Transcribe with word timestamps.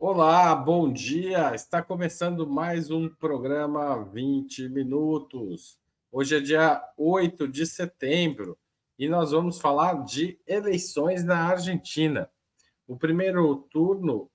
Olá, 0.00 0.54
bom 0.54 0.92
dia. 0.92 1.52
Está 1.56 1.82
começando 1.82 2.46
mais 2.46 2.88
um 2.88 3.08
programa 3.08 4.04
20 4.04 4.68
minutos. 4.68 5.76
Hoje 6.12 6.36
é 6.36 6.40
dia 6.40 6.80
8 6.96 7.48
de 7.48 7.66
setembro 7.66 8.56
e 8.96 9.08
nós 9.08 9.32
vamos 9.32 9.58
falar 9.60 10.04
de 10.04 10.38
eleições 10.46 11.24
na 11.24 11.48
Argentina. 11.48 12.30
O 12.86 12.96
primeiro 12.96 13.56
turno 13.72 14.30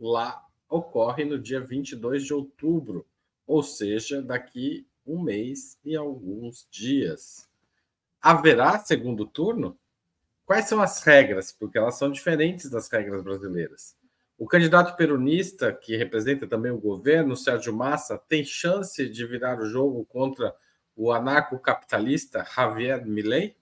lá 0.00 0.44
ocorre 0.68 1.24
no 1.24 1.38
dia 1.38 1.60
22 1.60 2.24
de 2.24 2.34
outubro, 2.34 3.06
ou 3.46 3.62
seja, 3.62 4.20
daqui 4.20 4.84
um 5.06 5.22
mês 5.22 5.78
e 5.84 5.94
alguns 5.94 6.66
dias. 6.72 7.48
Haverá 8.20 8.80
segundo 8.80 9.24
turno? 9.24 9.78
Quais 10.44 10.64
são 10.64 10.82
as 10.82 11.04
regras? 11.04 11.52
Porque 11.52 11.78
elas 11.78 11.94
são 11.94 12.10
diferentes 12.10 12.68
das 12.68 12.88
regras 12.88 13.22
brasileiras. 13.22 13.96
O 14.38 14.46
candidato 14.46 14.96
peronista, 14.96 15.72
que 15.72 15.96
representa 15.96 16.46
também 16.46 16.70
o 16.70 16.78
governo, 16.78 17.36
Sérgio 17.36 17.74
Massa, 17.74 18.16
tem 18.16 18.44
chance 18.44 19.08
de 19.08 19.26
virar 19.26 19.58
o 19.58 19.66
jogo 19.66 20.04
contra 20.04 20.54
o 20.94 21.12
anarcocapitalista 21.12 22.46
Javier 22.54 23.04
Milei? 23.04 23.56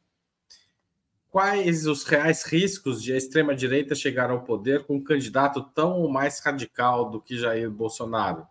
Quais 1.30 1.86
os 1.86 2.04
reais 2.04 2.44
riscos 2.44 3.02
de 3.02 3.14
a 3.14 3.16
extrema-direita 3.16 3.94
chegar 3.94 4.30
ao 4.30 4.44
poder 4.44 4.84
com 4.84 4.96
um 4.96 5.02
candidato 5.02 5.62
tão 5.74 6.06
mais 6.08 6.40
radical 6.40 7.08
do 7.08 7.22
que 7.22 7.38
Jair 7.38 7.70
Bolsonaro? 7.70 8.46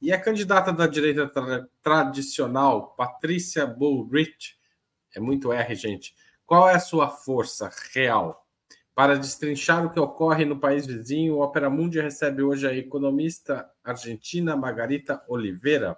E 0.00 0.10
a 0.10 0.18
candidata 0.18 0.72
da 0.72 0.86
direita 0.86 1.28
tra 1.28 1.68
tradicional, 1.82 2.94
Patrícia 2.94 3.66
Bullrich, 3.66 4.58
é 5.14 5.20
muito 5.20 5.52
R, 5.52 5.74
gente. 5.74 6.14
Qual 6.46 6.66
é 6.66 6.76
a 6.76 6.80
sua 6.80 7.10
força 7.10 7.70
real? 7.92 8.47
Para 8.98 9.16
destrinchar 9.16 9.86
o 9.86 9.90
que 9.90 10.00
ocorre 10.00 10.44
no 10.44 10.58
país 10.58 10.84
vizinho, 10.84 11.36
o 11.36 11.40
Opera 11.40 11.70
Mundi 11.70 12.00
recebe 12.00 12.42
hoje 12.42 12.66
a 12.66 12.74
economista 12.74 13.70
argentina 13.84 14.56
Margarita 14.56 15.22
Oliveira, 15.28 15.96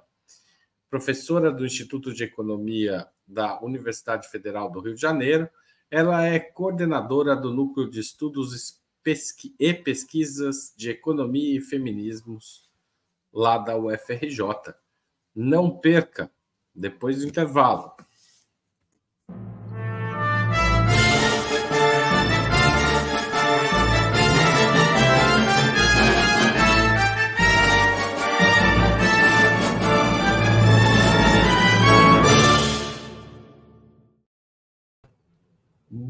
professora 0.91 1.51
do 1.51 1.65
Instituto 1.65 2.13
de 2.13 2.25
Economia 2.25 3.09
da 3.27 3.59
Universidade 3.63 4.29
Federal 4.29 4.71
do 4.71 4.81
Rio 4.81 4.95
de 4.95 5.01
Janeiro. 5.01 5.49
Ela 5.91 6.27
é 6.27 6.39
coordenadora 6.39 7.35
do 7.35 7.51
Núcleo 7.51 7.89
de 7.89 8.01
Estudos 8.01 8.83
e 9.59 9.73
Pesquisas 9.73 10.75
de 10.77 10.91
Economia 10.91 11.57
e 11.57 11.63
Feminismos 11.63 12.69
lá 13.33 13.57
da 13.57 13.79
UFRJ. 13.79 14.75
Não 15.35 15.71
perca, 15.71 16.31
depois 16.75 17.21
do 17.21 17.27
intervalo. 17.27 17.95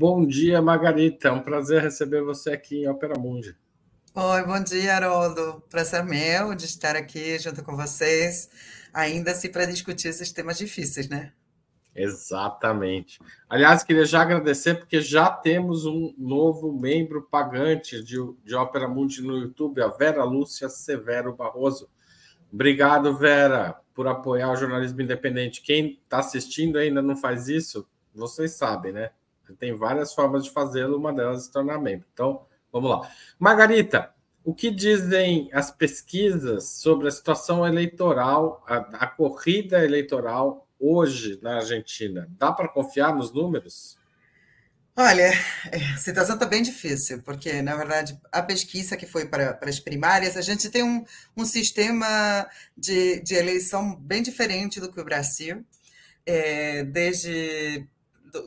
Bom 0.00 0.26
dia, 0.26 0.62
Margarita. 0.62 1.28
É 1.28 1.30
um 1.30 1.42
prazer 1.42 1.82
receber 1.82 2.22
você 2.22 2.52
aqui 2.52 2.84
em 2.84 2.88
Opera 2.88 3.18
Mundi. 3.18 3.54
Oi, 4.14 4.46
bom 4.46 4.64
dia, 4.64 4.96
Haroldo. 4.96 5.62
Prazer 5.68 6.02
meu 6.02 6.54
de 6.54 6.64
estar 6.64 6.96
aqui 6.96 7.38
junto 7.38 7.62
com 7.62 7.76
vocês, 7.76 8.48
ainda 8.94 9.32
assim 9.32 9.52
para 9.52 9.66
discutir 9.66 10.08
esses 10.08 10.32
temas 10.32 10.56
difíceis, 10.56 11.06
né? 11.06 11.34
Exatamente. 11.94 13.18
Aliás, 13.46 13.82
queria 13.82 14.06
já 14.06 14.22
agradecer 14.22 14.76
porque 14.76 15.02
já 15.02 15.28
temos 15.28 15.84
um 15.84 16.14
novo 16.16 16.72
membro 16.72 17.28
pagante 17.30 18.02
de, 18.02 18.16
de 18.42 18.54
Ópera 18.54 18.88
Mundi 18.88 19.20
no 19.20 19.36
YouTube, 19.36 19.82
a 19.82 19.88
Vera 19.88 20.24
Lúcia 20.24 20.70
Severo 20.70 21.36
Barroso. 21.36 21.90
Obrigado, 22.50 23.18
Vera, 23.18 23.78
por 23.92 24.08
apoiar 24.08 24.50
o 24.50 24.56
jornalismo 24.56 25.02
independente. 25.02 25.60
Quem 25.60 26.00
está 26.02 26.20
assistindo 26.20 26.78
ainda 26.78 27.02
não 27.02 27.18
faz 27.18 27.48
isso, 27.48 27.86
vocês 28.14 28.52
sabem, 28.52 28.92
né? 28.92 29.10
Tem 29.58 29.74
várias 29.74 30.12
formas 30.12 30.44
de 30.44 30.50
fazê-lo, 30.50 30.96
uma 30.96 31.12
delas 31.12 31.42
é 31.42 31.44
se 31.44 31.52
tornar 31.52 31.78
membro. 31.78 32.06
Então, 32.12 32.46
vamos 32.72 32.90
lá. 32.90 33.10
Margarita, 33.38 34.12
o 34.44 34.54
que 34.54 34.70
dizem 34.70 35.50
as 35.52 35.70
pesquisas 35.70 36.80
sobre 36.80 37.08
a 37.08 37.10
situação 37.10 37.66
eleitoral, 37.66 38.64
a, 38.66 38.76
a 39.04 39.06
corrida 39.06 39.84
eleitoral 39.84 40.66
hoje 40.78 41.38
na 41.42 41.56
Argentina? 41.56 42.28
Dá 42.38 42.50
para 42.50 42.68
confiar 42.68 43.14
nos 43.14 43.32
números? 43.32 43.98
Olha, 44.96 45.30
a 45.94 45.96
situação 45.96 46.34
está 46.34 46.46
bem 46.46 46.62
difícil, 46.62 47.22
porque, 47.22 47.62
na 47.62 47.76
verdade, 47.76 48.18
a 48.30 48.42
pesquisa 48.42 48.96
que 48.96 49.06
foi 49.06 49.24
para, 49.26 49.54
para 49.54 49.70
as 49.70 49.80
primárias, 49.80 50.36
a 50.36 50.42
gente 50.42 50.68
tem 50.68 50.82
um, 50.82 51.04
um 51.36 51.44
sistema 51.44 52.46
de, 52.76 53.20
de 53.20 53.34
eleição 53.34 53.96
bem 53.96 54.22
diferente 54.22 54.80
do 54.80 54.92
que 54.92 55.00
o 55.00 55.04
Brasil. 55.04 55.64
É, 56.26 56.84
desde 56.84 57.86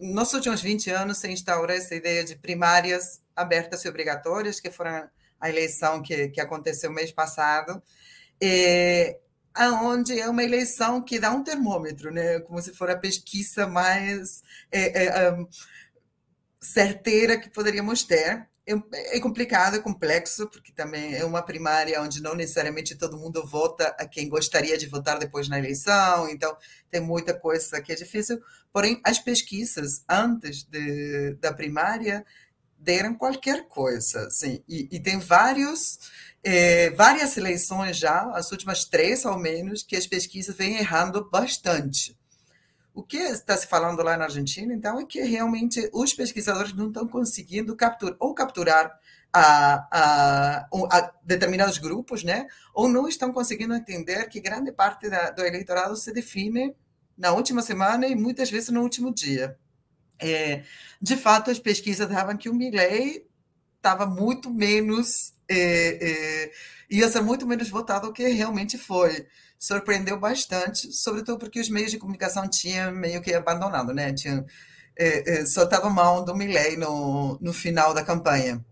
nos 0.01 0.33
últimos 0.33 0.61
20 0.61 0.89
anos 0.89 1.17
se 1.17 1.29
instaurou 1.29 1.75
essa 1.75 1.95
ideia 1.95 2.23
de 2.23 2.35
primárias 2.35 3.21
abertas 3.35 3.83
e 3.83 3.89
obrigatórias, 3.89 4.59
que 4.59 4.71
foram 4.71 5.09
a 5.39 5.49
eleição 5.49 6.01
que, 6.01 6.29
que 6.29 6.39
aconteceu 6.39 6.91
mês 6.91 7.11
passado, 7.11 7.81
e, 8.41 9.17
aonde 9.53 10.19
é 10.19 10.27
uma 10.27 10.43
eleição 10.43 11.01
que 11.01 11.19
dá 11.19 11.31
um 11.31 11.43
termômetro, 11.43 12.11
né? 12.11 12.39
como 12.39 12.61
se 12.61 12.73
for 12.73 12.89
a 12.89 12.97
pesquisa 12.97 13.67
mais 13.67 14.41
é, 14.71 15.05
é, 15.05 15.31
um, 15.31 15.47
certeira 16.59 17.37
que 17.37 17.49
poderíamos 17.49 18.03
ter. 18.03 18.47
É, 18.65 19.19
complicado, 19.19 19.75
é 19.75 19.79
complexo, 19.79 20.47
porque 20.47 20.71
também 20.71 21.15
é 21.15 21.25
uma 21.25 21.41
primária 21.41 22.01
onde 22.01 22.21
não 22.21 22.33
necessariamente 22.33 22.95
todo 22.95 23.17
mundo 23.17 23.45
vota 23.45 23.87
a 23.99 24.07
quem 24.07 24.29
gostaria 24.29 24.77
de 24.77 24.87
votar 24.87 25.19
depois 25.19 25.49
na 25.49 25.59
eleição, 25.59 26.29
então 26.29 26.55
tem 26.89 27.01
muita 27.01 27.33
coisa 27.33 27.81
que 27.81 27.91
é 27.91 27.95
difícil. 27.95 28.41
Porém, 28.71 29.01
as 29.03 29.19
pesquisas 29.19 30.05
antes 30.07 30.63
de, 30.63 31.35
da 31.41 31.53
primária 31.53 32.25
deram 32.79 33.15
qualquer 33.15 33.67
coisa, 33.67 34.27
assim, 34.27 34.63
e, 34.67 34.87
e 34.91 34.99
tem 34.99 35.19
vários, 35.19 35.99
é, 36.41 36.89
várias 36.91 37.35
eleições 37.35 37.97
já, 37.97 38.31
as 38.31 38.49
últimas 38.51 38.85
três 38.85 39.25
ao 39.25 39.37
menos, 39.37 39.83
que 39.83 39.95
as 39.95 40.07
pesquisas 40.07 40.55
vêm 40.55 40.77
errando 40.77 41.29
bastante. 41.29 42.17
O 42.93 43.01
que 43.01 43.17
está 43.17 43.57
se 43.57 43.67
falando 43.67 44.03
lá 44.03 44.15
na 44.15 44.25
Argentina, 44.25 44.73
então, 44.73 44.99
é 44.99 45.05
que 45.05 45.21
realmente 45.21 45.89
os 45.91 46.13
pesquisadores 46.13 46.73
não 46.73 46.87
estão 46.87 47.07
conseguindo 47.07 47.75
capturar 47.75 48.15
ou 48.19 48.33
capturar 48.35 48.99
a, 49.33 49.87
a, 49.91 50.67
a, 50.71 51.13
determinados 51.23 51.79
grupos, 51.79 52.23
né? 52.23 52.45
Ou 52.73 52.87
não 52.87 53.07
estão 53.07 53.33
conseguindo 53.33 53.73
entender 53.73 54.27
que 54.29 54.39
grande 54.39 54.71
parte 54.71 55.09
da, 55.09 55.31
do 55.31 55.43
eleitorado 55.43 55.95
se 55.95 56.13
define 56.13 56.75
na 57.17 57.31
última 57.31 57.63
semana 57.63 58.05
e 58.05 58.15
muitas 58.15 58.51
vezes 58.51 58.69
no 58.69 58.81
último 58.81 59.11
dia. 59.11 59.57
É, 60.19 60.63
de 61.01 61.17
fato, 61.17 61.49
as 61.49 61.59
pesquisas 61.59 62.07
davam 62.07 62.37
que 62.37 62.47
o 62.47 62.53
Milley 62.53 63.25
estava 63.77 64.05
muito 64.05 64.51
menos 64.51 65.33
é, 65.49 66.45
é, 66.45 66.51
ia 66.89 67.09
ser 67.09 67.21
muito 67.21 67.45
menos 67.45 67.69
votado 67.69 68.07
do 68.07 68.13
que 68.13 68.27
realmente 68.27 68.77
foi 68.77 69.27
surpreendeu 69.63 70.19
bastante, 70.19 70.91
sobretudo 70.91 71.39
porque 71.39 71.57
os 71.57 71.69
meios 71.69 71.89
de 71.89 71.97
comunicação 71.97 72.49
tinham 72.49 72.91
meio 72.91 73.21
que 73.21 73.33
abandonado, 73.33 73.93
né? 73.93 74.11
Tinham, 74.11 74.45
é, 74.93 75.39
é, 75.39 75.89
mão 75.89 76.25
do 76.25 76.35
Milley 76.35 76.75
no, 76.75 77.37
no 77.39 77.53
final 77.53 77.93
da 77.93 78.03
campanha. 78.03 78.63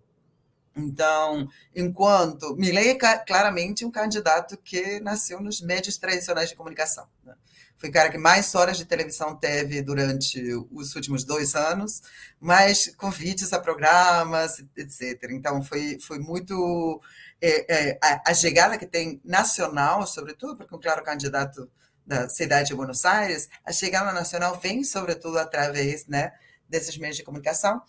Então, 0.75 1.47
enquanto 1.73 2.57
Milley 2.57 2.89
é 2.89 3.17
claramente 3.19 3.85
um 3.85 3.91
candidato 3.91 4.57
que 4.57 4.99
nasceu 4.99 5.39
nos 5.39 5.61
médios 5.61 5.97
tradicionais 5.97 6.49
de 6.49 6.55
comunicação. 6.55 7.07
Né? 7.23 7.35
Foi 7.81 7.89
o 7.89 7.91
cara 7.93 8.11
que 8.11 8.17
mais 8.19 8.53
horas 8.53 8.77
de 8.77 8.85
televisão 8.85 9.35
teve 9.35 9.81
durante 9.81 10.39
os 10.71 10.95
últimos 10.95 11.23
dois 11.23 11.55
anos, 11.55 12.03
mais 12.39 12.95
convites 12.95 13.51
a 13.53 13.59
programas, 13.59 14.63
etc. 14.77 15.31
Então, 15.31 15.63
foi, 15.63 15.97
foi 15.99 16.19
muito 16.19 17.01
é, 17.41 17.89
é, 17.89 17.99
a, 17.99 18.29
a, 18.29 18.33
chegada 18.35 18.77
que 18.77 18.85
tem 18.85 19.19
nacional, 19.25 20.05
sobretudo, 20.05 20.57
porque 20.57 20.77
claro 20.77 21.03
candidato 21.03 21.67
da 22.05 22.29
cidade 22.29 22.67
de 22.67 22.75
Buenos 22.75 23.03
Aires, 23.03 23.49
a 23.65 23.71
chegada 23.71 24.13
nacional 24.13 24.59
vem, 24.59 24.83
sobretudo, 24.83 25.39
através 25.39 26.05
né, 26.05 26.33
desses 26.69 26.95
meios 26.99 27.17
de 27.17 27.23
comunicação. 27.23 27.81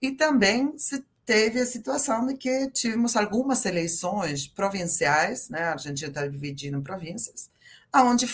E 0.00 0.12
também 0.12 0.78
se 0.78 1.04
teve 1.26 1.58
a 1.58 1.66
situação 1.66 2.24
de 2.24 2.36
que 2.36 2.70
tivemos 2.70 3.16
algumas 3.16 3.64
eleições 3.64 4.46
provinciais, 4.46 5.48
né, 5.48 5.62
a 5.64 5.72
Argentina 5.72 6.08
está 6.08 6.24
dividida 6.24 6.76
em 6.76 6.82
províncias, 6.82 7.50
onde 7.94 8.26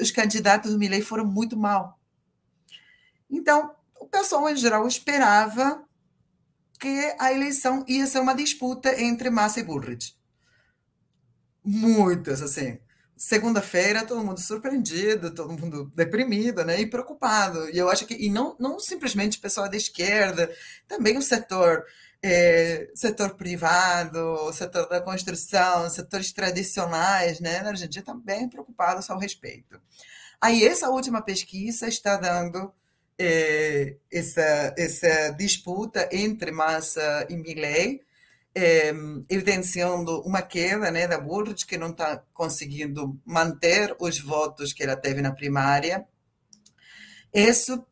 os 0.00 0.10
candidatos 0.10 0.72
do 0.72 0.78
Milei 0.78 1.00
foram 1.00 1.24
muito 1.24 1.56
mal. 1.56 1.98
Então, 3.30 3.74
o 4.00 4.06
pessoal, 4.06 4.48
em 4.48 4.56
geral, 4.56 4.86
esperava 4.86 5.84
que 6.80 7.14
a 7.18 7.32
eleição 7.32 7.84
ia 7.88 8.06
ser 8.06 8.20
uma 8.20 8.34
disputa 8.34 9.00
entre 9.00 9.30
Massa 9.30 9.60
e 9.60 9.64
Bullrich 9.64 10.18
muitas, 11.68 12.40
assim. 12.42 12.78
Segunda-feira, 13.16 14.06
todo 14.06 14.24
mundo 14.24 14.40
surpreendido, 14.40 15.34
todo 15.34 15.52
mundo 15.52 15.92
deprimido, 15.94 16.64
né? 16.64 16.80
E 16.80 16.86
preocupado. 16.86 17.68
E 17.70 17.76
eu 17.76 17.90
acho 17.90 18.06
que, 18.06 18.14
e 18.14 18.30
não, 18.30 18.56
não 18.58 18.78
simplesmente 18.78 19.38
o 19.38 19.40
pessoal 19.40 19.68
da 19.68 19.76
esquerda, 19.76 20.50
também 20.86 21.18
o 21.18 21.22
setor 21.22 21.84
é, 22.22 22.90
setor 22.94 23.34
privado, 23.34 24.52
setor 24.52 24.88
da 24.88 25.00
construção, 25.00 25.88
setores 25.88 26.32
tradicionais, 26.32 27.40
né, 27.40 27.60
na 27.62 27.70
Argentina 27.70 28.00
estão 28.00 28.18
bem 28.18 28.48
preocupados 28.48 29.08
ao 29.08 29.18
respeito. 29.18 29.80
Aí 30.40 30.64
essa 30.64 30.88
última 30.90 31.22
pesquisa 31.22 31.88
está 31.88 32.16
dando 32.16 32.72
é, 33.18 33.96
essa, 34.12 34.74
essa 34.76 35.30
disputa 35.30 36.08
entre 36.12 36.50
Massa 36.52 37.26
e 37.28 37.36
Milley, 37.36 38.02
é, 38.54 38.92
evidenciando 39.28 40.20
uma 40.22 40.42
queda 40.42 40.90
né, 40.90 41.06
da 41.06 41.18
Bullrich, 41.18 41.66
que 41.66 41.76
não 41.76 41.90
está 41.90 42.22
conseguindo 42.32 43.20
manter 43.24 43.94
os 44.00 44.18
votos 44.18 44.72
que 44.72 44.82
ela 44.82 44.96
teve 44.96 45.20
na 45.22 45.32
primária. 45.32 46.06
Isso, 47.32 47.86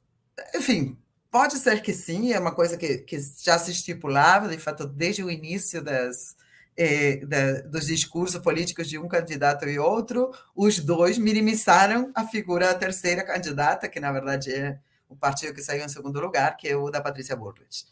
enfim, 0.55 0.97
pode 1.37 1.59
ser 1.59 1.83
que 1.83 1.93
sim, 1.93 2.33
é 2.33 2.39
uma 2.39 2.55
coisa 2.55 2.79
que, 2.79 2.97
que 2.97 3.19
já 3.21 3.59
se 3.59 3.71
estipulava, 3.71 4.49
de 4.49 4.57
fato, 4.57 4.87
desde 4.87 5.23
o 5.23 5.31
início 5.31 5.83
das, 5.83 6.35
é, 6.75 7.17
da, 7.27 7.61
dos 7.61 7.89
discursos 7.89 8.41
políticos 8.41 8.89
de 8.89 8.99
um 8.99 9.07
candidato 9.07 9.69
e 9.69 9.79
outro, 9.79 10.31
os 10.55 10.79
dois 10.79 11.19
minimizaram 11.19 12.11
a 12.15 12.27
figura 12.27 12.69
da 12.69 12.75
terceira 12.75 13.23
candidata, 13.23 13.87
que 13.87 14.01
na 14.01 14.11
verdade 14.11 14.51
é 14.51 14.79
o 15.11 15.15
partido 15.15 15.53
que 15.53 15.63
saiu 15.63 15.85
em 15.85 15.91
segundo 15.91 16.19
lugar, 16.19 16.57
que 16.57 16.69
é 16.69 16.75
o 16.75 16.89
da 16.89 17.03
Patrícia 17.03 17.37
Bullrich. 17.37 17.85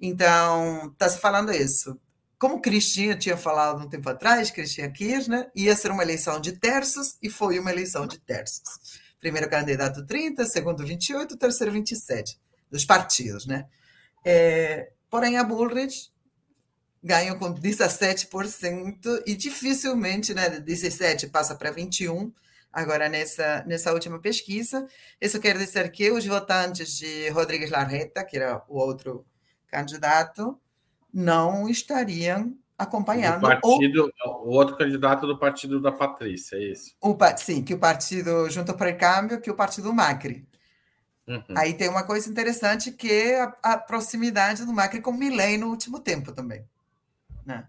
Então, 0.00 0.92
está 0.92 1.08
se 1.08 1.18
falando 1.18 1.50
isso. 1.50 1.98
Como 2.38 2.62
Cristina 2.62 3.16
tinha 3.16 3.36
falado 3.36 3.84
um 3.84 3.88
tempo 3.88 4.08
atrás, 4.08 4.52
Cristina 4.52 4.88
Kirchner, 4.88 5.50
ia 5.52 5.74
ser 5.74 5.90
uma 5.90 6.04
eleição 6.04 6.40
de 6.40 6.52
terços 6.52 7.16
e 7.20 7.28
foi 7.28 7.58
uma 7.58 7.72
eleição 7.72 8.06
de 8.06 8.20
terços. 8.20 9.02
Primeiro 9.18 9.50
candidato 9.50 10.06
30, 10.06 10.46
segundo 10.46 10.86
28, 10.86 11.36
terceiro 11.36 11.72
27, 11.72 12.43
dos 12.74 12.84
partidos, 12.84 13.46
né? 13.46 13.66
É, 14.24 14.90
porém, 15.08 15.38
a 15.38 15.44
Bullrich 15.44 16.10
ganhou 17.00 17.36
com 17.36 17.54
17% 17.54 19.22
e 19.24 19.36
dificilmente, 19.36 20.34
né, 20.34 20.58
17 20.58 21.28
passa 21.28 21.54
para 21.54 21.70
21 21.70 22.32
agora 22.72 23.08
nessa, 23.08 23.62
nessa 23.64 23.92
última 23.92 24.18
pesquisa. 24.18 24.88
Isso 25.20 25.38
quer 25.38 25.56
dizer 25.56 25.88
que 25.92 26.10
os 26.10 26.26
votantes 26.26 26.96
de 26.96 27.28
Rodrigues 27.28 27.70
Larreta, 27.70 28.24
que 28.24 28.38
era 28.38 28.60
o 28.68 28.76
outro 28.76 29.24
candidato, 29.68 30.58
não 31.12 31.68
estariam 31.68 32.56
acompanhando. 32.76 33.44
O, 33.44 33.60
partido, 33.60 34.12
ou, 34.24 34.48
o 34.48 34.50
outro 34.50 34.76
candidato 34.76 35.28
do 35.28 35.38
partido 35.38 35.80
da 35.80 35.92
Patrícia, 35.92 36.56
é 36.56 36.72
isso? 36.72 36.96
O, 37.00 37.16
sim, 37.36 37.62
que 37.62 37.74
o 37.74 37.78
partido 37.78 38.50
Junto 38.50 38.74
para 38.74 38.90
o 38.90 38.98
Câmbio, 38.98 39.40
que 39.40 39.50
o 39.50 39.54
partido 39.54 39.94
Macri. 39.94 40.44
Uhum. 41.26 41.42
Aí 41.56 41.74
tem 41.74 41.88
uma 41.88 42.02
coisa 42.02 42.28
interessante 42.28 42.92
que 42.92 43.10
é 43.10 43.42
a, 43.42 43.56
a 43.62 43.78
proximidade 43.78 44.64
do 44.64 44.72
Macri 44.72 45.00
com 45.00 45.12
Milley 45.12 45.56
no 45.56 45.68
último 45.68 45.98
tempo 45.98 46.32
também. 46.32 46.66
Né? 47.44 47.66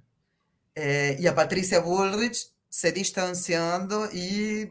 É, 0.75 1.19
e 1.19 1.27
a 1.27 1.33
Patrícia 1.33 1.81
Bullrich 1.81 2.49
se 2.69 2.91
distanciando 2.91 4.09
e 4.11 4.69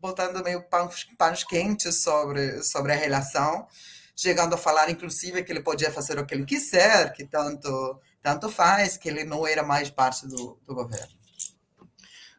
botando 0.00 0.42
meio 0.42 0.62
panos, 0.62 1.04
panos 1.18 1.44
quentes 1.44 2.02
sobre, 2.02 2.62
sobre 2.62 2.92
a 2.92 2.96
relação, 2.96 3.66
chegando 4.14 4.54
a 4.54 4.58
falar, 4.58 4.88
inclusive, 4.88 5.42
que 5.42 5.52
ele 5.52 5.62
podia 5.62 5.92
fazer 5.92 6.18
o 6.18 6.24
que 6.24 6.34
ele 6.34 6.46
quiser, 6.46 7.12
que 7.12 7.24
tanto, 7.26 8.00
tanto 8.22 8.48
faz, 8.48 8.96
que 8.96 9.08
ele 9.08 9.24
não 9.24 9.46
era 9.46 9.62
mais 9.62 9.90
parte 9.90 10.26
do, 10.26 10.58
do 10.66 10.74
governo. 10.74 11.15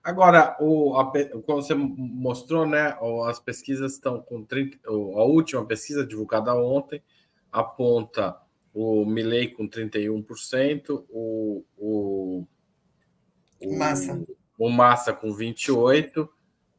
Agora, 0.08 0.56
o, 0.62 0.98
a, 0.98 1.12
como 1.46 1.62
você 1.62 1.76
mostrou, 1.76 2.66
né, 2.66 2.98
as 3.28 3.42
pesquisas 3.42 3.92
estão 3.92 4.22
com 4.22 4.42
30, 4.42 4.78
a 4.88 4.92
última 4.94 5.66
pesquisa 5.66 6.08
divulgada 6.08 6.56
ontem 6.56 7.04
aponta 7.52 8.38
o 8.74 9.06
Milley 9.06 9.50
com 9.50 9.68
31%, 9.68 11.04
o, 11.10 11.66
o, 11.78 12.48
o 13.62 13.78
Massa 13.78 14.26
o 14.58 14.70
Massa 14.70 15.12
com 15.12 15.34
28, 15.34 16.30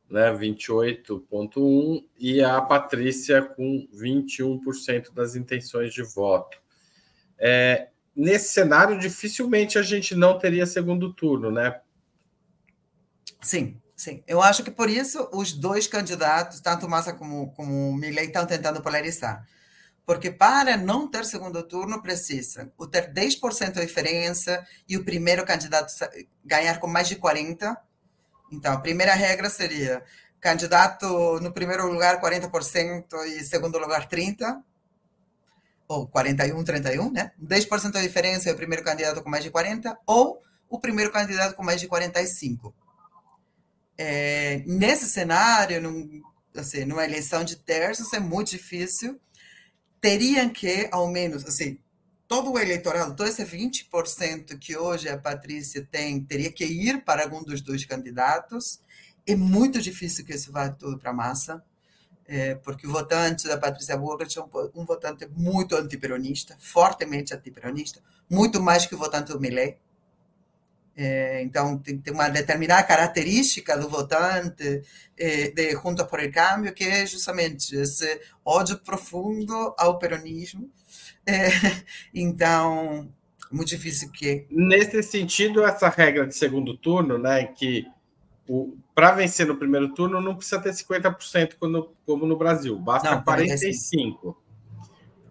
né, 0.09 0.33
28,1, 0.33 2.07
e 2.19 2.43
a 2.43 2.63
Patrícia 2.63 3.43
com 3.43 3.87
21% 3.95 5.13
das 5.13 5.37
intenções 5.37 5.93
de 5.93 6.03
voto. 6.03 6.59
É, 7.39 7.89
nesse 8.17 8.55
cenário, 8.55 8.99
dificilmente 8.99 9.79
a 9.79 9.83
gente 9.83 10.15
não 10.15 10.39
teria 10.39 10.65
segundo 10.65 11.13
turno, 11.13 11.51
né? 11.51 11.79
Sim, 13.41 13.81
sim. 13.97 14.23
Eu 14.27 14.43
acho 14.43 14.63
que 14.63 14.71
por 14.71 14.91
isso 14.91 15.29
os 15.33 15.53
dois 15.53 15.87
candidatos, 15.87 16.61
tanto 16.61 16.89
Massa 16.89 17.13
como, 17.13 17.53
como 17.53 17.93
Milley, 17.95 18.27
estão 18.27 18.47
tentando 18.47 18.83
polarizar. 18.83 19.47
Porque 20.07 20.31
para 20.31 20.77
não 20.77 21.07
ter 21.07 21.25
segundo 21.27 21.63
turno, 21.63 22.01
precisa 22.01 22.73
o 22.79 22.87
ter 22.87 23.13
10% 23.13 23.75
de 23.75 23.87
diferença 23.87 24.67
e 24.89 24.97
o 24.97 25.05
primeiro 25.05 25.45
candidato 25.45 25.93
ganhar 26.45 26.81
com 26.81 26.87
mais 26.87 27.09
de 27.09 27.17
40%. 27.17 27.77
Então, 28.51 28.73
a 28.73 28.81
primeira 28.81 29.13
regra 29.13 29.51
seria 29.51 30.03
candidato 30.41 31.07
no 31.41 31.53
primeiro 31.53 31.87
lugar 31.87 32.21
40% 32.21 33.05
e 33.27 33.45
segundo 33.45 33.79
lugar 33.79 34.09
30%, 34.09 34.63
ou 35.87 36.07
41, 36.07 36.65
31, 36.65 37.11
né? 37.11 37.33
10% 37.39 37.93
de 37.93 38.03
diferença 38.03 38.49
é 38.49 38.53
o 38.53 38.57
primeiro 38.57 38.85
candidato 38.85 39.23
com 39.23 39.31
mais 39.31 39.45
de 39.45 39.51
40%, 39.51 39.97
ou 40.07 40.43
o 40.69 40.79
primeiro 40.79 41.11
candidato 41.11 41.55
com 41.55 41.63
mais 41.63 41.81
de 41.81 41.89
45%. 41.89 42.73
É, 43.99 44.63
nesse 44.65 45.07
cenário, 45.07 45.83
num, 45.83 46.23
assim, 46.55 46.85
numa 46.85 47.05
eleição 47.05 47.45
de 47.45 47.57
terços, 47.57 48.13
é 48.13 48.21
muito 48.21 48.51
difícil 48.51 49.21
teriam 50.01 50.49
que, 50.49 50.89
ao 50.91 51.09
menos, 51.09 51.45
assim, 51.45 51.79
todo 52.27 52.53
o 52.53 52.59
eleitorado, 52.59 53.17
todo 53.17 53.29
esse 53.29 53.45
20% 53.45 54.59
que 54.59 54.77
hoje 54.77 55.09
a 55.09 55.19
Patrícia 55.19 55.87
tem, 55.91 56.23
teria 56.23 56.53
que 56.53 56.65
ir 56.65 57.03
para 57.05 57.23
algum 57.23 57.43
dos 57.43 57.61
dois 57.61 57.85
candidatos. 57.85 58.81
É 59.27 59.35
muito 59.35 59.81
difícil 59.81 60.25
que 60.25 60.35
isso 60.35 60.53
vá 60.53 60.69
tudo 60.69 60.99
para 60.99 61.11
a 61.11 61.15
massa, 61.15 61.63
é, 62.27 62.55
porque 62.57 62.87
o 62.87 62.93
votante 62.93 63.49
da 63.49 63.57
Patrícia 63.57 63.97
Bullrich 63.97 64.39
é 64.39 64.43
um, 64.43 64.49
um 64.75 64.85
votante 64.85 65.27
muito 65.35 65.75
antiperonista, 65.75 66.57
fortemente 66.61 67.35
antiperonista, 67.35 68.03
muito 68.29 68.63
mais 68.63 68.87
que 68.87 68.95
o 68.95 68.99
votante 68.99 69.33
do 69.33 69.41
Milley. 69.41 69.79
É, 71.01 71.41
então, 71.43 71.79
tem, 71.79 72.03
uma 72.11 72.29
determinada 72.29 72.83
característica 72.83 73.79
do 73.79 73.89
votante 73.89 74.83
é, 75.17 75.49
de 75.49 75.71
Juntos 75.71 76.05
por 76.07 76.19
el 76.19 76.33
Cambio, 76.33 76.75
que 76.75 76.83
é 76.83 77.07
justamente 77.07 77.77
esse 77.77 78.21
ódio 78.45 78.77
profundo 78.79 79.73
ao 79.79 79.97
peronismo. 79.97 80.69
É, 81.25 81.51
então, 82.13 83.09
muito 83.49 83.69
difícil 83.69 84.11
que. 84.11 84.45
Nesse 84.51 85.01
sentido, 85.05 85.65
essa 85.65 85.89
regra 85.89 86.27
de 86.27 86.35
segundo 86.35 86.77
turno, 86.77 87.17
né, 87.17 87.45
que 87.45 87.87
para 88.93 89.13
vencer 89.13 89.47
no 89.47 89.57
primeiro 89.57 89.95
turno 89.95 90.21
não 90.21 90.35
precisa 90.35 90.61
ter 90.61 90.71
50% 90.71 91.55
como, 91.61 91.93
como 92.05 92.27
no 92.27 92.37
Brasil, 92.37 92.77
basta 92.77 93.15
não, 93.15 93.23
45%. 93.23 94.35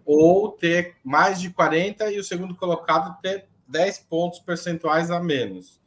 Ou 0.06 0.50
ter 0.52 0.96
mais 1.04 1.38
de 1.38 1.50
40% 1.50 2.10
e 2.10 2.18
o 2.18 2.24
segundo 2.24 2.56
colocado 2.56 3.20
ter 3.20 3.46
10 3.68 3.98
pontos 4.00 4.38
percentuais 4.40 5.10
a 5.10 5.20
menos. 5.20 5.78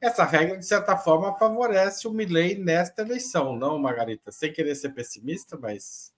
Essa 0.00 0.24
regra, 0.24 0.56
de 0.56 0.64
certa 0.64 0.96
forma, 0.96 1.36
favorece 1.38 2.08
o 2.08 2.12
Milley 2.12 2.58
nesta 2.58 3.02
eleição, 3.02 3.56
não, 3.56 3.78
Margarita? 3.78 4.32
Sem 4.32 4.52
querer 4.52 4.74
ser 4.74 4.90
pessimista, 4.90 5.58
mas. 5.60 6.12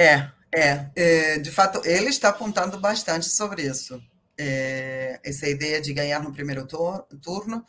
É, 0.00 0.30
é, 0.54 0.90
é 0.96 1.38
de 1.38 1.50
fato, 1.50 1.82
ele 1.84 2.08
está 2.08 2.30
apontando 2.30 2.78
bastante 2.78 3.28
sobre 3.28 3.62
isso. 3.62 4.02
É, 4.36 5.20
essa 5.22 5.46
ideia 5.46 5.80
de 5.80 5.92
ganhar 5.92 6.22
no 6.22 6.32
primeiro 6.32 6.66
turno. 6.66 7.64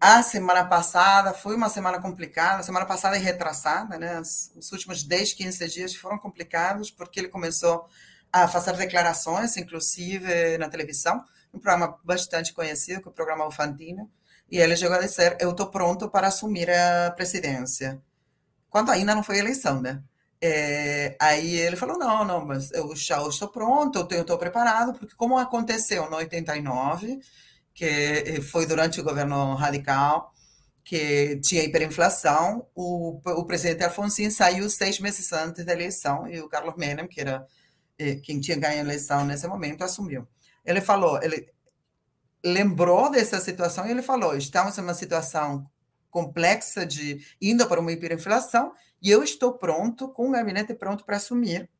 A 0.00 0.22
semana 0.22 0.64
passada 0.64 1.34
foi 1.34 1.54
uma 1.54 1.68
semana 1.68 2.00
complicada, 2.00 2.60
a 2.60 2.62
semana 2.62 2.86
passada 2.86 3.18
e 3.18 3.20
retrasada, 3.20 3.98
né? 3.98 4.18
Os 4.18 4.72
últimos 4.72 5.02
10, 5.02 5.34
15 5.34 5.68
dias 5.68 5.94
foram 5.94 6.16
complicados 6.16 6.90
porque 6.90 7.20
ele 7.20 7.28
começou 7.28 7.86
a 8.32 8.48
fazer 8.48 8.74
declarações, 8.78 9.58
inclusive 9.58 10.56
na 10.56 10.70
televisão, 10.70 11.22
um 11.52 11.58
programa 11.58 11.98
bastante 12.04 12.52
conhecido, 12.52 13.00
que 13.00 13.08
é 13.08 13.10
o 13.10 13.14
programa 13.14 13.46
Ufantino, 13.46 14.10
e 14.50 14.58
ele 14.58 14.76
chegou 14.76 14.96
a 14.96 15.00
dizer: 15.00 15.36
Eu 15.40 15.50
estou 15.50 15.66
pronto 15.70 16.10
para 16.10 16.28
assumir 16.28 16.70
a 16.70 17.10
presidência. 17.12 18.00
Quando 18.68 18.90
ainda 18.90 19.14
não 19.14 19.22
foi 19.22 19.38
eleição, 19.38 19.80
né? 19.80 20.02
É, 20.40 21.16
aí 21.20 21.56
ele 21.56 21.76
falou: 21.76 21.98
Não, 21.98 22.24
não, 22.24 22.44
mas 22.46 22.70
eu 22.72 22.94
já 22.96 23.22
estou 23.28 23.48
pronto, 23.48 24.06
eu 24.10 24.22
estou 24.22 24.38
preparado, 24.38 24.94
porque 24.98 25.14
como 25.16 25.38
aconteceu 25.38 26.08
no 26.10 26.16
89, 26.16 27.20
que 27.74 28.40
foi 28.42 28.66
durante 28.66 29.00
o 29.00 29.04
governo 29.04 29.54
radical, 29.54 30.32
que 30.84 31.38
tinha 31.40 31.62
hiperinflação, 31.62 32.66
o, 32.74 33.20
o 33.24 33.44
presidente 33.44 33.84
Alfonso 33.84 34.28
saiu 34.30 34.68
seis 34.68 34.98
meses 34.98 35.32
antes 35.32 35.64
da 35.64 35.72
eleição 35.72 36.26
e 36.28 36.40
o 36.40 36.48
Carlos 36.48 36.74
Menem, 36.76 37.06
que 37.06 37.20
era 37.20 37.46
eh, 37.98 38.16
quem 38.16 38.40
tinha 38.40 38.56
ganho 38.58 38.78
a 38.78 38.84
eleição 38.84 39.24
nesse 39.24 39.46
momento, 39.46 39.84
assumiu. 39.84 40.26
Ele 40.64 40.80
falou, 40.80 41.22
ele 41.22 41.46
lembrou 42.44 43.10
dessa 43.10 43.40
situação 43.40 43.86
e 43.86 43.90
ele 43.90 44.02
falou: 44.02 44.36
estamos 44.36 44.76
em 44.78 44.82
uma 44.82 44.94
situação 44.94 45.68
complexa 46.10 46.84
de 46.84 47.24
indo 47.40 47.66
para 47.66 47.80
uma 47.80 47.92
hiperinflação 47.92 48.72
e 49.02 49.10
eu 49.10 49.22
estou 49.22 49.58
pronto, 49.58 50.08
com 50.08 50.28
o 50.28 50.32
gabinete 50.32 50.74
pronto 50.74 51.04
para 51.04 51.16
assumir 51.16 51.70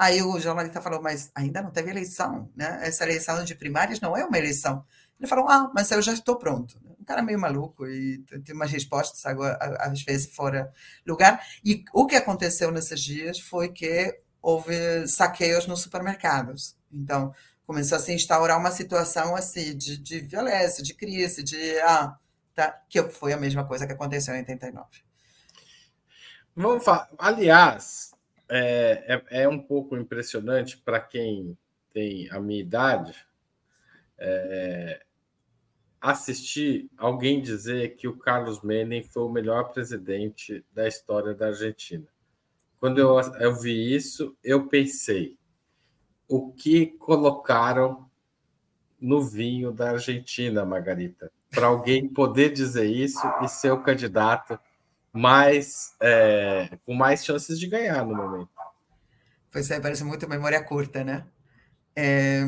Aí 0.00 0.22
o 0.22 0.40
jornalista 0.40 0.80
falou, 0.80 1.02
mas 1.02 1.30
ainda 1.34 1.60
não 1.60 1.70
teve 1.70 1.90
eleição, 1.90 2.50
né? 2.56 2.80
Essa 2.82 3.04
eleição 3.04 3.44
de 3.44 3.54
primárias 3.54 4.00
não 4.00 4.16
é 4.16 4.24
uma 4.24 4.38
eleição. 4.38 4.82
Ele 5.18 5.28
falou, 5.28 5.46
ah, 5.46 5.70
mas 5.74 5.90
eu 5.90 6.00
já 6.00 6.14
estou 6.14 6.36
pronto. 6.36 6.80
Um 6.98 7.04
cara 7.04 7.22
meio 7.22 7.38
maluco 7.38 7.86
e 7.86 8.16
tem 8.42 8.54
umas 8.54 8.70
respostas 8.70 9.26
agora, 9.26 9.58
às 9.78 10.02
vezes 10.02 10.34
fora 10.34 10.72
lugar. 11.06 11.44
E 11.62 11.84
o 11.92 12.06
que 12.06 12.16
aconteceu 12.16 12.70
nesses 12.70 12.98
dias 12.98 13.38
foi 13.40 13.68
que 13.68 14.18
houve 14.40 15.06
saqueios 15.06 15.66
nos 15.66 15.82
supermercados. 15.82 16.74
Então, 16.90 17.34
começou 17.70 17.98
a 17.98 18.00
se 18.00 18.12
instaurar 18.12 18.58
uma 18.58 18.72
situação 18.72 19.36
assim 19.36 19.78
de, 19.78 19.96
de 19.96 20.18
violência, 20.18 20.82
de 20.82 20.92
crise, 20.92 21.40
de 21.40 21.78
ah, 21.82 22.18
tá, 22.52 22.82
que 22.88 23.00
foi 23.04 23.32
a 23.32 23.36
mesma 23.36 23.64
coisa 23.64 23.86
que 23.86 23.92
aconteceu 23.92 24.34
em 24.34 24.38
89. 24.38 24.88
Vamos 26.56 26.84
falar. 26.84 27.08
Aliás, 27.16 28.10
é, 28.48 29.22
é, 29.30 29.42
é 29.42 29.48
um 29.48 29.60
pouco 29.60 29.96
impressionante 29.96 30.78
para 30.78 30.98
quem 30.98 31.56
tem 31.94 32.28
a 32.32 32.40
minha 32.40 32.60
idade 32.60 33.14
é, 34.18 35.04
assistir 36.00 36.90
alguém 36.98 37.40
dizer 37.40 37.94
que 37.94 38.08
o 38.08 38.18
Carlos 38.18 38.62
Menem 38.62 39.04
foi 39.04 39.22
o 39.22 39.28
melhor 39.28 39.72
presidente 39.72 40.64
da 40.72 40.88
história 40.88 41.34
da 41.34 41.46
Argentina. 41.46 42.08
Quando 42.80 42.98
eu, 42.98 43.16
eu 43.38 43.54
vi 43.54 43.94
isso, 43.94 44.36
eu 44.42 44.66
pensei: 44.66 45.38
o 46.30 46.52
que 46.52 46.86
colocaram 46.86 48.08
no 49.00 49.20
vinho 49.20 49.72
da 49.72 49.90
Argentina, 49.90 50.64
Margarita? 50.64 51.30
Para 51.50 51.66
alguém 51.66 52.08
poder 52.08 52.52
dizer 52.52 52.86
isso 52.86 53.20
e 53.42 53.48
ser 53.48 53.72
o 53.72 53.82
candidato 53.82 54.56
mais 55.12 55.92
é, 56.00 56.78
com 56.86 56.94
mais 56.94 57.24
chances 57.24 57.58
de 57.58 57.66
ganhar 57.66 58.06
no 58.06 58.14
momento. 58.14 58.48
Pois 59.50 59.68
é, 59.72 59.80
parece 59.80 60.04
muito 60.04 60.28
memória 60.28 60.62
curta, 60.62 61.02
né? 61.02 61.26
É, 61.96 62.42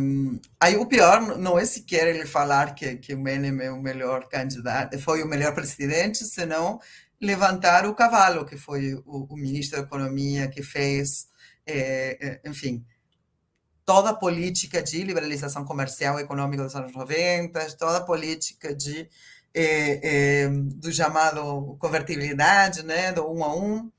aí 0.60 0.76
o 0.76 0.86
pior 0.86 1.36
não 1.36 1.58
é 1.58 1.64
sequer 1.64 2.06
ele 2.06 2.24
falar 2.24 2.76
que, 2.76 2.94
que 2.98 3.12
o 3.12 3.18
Menem 3.18 3.66
é 3.66 3.72
o 3.72 3.82
melhor 3.82 4.28
candidato, 4.28 4.96
foi 5.00 5.24
o 5.24 5.26
melhor 5.26 5.52
presidente, 5.52 6.18
senão 6.18 6.78
levantar 7.20 7.84
o 7.84 7.94
cavalo, 7.94 8.46
que 8.46 8.56
foi 8.56 8.94
o, 9.04 9.26
o 9.28 9.36
ministro 9.36 9.80
da 9.80 9.84
Economia 9.84 10.46
que 10.46 10.62
fez, 10.62 11.26
é, 11.66 12.40
enfim, 12.46 12.86
toda 13.84 14.10
a 14.10 14.14
política 14.14 14.82
de 14.82 15.02
liberalização 15.02 15.64
comercial 15.64 16.18
e 16.18 16.22
econômica 16.22 16.62
dos 16.62 16.74
anos 16.74 16.92
90, 16.92 17.76
toda 17.76 17.98
a 17.98 18.04
política 18.04 18.74
de, 18.74 19.08
é, 19.54 20.44
é, 20.44 20.48
do 20.48 20.92
chamado 20.92 21.76
convertibilidade, 21.78 22.82
né, 22.82 23.12
do 23.12 23.30
um 23.30 23.44
a 23.44 23.54
um, 23.54 23.90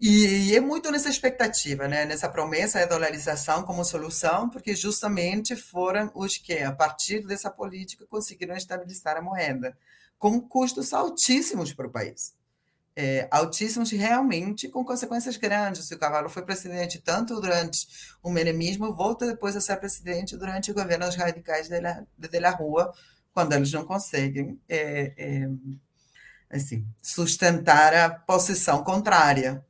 e, 0.00 0.50
e, 0.50 0.56
é 0.56 0.60
muito 0.60 0.90
nessa 0.92 1.08
expectativa, 1.08 1.88
né, 1.88 2.04
nessa 2.04 2.28
promessa 2.28 2.78
de 2.78 2.86
dolarização 2.86 3.64
como 3.64 3.84
solução, 3.84 4.48
porque 4.48 4.76
justamente 4.76 5.56
foram 5.56 6.10
os 6.14 6.36
que, 6.36 6.58
a 6.58 6.72
partir 6.72 7.26
dessa 7.26 7.50
política, 7.50 8.06
conseguiram 8.06 8.54
estabilizar 8.56 9.16
a 9.16 9.22
moeda, 9.22 9.76
com 10.16 10.40
custos 10.40 10.92
altíssimos 10.92 11.72
para 11.72 11.88
o 11.88 11.90
país 11.90 12.37
é, 13.00 13.28
altíssimos 13.30 13.92
realmente 13.92 14.68
com 14.68 14.84
consequências 14.84 15.36
grandes. 15.36 15.84
Se 15.84 15.94
o 15.94 15.98
Cavalo 15.98 16.28
foi 16.28 16.42
presidente 16.42 16.98
tanto 16.98 17.40
durante 17.40 17.86
o 18.20 18.28
menemismo, 18.28 18.92
volta 18.92 19.24
depois 19.24 19.54
a 19.54 19.60
ser 19.60 19.76
presidente 19.76 20.36
durante 20.36 20.72
o 20.72 20.74
governo 20.74 21.06
dos 21.06 21.14
radicais 21.14 21.68
de 21.68 21.78
la, 21.78 22.04
de 22.18 22.40
la 22.40 22.50
Rua, 22.50 22.92
quando 23.32 23.52
eles 23.52 23.70
não 23.70 23.84
conseguem 23.84 24.60
é, 24.68 25.12
é, 25.16 25.48
assim, 26.50 26.84
sustentar 27.00 27.94
a 27.94 28.10
posição 28.10 28.82
contrária. 28.82 29.64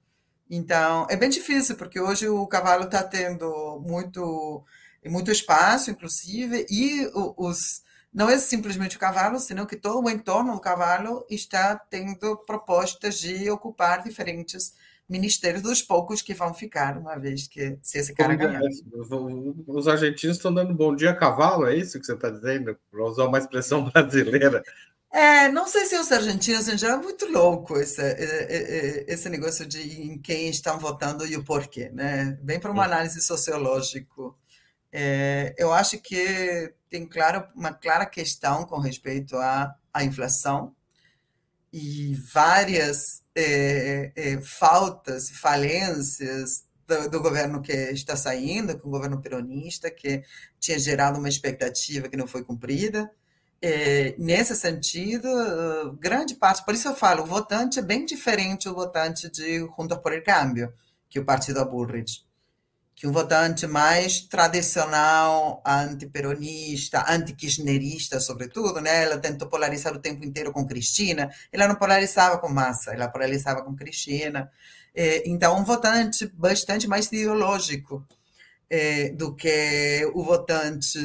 Então, 0.49 1.07
é 1.11 1.15
bem 1.15 1.29
difícil, 1.29 1.77
porque 1.77 2.01
hoje 2.01 2.27
o 2.31 2.47
Cavalo 2.47 2.85
está 2.85 3.03
tendo 3.03 3.79
muito, 3.85 4.65
muito 5.05 5.31
espaço, 5.31 5.91
inclusive, 5.91 6.65
e 6.71 7.07
os 7.37 7.83
não 8.19 8.29
é 8.29 8.37
simplesmente 8.37 8.97
o 8.97 8.99
cavalo, 8.99 9.39
senão 9.39 9.65
que 9.65 9.77
todo 9.77 10.05
o 10.05 10.11
entorno 10.11 10.53
do 10.53 10.61
cavalo 10.61 11.25
está 11.31 11.77
tendo 11.77 12.37
propostas 12.39 13.21
de 13.21 13.49
ocupar 13.49 14.03
diferentes 14.03 14.75
ministérios 15.09 15.63
dos 15.63 15.83
poucos 15.83 16.21
que 16.21 16.35
vão 16.35 16.53
ficar, 16.53 16.99
uma 16.99 17.17
vez 17.17 17.47
que 17.47 17.79
se 17.81 17.97
esse 17.97 18.13
cara 18.13 18.35
ganhar. 18.35 18.61
Os 19.69 19.87
argentinos 19.87 20.37
estão 20.37 20.53
dando 20.53 20.75
bom 20.75 20.97
dia 20.97 21.11
a 21.11 21.15
cavalo, 21.15 21.65
é 21.65 21.77
isso 21.77 22.01
que 22.01 22.05
você 22.05 22.15
está 22.15 22.29
dizendo? 22.29 22.77
Para 22.91 23.05
usar 23.05 23.25
uma 23.25 23.39
expressão 23.39 23.85
brasileira. 23.89 24.65
É, 25.13 25.49
não 25.49 25.69
sei 25.69 25.85
se 25.87 25.97
os 25.97 26.11
argentinos 26.11 26.67
em 26.67 26.77
geral 26.77 26.99
é 26.99 27.03
muito 27.03 27.25
louco 27.31 27.79
esse, 27.79 28.03
esse 29.07 29.29
negócio 29.29 29.65
de 29.65 29.81
em 29.81 30.19
quem 30.19 30.51
estão 30.51 30.77
votando 30.81 31.25
e 31.25 31.37
o 31.37 31.45
porquê, 31.45 31.89
né? 31.91 32.37
Bem 32.43 32.59
para 32.59 32.73
uma 32.73 32.85
análise 32.85 33.21
sociológica. 33.21 34.13
É, 34.93 35.55
eu 35.59 35.73
acho 35.73 35.99
que 35.99 36.73
tem 36.89 37.07
claro, 37.07 37.47
uma 37.55 37.73
clara 37.73 38.07
questão 38.07 38.65
com 38.65 38.79
respeito 38.79 39.37
à, 39.37 39.75
à 39.93 40.05
inflação 40.05 40.75
e 41.73 42.15
várias 42.33 43.23
é, 43.35 44.13
é, 44.17 44.41
faltas, 44.41 45.31
falências 45.31 46.65
do, 46.87 47.11
do, 47.11 47.21
governo 47.21 47.61
que 47.61 47.73
está 47.73 48.17
saindo, 48.17 48.79
com 48.79 48.89
o 48.89 48.93
governo 48.93 49.21
peronista, 49.21 49.91
que 49.91 50.23
tinha 50.59 50.79
gerado 50.79 51.19
uma 51.19 51.29
expectativa 51.29 52.09
que 52.09 52.17
não 52.17 52.27
foi 52.27 52.43
cumprida. 52.43 53.11
É, 53.61 54.15
nesse 54.19 54.55
sentido, 54.57 55.29
grande 56.01 56.35
parte, 56.37 56.65
por 56.65 56.75
isso 56.75 56.89
eu 56.89 56.95
falo, 56.95 57.25
o 57.25 57.27
votante 57.27 57.79
é 57.79 57.83
bem 57.83 58.07
diferente 58.07 58.69
do 58.69 58.75
votante 58.75 59.29
de 59.31 59.59
Juntos 59.59 59.99
por 59.99 60.13
el 60.13 60.23
Cambio, 60.23 60.73
que 61.11 61.19
o 61.21 61.25
partido 61.25 61.65
Bullrich 61.67 62.28
que 62.99 63.07
um 63.07 63.13
votante 63.13 63.65
mais 63.65 64.23
tradicional, 64.23 65.63
antiperonista, 65.65 67.05
anti-kirchnerista, 67.09 68.19
sobretudo, 68.19 68.81
né? 68.81 69.05
Ela 69.05 69.19
tentou 69.19 69.47
polarizar 69.47 69.95
o 69.95 70.01
tempo 70.01 70.25
inteiro 70.25 70.51
com 70.51 70.67
Cristina. 70.67 71.31
Ela 71.53 71.69
não 71.69 71.77
polarizava 71.77 72.39
com 72.39 72.49
Massa, 72.49 72.93
ela 72.93 73.07
polarizava 73.07 73.63
com 73.63 73.77
Cristina. 73.77 74.51
É, 74.93 75.23
então, 75.31 75.57
um 75.57 75.63
votante 75.63 76.27
bastante 76.35 76.89
mais 76.89 77.07
ideológico 77.07 78.05
é, 78.69 79.11
do 79.11 79.33
que 79.33 80.05
o 80.13 80.25
votante 80.25 80.99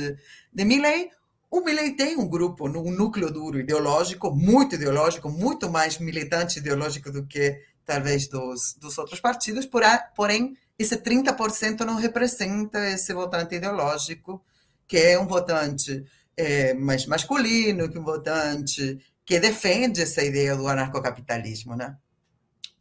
de 0.51 0.65
Milley. 0.65 1.11
O 1.51 1.61
Milley 1.61 1.95
tem 1.95 2.17
um 2.17 2.27
grupo, 2.27 2.67
um 2.67 2.91
núcleo 2.91 3.29
duro 3.29 3.59
ideológico, 3.59 4.31
muito 4.31 4.73
ideológico, 4.73 5.29
muito 5.29 5.69
mais 5.69 5.99
militante 5.99 6.57
ideológico 6.57 7.11
do 7.11 7.23
que 7.27 7.61
talvez 7.85 8.27
dos, 8.27 8.75
dos 8.79 8.97
outros 8.97 9.19
partidos, 9.19 9.69
porém 10.15 10.57
esse 10.77 10.97
30% 10.97 11.81
não 11.81 11.95
representa 11.95 12.89
esse 12.89 13.13
votante 13.13 13.55
ideológico, 13.55 14.43
que 14.87 14.97
é 14.97 15.19
um 15.19 15.27
votante 15.27 16.05
é, 16.35 16.73
mais 16.73 17.05
masculino, 17.05 17.89
que 17.89 17.99
um 17.99 18.03
votante 18.03 18.99
que 19.25 19.39
defende 19.39 20.01
essa 20.01 20.21
ideia 20.21 20.55
do 20.55 20.67
anarcocapitalismo, 20.67 21.75
né? 21.75 21.95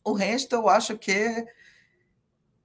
O 0.04 0.12
resto, 0.12 0.56
eu 0.56 0.68
acho 0.68 0.99
que 0.99 1.46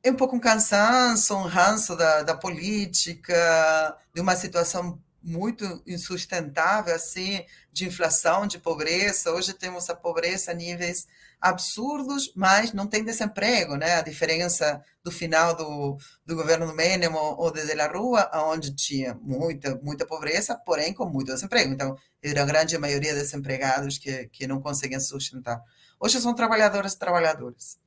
é 0.04 0.12
um 0.12 0.16
pouco 0.16 0.36
um 0.36 0.40
cansaço, 0.40 1.36
um 1.36 1.44
ranço 1.44 1.96
da, 1.96 2.24
da 2.24 2.36
política, 2.36 3.96
de 4.14 4.22
uma 4.22 4.36
situação 4.36 5.00
muito 5.22 5.84
insustentável, 5.86 6.96
assim, 6.96 7.46
de 7.72 7.86
inflação, 7.86 8.48
de 8.48 8.58
pobreza. 8.58 9.32
Hoje 9.32 9.54
temos 9.54 9.90
a 9.90 9.96
pobreza 9.96 10.52
a 10.52 10.54
níveis 10.54 11.08
absurdos, 11.40 12.34
mas 12.36 12.74
não 12.74 12.88
tem 12.88 13.04
desemprego, 13.04 13.76
né? 13.76 13.96
A 13.96 14.02
diferença 14.02 14.84
do 15.04 15.12
final 15.12 15.56
do, 15.56 15.98
do 16.26 16.36
governo 16.36 16.68
do 16.68 16.74
Menem 16.74 17.10
ou 17.10 17.52
de, 17.52 17.66
de 17.66 17.74
la 17.74 17.88
Rua, 17.88 18.30
onde 18.34 18.76
tinha 18.76 19.14
muita, 19.22 19.76
muita 19.82 20.06
pobreza, 20.06 20.56
porém 20.66 20.94
com 20.94 21.06
muito 21.06 21.34
desemprego. 21.34 21.74
Então, 21.74 21.96
era 22.22 22.42
a 22.42 22.46
grande 22.46 22.78
maioria 22.78 23.14
dos 23.14 23.24
desempregados 23.24 23.98
que, 23.98 24.28
que 24.28 24.48
não 24.48 24.60
conseguem 24.60 25.00
sustentar. 25.00 25.62
Hoje 26.00 26.20
são 26.20 26.34
trabalhadoras 26.34 26.94
e 26.94 27.00
trabalhadores. 27.00 27.80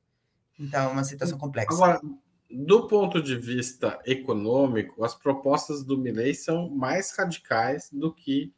Então, 0.59 0.89
é 0.89 0.91
uma 0.91 1.03
situação 1.03 1.37
complexa. 1.37 1.73
Agora, 1.73 2.01
do 2.49 2.87
ponto 2.87 3.21
de 3.21 3.37
vista 3.37 3.99
econômico, 4.05 5.03
as 5.03 5.15
propostas 5.15 5.83
do 5.83 5.97
Milley 5.97 6.35
são 6.35 6.69
mais 6.69 7.15
radicais 7.17 7.89
do 7.91 8.13
que 8.13 8.53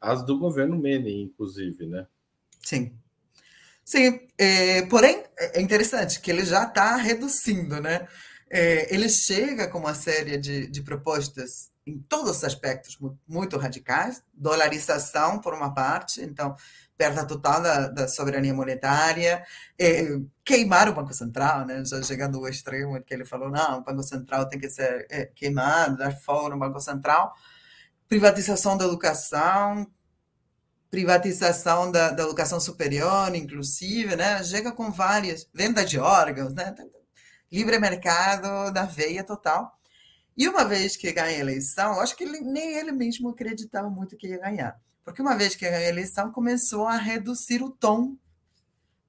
as 0.00 0.24
do 0.24 0.38
governo 0.38 0.78
Menem, 0.78 1.22
inclusive, 1.22 1.86
né? 1.86 2.06
Sim. 2.60 2.96
Sim, 3.88 4.18
é, 4.36 4.82
porém, 4.86 5.22
é 5.38 5.60
interessante 5.60 6.20
que 6.20 6.28
ele 6.28 6.44
já 6.44 6.64
está 6.64 6.96
reduzindo, 6.96 7.80
né? 7.80 8.08
É, 8.50 8.92
ele 8.92 9.08
chega 9.08 9.68
com 9.68 9.78
uma 9.78 9.94
série 9.94 10.36
de, 10.38 10.66
de 10.66 10.82
propostas 10.82 11.70
em 11.86 11.96
todos 12.00 12.38
os 12.38 12.44
aspectos 12.44 12.98
muito 13.28 13.56
radicais, 13.56 14.20
dolarização 14.34 15.40
por 15.40 15.54
uma 15.54 15.72
parte, 15.72 16.20
então 16.20 16.56
perda 16.98 17.24
total 17.24 17.62
da, 17.62 17.86
da 17.88 18.08
soberania 18.08 18.52
monetária, 18.52 19.44
é, 19.78 20.18
queimar 20.44 20.88
o 20.88 20.94
Banco 20.94 21.14
Central, 21.14 21.64
né? 21.64 21.84
já 21.84 22.02
chegando 22.02 22.38
ao 22.38 22.48
extremo 22.48 23.00
que 23.04 23.14
ele 23.14 23.24
falou, 23.24 23.50
não, 23.50 23.78
o 23.78 23.84
Banco 23.84 24.02
Central 24.02 24.48
tem 24.48 24.58
que 24.58 24.68
ser 24.68 25.06
é, 25.10 25.26
queimado, 25.26 25.96
dar 25.96 26.10
fogo 26.10 26.48
no 26.48 26.58
Banco 26.58 26.80
Central, 26.80 27.32
privatização 28.08 28.76
da 28.76 28.84
educação, 28.84 29.86
privatização 30.96 31.92
da, 31.92 32.10
da, 32.10 32.22
educação 32.22 32.58
superior, 32.58 33.34
inclusive, 33.34 34.16
né? 34.16 34.42
Chega 34.42 34.72
com 34.72 34.90
várias, 34.90 35.46
venda 35.52 35.84
de 35.84 35.98
órgãos, 35.98 36.54
né? 36.54 36.74
livre 37.52 37.78
mercado 37.78 38.72
da 38.72 38.86
veia 38.86 39.22
total. 39.22 39.78
E 40.34 40.48
uma 40.48 40.64
vez 40.64 40.96
que 40.96 41.12
ganha 41.12 41.36
a 41.36 41.40
eleição, 41.40 42.00
acho 42.00 42.16
que 42.16 42.24
ele, 42.24 42.40
nem 42.40 42.78
ele 42.78 42.92
mesmo 42.92 43.28
acreditava 43.28 43.90
muito 43.90 44.16
que 44.16 44.26
ia 44.26 44.38
ganhar. 44.38 44.80
Porque 45.04 45.20
uma 45.20 45.36
vez 45.36 45.54
que 45.54 45.68
ganha 45.68 45.86
a 45.86 45.88
eleição, 45.88 46.32
começou 46.32 46.86
a 46.86 46.96
reduzir 46.96 47.62
o 47.62 47.70
tom 47.70 48.16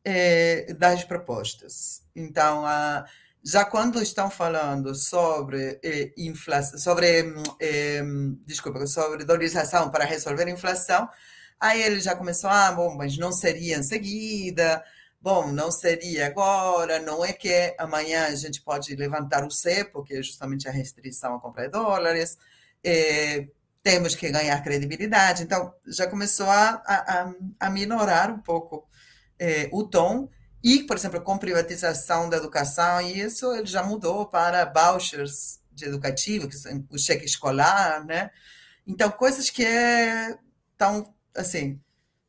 é, 0.04 0.74
das 0.74 1.06
propostas. 1.06 2.04
Então, 2.14 2.66
a, 2.66 3.06
já 3.42 3.64
quando 3.64 4.02
estão 4.02 4.30
falando 4.30 4.94
sobre 4.94 5.80
eh, 5.82 6.12
inflação, 6.18 6.78
sobre 6.78 7.34
eh, 7.62 8.04
desculpa, 8.46 8.86
sobre 8.88 9.24
dolarização 9.24 9.90
para 9.90 10.04
resolver 10.04 10.44
a 10.44 10.52
inflação, 10.52 11.08
aí 11.60 11.82
ele 11.82 12.00
já 12.00 12.16
começou, 12.16 12.50
ah, 12.50 12.72
bom, 12.72 12.96
mas 12.96 13.18
não 13.18 13.32
seria 13.32 13.78
em 13.78 13.84
seguida, 13.84 14.84
bom, 15.20 15.52
não 15.52 15.72
seria 15.72 16.28
agora, 16.28 17.00
não 17.00 17.24
é 17.24 17.34
que 17.34 17.76
amanhã 17.78 18.26
a 18.26 18.36
gente 18.36 18.62
pode 18.62 18.96
levantar 18.96 19.46
o 19.46 19.52
cepo, 19.52 20.04
que 20.04 20.16
é 20.16 20.22
justamente 20.22 20.68
a 20.68 20.72
restrição 20.72 21.36
a 21.36 21.40
comprar 21.40 21.70
dólares, 21.70 22.38
eh, 22.84 23.48
temos 23.84 24.16
que 24.16 24.30
ganhar 24.30 24.62
credibilidade. 24.64 25.44
Então, 25.44 25.74
já 25.88 26.08
começou 26.08 26.50
a, 26.50 26.82
a, 26.86 27.34
a 27.60 27.70
minorar 27.70 28.32
um 28.32 28.40
pouco 28.40 28.88
eh, 29.40 29.70
o 29.72 29.84
tom, 29.84 30.30
e, 30.64 30.84
por 30.84 30.98
exemplo, 30.98 31.22
com 31.22 31.38
privatização 31.38 32.30
da 32.30 32.38
educação, 32.38 33.00
isso 33.02 33.54
ele 33.54 33.68
já 33.68 33.84
mudou 33.84 34.26
para 34.26 34.66
vouchers 34.66 35.60
de 35.72 35.86
educativo, 35.86 36.48
que 36.48 36.56
são 36.58 36.86
o 36.90 36.98
cheque 36.98 37.26
escolar, 37.26 38.04
né? 38.06 38.32
Então, 38.86 39.10
coisas 39.12 39.50
que 39.50 39.64
estão, 40.72 41.14
assim, 41.38 41.80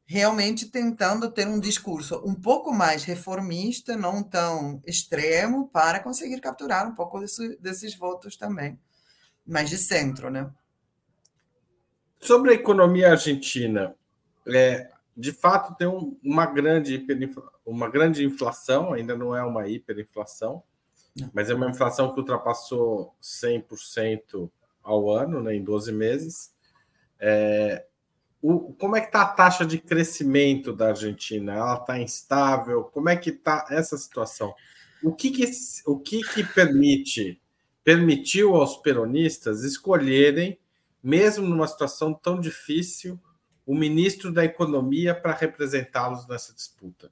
realmente 0.04 0.70
tentando 0.70 1.30
ter 1.30 1.46
um 1.46 1.58
discurso 1.60 2.22
um 2.24 2.34
pouco 2.34 2.72
mais 2.72 3.04
reformista, 3.04 3.96
não 3.96 4.22
tão 4.22 4.82
extremo, 4.86 5.68
para 5.68 6.00
conseguir 6.00 6.40
capturar 6.40 6.88
um 6.88 6.94
pouco 6.94 7.20
desse, 7.20 7.58
desses 7.58 7.94
votos 7.94 8.36
também, 8.36 8.78
mais 9.46 9.68
de 9.68 9.76
centro, 9.76 10.30
né? 10.30 10.50
Sobre 12.20 12.50
a 12.50 12.54
economia 12.54 13.10
argentina, 13.10 13.94
é, 14.46 14.90
de 15.16 15.32
fato 15.32 15.76
tem 15.76 15.86
um, 15.86 16.18
uma, 16.22 16.46
grande 16.46 17.04
uma 17.66 17.88
grande 17.88 18.24
inflação, 18.24 18.92
ainda 18.94 19.16
não 19.16 19.36
é 19.36 19.42
uma 19.42 19.68
hiperinflação, 19.68 20.62
não. 21.14 21.30
mas 21.34 21.50
é 21.50 21.54
uma 21.54 21.68
inflação 21.68 22.12
que 22.12 22.20
ultrapassou 22.20 23.14
100% 23.22 24.50
ao 24.82 25.10
ano, 25.10 25.42
né, 25.42 25.54
em 25.54 25.62
12 25.62 25.92
meses. 25.92 26.54
É, 27.20 27.84
o, 28.40 28.72
como 28.74 28.96
é 28.96 29.00
que 29.00 29.08
está 29.08 29.22
a 29.22 29.28
taxa 29.28 29.66
de 29.66 29.78
crescimento 29.78 30.72
da 30.72 30.88
Argentina? 30.88 31.54
Ela 31.54 31.74
está 31.74 31.98
instável? 31.98 32.84
Como 32.84 33.08
é 33.08 33.16
que 33.16 33.30
está 33.30 33.66
essa 33.70 33.96
situação? 33.96 34.54
O 35.02 35.12
que, 35.12 35.30
que, 35.30 35.50
o 35.86 35.98
que, 35.98 36.22
que 36.22 36.44
permite 36.44 37.40
permitiu 37.84 38.54
aos 38.54 38.76
peronistas 38.76 39.64
escolherem, 39.64 40.58
mesmo 41.02 41.46
numa 41.46 41.66
situação 41.66 42.12
tão 42.12 42.38
difícil, 42.38 43.18
o 43.64 43.74
ministro 43.74 44.32
da 44.32 44.44
Economia 44.44 45.14
para 45.14 45.32
representá-los 45.32 46.26
nessa 46.28 46.52
disputa? 46.52 47.10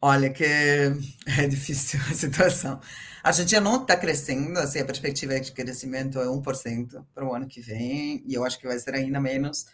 Olha, 0.00 0.30
que 0.30 0.44
é 0.44 1.46
difícil 1.48 2.00
a 2.10 2.14
situação. 2.14 2.80
A 3.26 3.30
Argentina 3.30 3.60
não 3.60 3.82
está 3.82 3.96
crescendo, 3.96 4.56
assim, 4.60 4.78
a 4.78 4.84
perspectiva 4.84 5.40
de 5.40 5.50
crescimento 5.50 6.20
é 6.20 6.26
1% 6.26 7.04
para 7.12 7.26
o 7.26 7.34
ano 7.34 7.48
que 7.48 7.60
vem, 7.60 8.22
e 8.24 8.32
eu 8.32 8.44
acho 8.44 8.56
que 8.56 8.68
vai 8.68 8.78
ser 8.78 8.94
ainda 8.94 9.20
menos. 9.20 9.66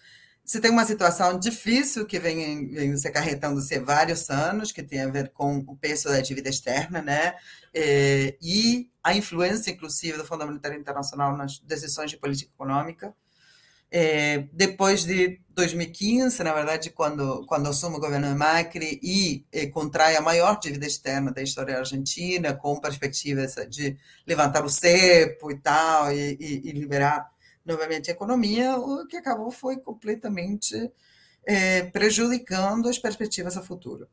Você 0.42 0.58
tem 0.58 0.70
uma 0.70 0.86
situação 0.86 1.38
difícil 1.38 2.06
que 2.06 2.18
vem, 2.18 2.70
vem 2.70 2.96
se 2.96 3.06
acarretando-se 3.06 3.78
vários 3.78 4.30
anos, 4.30 4.72
que 4.72 4.82
tem 4.82 5.02
a 5.02 5.08
ver 5.10 5.32
com 5.32 5.58
o 5.68 5.76
peso 5.76 6.08
da 6.08 6.22
dívida 6.22 6.48
externa, 6.48 7.02
né? 7.02 7.34
É, 7.74 8.38
e 8.40 8.88
a 9.04 9.14
influência, 9.14 9.70
inclusive, 9.70 10.16
do 10.16 10.24
Fundo 10.24 10.46
Monetário 10.46 10.80
Internacional 10.80 11.36
nas 11.36 11.58
decisões 11.58 12.10
de 12.10 12.16
política 12.16 12.50
econômica. 12.54 13.14
É, 13.94 14.48
depois 14.54 15.04
de 15.04 15.38
2015, 15.50 16.42
na 16.42 16.54
verdade, 16.54 16.88
quando, 16.88 17.44
quando 17.44 17.68
assume 17.68 17.96
o 17.96 18.00
governo 18.00 18.34
Macri 18.34 18.98
e, 19.02 19.44
e 19.52 19.66
contrai 19.66 20.16
a 20.16 20.22
maior 20.22 20.58
dívida 20.58 20.86
externa 20.86 21.30
da 21.30 21.42
história 21.42 21.78
argentina, 21.78 22.54
com 22.54 22.80
perspectivas 22.80 23.54
de 23.68 23.98
levantar 24.26 24.64
o 24.64 24.70
cepo 24.70 25.50
e 25.50 25.58
tal, 25.58 26.10
e, 26.10 26.38
e, 26.40 26.70
e 26.70 26.72
liberar 26.72 27.30
novamente 27.66 28.10
a 28.10 28.14
economia, 28.14 28.78
o 28.78 29.06
que 29.06 29.18
acabou 29.18 29.50
foi 29.50 29.76
completamente 29.76 30.90
é, 31.46 31.82
prejudicando 31.82 32.88
as 32.88 32.98
perspectivas 32.98 33.58
a 33.58 33.62
futuro. 33.62 34.08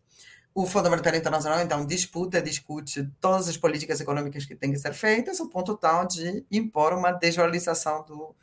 O 0.53 0.65
Fundo 0.65 0.89
Monetário 0.89 1.17
Internacional, 1.17 1.61
então, 1.61 1.85
disputa, 1.85 2.41
discute 2.41 3.09
todas 3.21 3.47
as 3.47 3.55
políticas 3.55 4.01
econômicas 4.01 4.43
que 4.45 4.55
têm 4.55 4.73
que 4.73 4.79
ser 4.79 4.93
feitas, 4.93 5.39
ao 5.39 5.47
ponto 5.47 5.77
tal 5.77 6.05
de 6.05 6.43
impor 6.51 6.91
uma 6.91 7.13
desvalorização 7.13 8.03
do, 8.03 8.35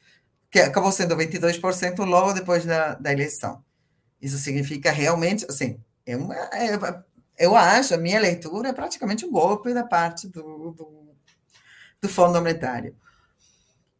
que 0.50 0.60
acabou 0.60 0.92
sendo 0.92 1.16
22% 1.16 2.04
logo 2.04 2.32
depois 2.32 2.64
da, 2.64 2.94
da 2.94 3.12
eleição. 3.12 3.64
Isso 4.20 4.38
significa 4.38 4.90
realmente, 4.90 5.46
assim, 5.48 5.78
é 6.04 6.16
uma, 6.16 6.34
é, 6.34 6.78
eu 7.38 7.54
acho, 7.54 7.94
a 7.94 7.98
minha 7.98 8.20
leitura 8.20 8.68
é 8.68 8.72
praticamente 8.72 9.26
um 9.26 9.30
golpe 9.30 9.74
da 9.74 9.84
parte 9.84 10.26
do, 10.28 10.72
do, 10.72 11.14
do 12.00 12.08
Fundo 12.08 12.34
Monetário. 12.34 12.96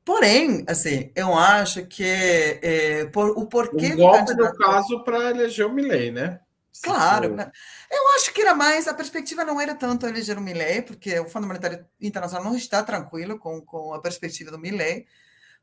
Porém, 0.04 0.64
assim, 0.68 1.10
eu 1.16 1.34
acho 1.34 1.84
que 1.86 2.04
é, 2.04 3.06
por, 3.06 3.30
o 3.30 3.46
porquê... 3.46 3.92
Um 3.92 3.96
golpe, 3.96 4.18
candidato... 4.18 4.52
no 4.52 4.56
caso, 4.56 5.04
para 5.04 5.30
eleger 5.30 5.66
o 5.66 5.72
Milley, 5.72 6.12
né? 6.12 6.40
Claro. 6.82 7.34
Né? 7.34 7.50
Eu 7.90 8.14
acho 8.16 8.32
que 8.32 8.40
era 8.40 8.54
mais, 8.54 8.86
a 8.86 8.94
perspectiva 8.94 9.44
não 9.44 9.60
era 9.60 9.74
tanto 9.74 10.06
eleger 10.06 10.38
o 10.38 10.40
Milley, 10.40 10.82
porque 10.82 11.18
o 11.18 11.28
Fundo 11.28 11.46
Monetário 11.46 11.84
Internacional 12.00 12.44
não 12.44 12.56
está 12.56 12.82
tranquilo 12.82 13.38
com, 13.38 13.60
com 13.60 13.94
a 13.94 14.00
perspectiva 14.00 14.50
do 14.50 14.58
Milley, 14.58 15.06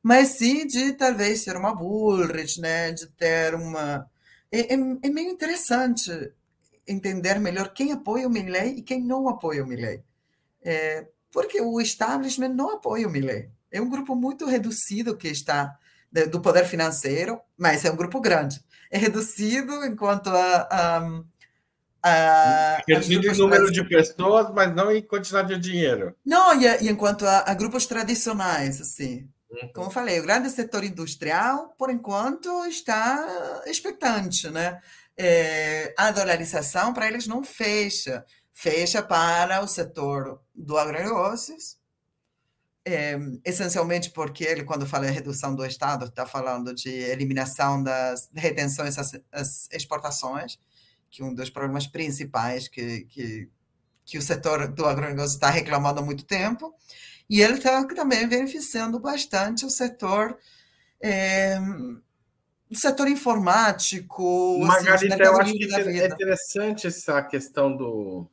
mas 0.03 0.29
sim 0.31 0.67
de 0.67 0.91
talvez 0.91 1.41
ser 1.41 1.55
uma 1.55 1.73
Bullrich, 1.73 2.59
né? 2.59 2.91
de 2.91 3.07
ter 3.07 3.55
uma. 3.55 4.05
É, 4.51 4.73
é, 4.73 4.73
é, 4.73 5.09
meio 5.09 5.31
interessante 5.31 6.11
entender 6.85 7.39
melhor 7.39 7.73
quem 7.73 7.93
apoia 7.93 8.27
o 8.27 8.29
Milley 8.29 8.79
e 8.79 8.81
quem 8.81 9.01
não 9.01 9.29
apoia 9.29 9.63
o 9.63 9.67
Milley. 9.67 10.03
É, 10.61 11.07
porque 11.31 11.61
o 11.61 11.79
establishment 11.79 12.49
não 12.49 12.71
apoia 12.71 13.07
o 13.07 13.09
Milley. 13.09 13.49
É 13.71 13.81
um 13.81 13.89
grupo 13.89 14.13
muito 14.13 14.45
reduzido 14.45 15.15
que 15.15 15.29
está 15.29 15.79
do 16.29 16.41
poder 16.41 16.65
financeiro, 16.65 17.39
mas 17.57 17.85
é 17.85 17.91
um 17.91 17.95
grupo 17.95 18.19
grande. 18.19 18.61
É 18.91 18.97
reduzido 18.97 19.85
enquanto 19.85 20.27
a. 20.29 20.67
a 20.69 21.23
a, 22.05 22.83
reduzido 22.85 23.27
em 23.27 23.37
número 23.37 23.71
de 23.71 23.81
pessoas, 23.87 24.53
mas 24.53 24.75
não 24.75 24.91
em 24.91 25.01
quantidade 25.01 25.55
de 25.55 25.71
dinheiro. 25.71 26.13
Não, 26.25 26.61
e, 26.61 26.65
e 26.83 26.89
enquanto 26.89 27.25
a, 27.25 27.49
a, 27.49 27.53
grupos 27.53 27.85
tradicionais, 27.85 28.81
assim. 28.81 29.25
Como 29.73 29.87
eu 29.87 29.91
falei, 29.91 30.19
o 30.19 30.23
grande 30.23 30.49
setor 30.49 30.83
industrial, 30.83 31.75
por 31.77 31.89
enquanto, 31.89 32.65
está 32.65 33.63
expectante, 33.67 34.49
né? 34.49 34.81
É, 35.15 35.93
a 35.97 36.11
dolarização 36.11 36.93
para 36.93 37.07
eles 37.07 37.27
não 37.27 37.43
fecha, 37.43 38.25
fecha 38.51 39.01
para 39.01 39.61
o 39.61 39.67
setor 39.67 40.41
do 40.55 40.77
agronegócios, 40.77 41.77
é, 42.85 43.17
essencialmente 43.45 44.09
porque 44.09 44.43
ele, 44.43 44.63
quando 44.63 44.85
fala 44.85 45.07
em 45.07 45.13
redução 45.13 45.55
do 45.55 45.65
Estado, 45.65 46.05
está 46.05 46.25
falando 46.25 46.73
de 46.73 46.89
eliminação 46.89 47.81
das 47.81 48.29
retenções 48.33 48.97
às, 49.31 49.69
exportações, 49.71 50.59
que 51.09 51.21
é 51.21 51.25
um 51.25 51.33
dos 51.33 51.49
problemas 51.49 51.87
principais 51.87 52.67
que, 52.67 53.01
que, 53.05 53.49
que 54.03 54.17
o 54.17 54.21
setor 54.21 54.67
do 54.67 54.85
agronegócio 54.85 55.35
está 55.35 55.49
reclamando 55.49 55.99
há 55.99 56.03
muito 56.03 56.25
tempo. 56.25 56.73
E 57.29 57.41
ele 57.41 57.53
está 57.53 57.83
também 57.86 58.27
beneficiando 58.27 58.99
bastante 58.99 59.65
o 59.65 59.69
setor. 59.69 60.38
É, 61.01 61.57
o 62.69 62.75
setor 62.75 63.07
informático. 63.07 64.59
Margarita, 64.59 65.15
assim, 65.15 65.23
eu 65.23 65.38
acho 65.38 65.53
que 65.53 65.75
é 65.75 66.07
interessante 66.07 66.88
essa 66.88 67.21
questão 67.23 67.75
do, 67.75 68.27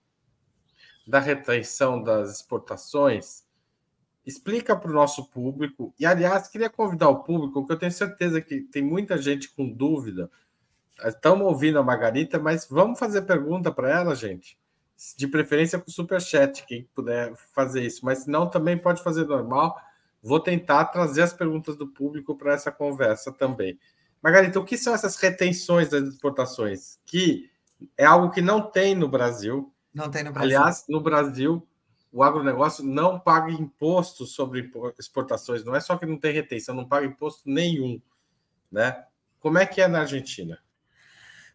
da 1.07 1.21
retenção 1.21 2.03
das 2.03 2.37
exportações. 2.37 3.45
Explica 4.27 4.77
para 4.77 4.91
o 4.91 4.95
nosso 4.95 5.29
público, 5.31 5.95
e 5.99 6.05
aliás, 6.05 6.49
queria 6.49 6.69
convidar 6.69 7.09
o 7.09 7.23
público, 7.23 7.61
porque 7.61 7.73
eu 7.73 7.79
tenho 7.79 7.93
certeza 7.93 8.41
que 8.41 8.61
tem 8.61 8.83
muita 8.83 9.17
gente 9.17 9.49
com 9.49 9.69
dúvida. 9.69 10.31
Estamos 11.05 11.47
ouvindo 11.47 11.79
a 11.79 11.83
Margarita, 11.83 12.39
mas 12.39 12.67
vamos 12.69 12.99
fazer 12.99 13.23
pergunta 13.23 13.73
para 13.73 13.91
ela, 13.91 14.15
gente 14.15 14.59
de 15.17 15.27
preferência 15.27 15.79
com 15.79 15.91
super 15.91 16.21
chat, 16.21 16.65
quem 16.67 16.89
puder 16.95 17.35
fazer 17.55 17.83
isso, 17.83 18.05
mas 18.05 18.21
se 18.21 18.31
não 18.31 18.49
também 18.49 18.77
pode 18.77 19.03
fazer 19.03 19.27
normal. 19.27 19.81
Vou 20.23 20.39
tentar 20.39 20.85
trazer 20.87 21.23
as 21.23 21.33
perguntas 21.33 21.77
do 21.77 21.89
público 21.89 22.37
para 22.37 22.53
essa 22.53 22.71
conversa 22.71 23.33
também. 23.33 23.79
Margarita, 24.23 24.61
o 24.61 24.65
que 24.65 24.77
são 24.77 24.95
essas 24.95 25.17
retenções 25.17 25.89
das 25.89 26.03
exportações? 26.05 26.99
Que 27.07 27.51
é 27.97 28.05
algo 28.05 28.31
que 28.31 28.43
não 28.43 28.61
tem 28.61 28.95
no 28.95 29.09
Brasil. 29.09 29.73
Não 29.95 30.11
tem 30.11 30.23
no 30.23 30.33
Brasil. 30.33 30.59
Aliás, 30.59 30.85
no 30.87 31.01
Brasil, 31.01 31.67
o 32.13 32.23
agronegócio 32.23 32.85
não 32.85 33.19
paga 33.19 33.51
imposto 33.51 34.27
sobre 34.27 34.71
exportações. 34.99 35.65
Não 35.65 35.75
é 35.75 35.81
só 35.81 35.97
que 35.97 36.05
não 36.05 36.19
tem 36.19 36.35
retenção, 36.35 36.75
não 36.75 36.87
paga 36.87 37.07
imposto 37.07 37.49
nenhum. 37.49 37.99
Né? 38.71 39.03
Como 39.39 39.57
é 39.57 39.65
que 39.65 39.81
é 39.81 39.89
na 39.89 40.01
Argentina? 40.01 40.59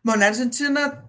Bom, 0.04 0.16
na 0.16 0.26
Argentina 0.26 1.06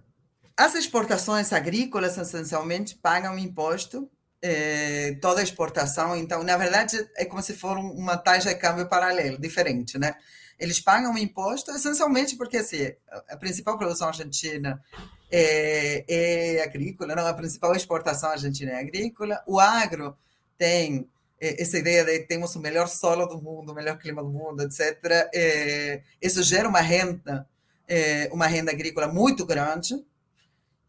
as 0.57 0.75
exportações 0.75 1.53
agrícolas, 1.53 2.17
essencialmente, 2.17 2.95
pagam 2.95 3.39
imposto 3.39 4.11
é, 4.41 5.17
toda 5.21 5.43
exportação. 5.43 6.17
Então, 6.17 6.43
na 6.43 6.57
verdade, 6.57 6.97
é 7.17 7.25
como 7.25 7.43
se 7.43 7.55
for 7.55 7.77
uma 7.77 8.17
taxa 8.17 8.51
de 8.51 8.61
câmbio 8.61 8.89
paralela, 8.89 9.39
diferente, 9.39 9.99
né? 9.99 10.15
Eles 10.59 10.81
pagam 10.81 11.17
imposto 11.19 11.71
essencialmente 11.73 12.35
porque 12.37 12.57
assim, 12.57 12.91
a 13.29 13.37
principal 13.37 13.77
produção 13.77 14.09
argentina 14.09 14.83
é, 15.31 16.05
é 16.09 16.63
agrícola, 16.63 17.15
não, 17.15 17.27
a 17.27 17.35
principal 17.35 17.75
exportação 17.75 18.31
argentina 18.31 18.73
é 18.73 18.81
agrícola. 18.81 19.43
O 19.47 19.61
agro 19.61 20.17
tem 20.57 21.07
é, 21.39 21.63
essa 21.63 21.79
ideia 21.79 22.05
de 22.05 22.21
temos 22.21 22.57
o 22.57 22.61
melhor 22.61 22.89
solo 22.89 23.27
do 23.27 23.41
mundo, 23.41 23.73
o 23.73 23.75
melhor 23.75 23.99
clima 23.99 24.23
do 24.23 24.31
mundo, 24.31 24.63
etc. 24.63 25.29
É, 25.35 26.01
isso 26.23 26.43
gera 26.43 26.69
uma 26.69 26.81
renda, 26.81 27.47
é, 27.87 28.31
uma 28.33 28.47
renda 28.47 28.73
agrícola 28.73 29.09
muito 29.09 29.45
grande. 29.45 30.03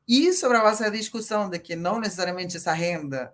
E 0.08 0.32
sobre 0.34 0.58
a 0.58 0.64
da 0.72 0.90
discussão 0.90 1.50
de 1.50 1.60
que 1.60 1.76
não 1.76 2.00
necessariamente 2.00 2.58
essa 2.58 2.74
renda 2.74 3.34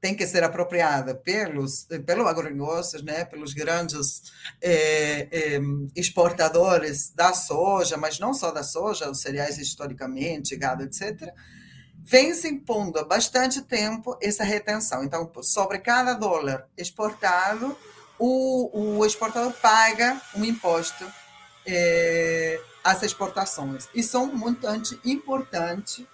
tem 0.00 0.14
que 0.14 0.26
ser 0.26 0.44
apropriada 0.44 1.14
pelos 1.14 1.86
pelo 2.04 2.28
agronegócios, 2.28 3.02
né, 3.02 3.24
pelos 3.24 3.54
grandes 3.54 4.22
é, 4.60 5.26
é, 5.30 5.60
exportadores 5.96 7.10
da 7.14 7.32
soja, 7.32 7.96
mas 7.96 8.18
não 8.18 8.34
só 8.34 8.50
da 8.50 8.62
soja, 8.62 9.10
os 9.10 9.20
cereais 9.20 9.58
historicamente, 9.58 10.54
gado, 10.54 10.84
etc 10.84 11.32
vem 12.08 12.32
se 12.34 12.48
impondo 12.48 13.00
há 13.00 13.04
bastante 13.04 13.60
tempo 13.62 14.16
essa 14.22 14.44
retenção. 14.44 15.02
Então, 15.02 15.28
sobre 15.42 15.80
cada 15.80 16.14
dólar 16.14 16.68
exportado, 16.78 17.76
o, 18.16 18.98
o 18.98 19.04
exportador 19.04 19.52
paga 19.54 20.20
um 20.36 20.44
imposto 20.44 21.04
é, 21.66 22.60
às 22.84 23.02
exportações. 23.02 23.88
Isso 23.94 24.16
é 24.16 24.20
um 24.20 24.34
montante 24.34 24.98
importante, 25.04 26.06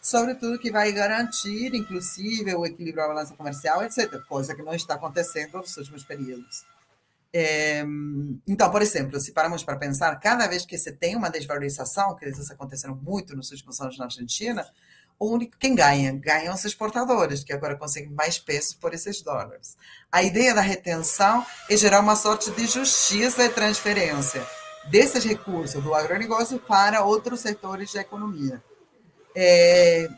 sobretudo 0.00 0.58
que 0.58 0.70
vai 0.70 0.92
garantir, 0.92 1.74
inclusive, 1.74 2.54
o 2.54 2.66
equilíbrio 2.66 3.02
da 3.02 3.08
balança 3.08 3.34
comercial, 3.34 3.82
etc., 3.82 4.20
coisa 4.28 4.54
que 4.54 4.62
não 4.62 4.74
está 4.74 4.94
acontecendo 4.94 5.58
nos 5.58 5.76
últimos 5.76 6.04
períodos. 6.04 6.64
É, 7.32 7.84
então, 8.46 8.70
por 8.70 8.80
exemplo, 8.82 9.20
se 9.20 9.32
paramos 9.32 9.62
para 9.62 9.76
pensar, 9.76 10.14
cada 10.16 10.46
vez 10.46 10.64
que 10.64 10.78
se 10.78 10.92
tem 10.92 11.16
uma 11.16 11.30
desvalorização, 11.30 12.14
que 12.16 12.28
isso 12.28 12.52
aconteceram 12.52 12.94
muito 12.94 13.34
nos 13.36 13.50
últimos 13.50 13.80
anos 13.80 13.98
na 13.98 14.06
Argentina, 14.06 14.66
único 15.20 15.58
quem 15.58 15.74
ganha 15.74 16.12
ganham 16.12 16.54
os 16.54 16.64
exportadores, 16.64 17.42
que 17.42 17.52
agora 17.52 17.76
conseguem 17.76 18.10
mais 18.10 18.38
peso 18.38 18.78
por 18.78 18.94
esses 18.94 19.20
dólares. 19.20 19.76
A 20.12 20.22
ideia 20.22 20.54
da 20.54 20.60
retenção 20.60 21.44
é 21.68 21.76
gerar 21.76 22.00
uma 22.00 22.16
sorte 22.16 22.50
de 22.52 22.66
justiça 22.66 23.44
e 23.44 23.48
transferência 23.48 24.46
desses 24.90 25.24
recursos 25.24 25.82
do 25.82 25.94
agronegócio 25.94 26.58
para 26.58 27.04
outros 27.04 27.40
setores 27.40 27.92
da 27.92 28.00
economia. 28.00 28.62
É, 29.34 30.08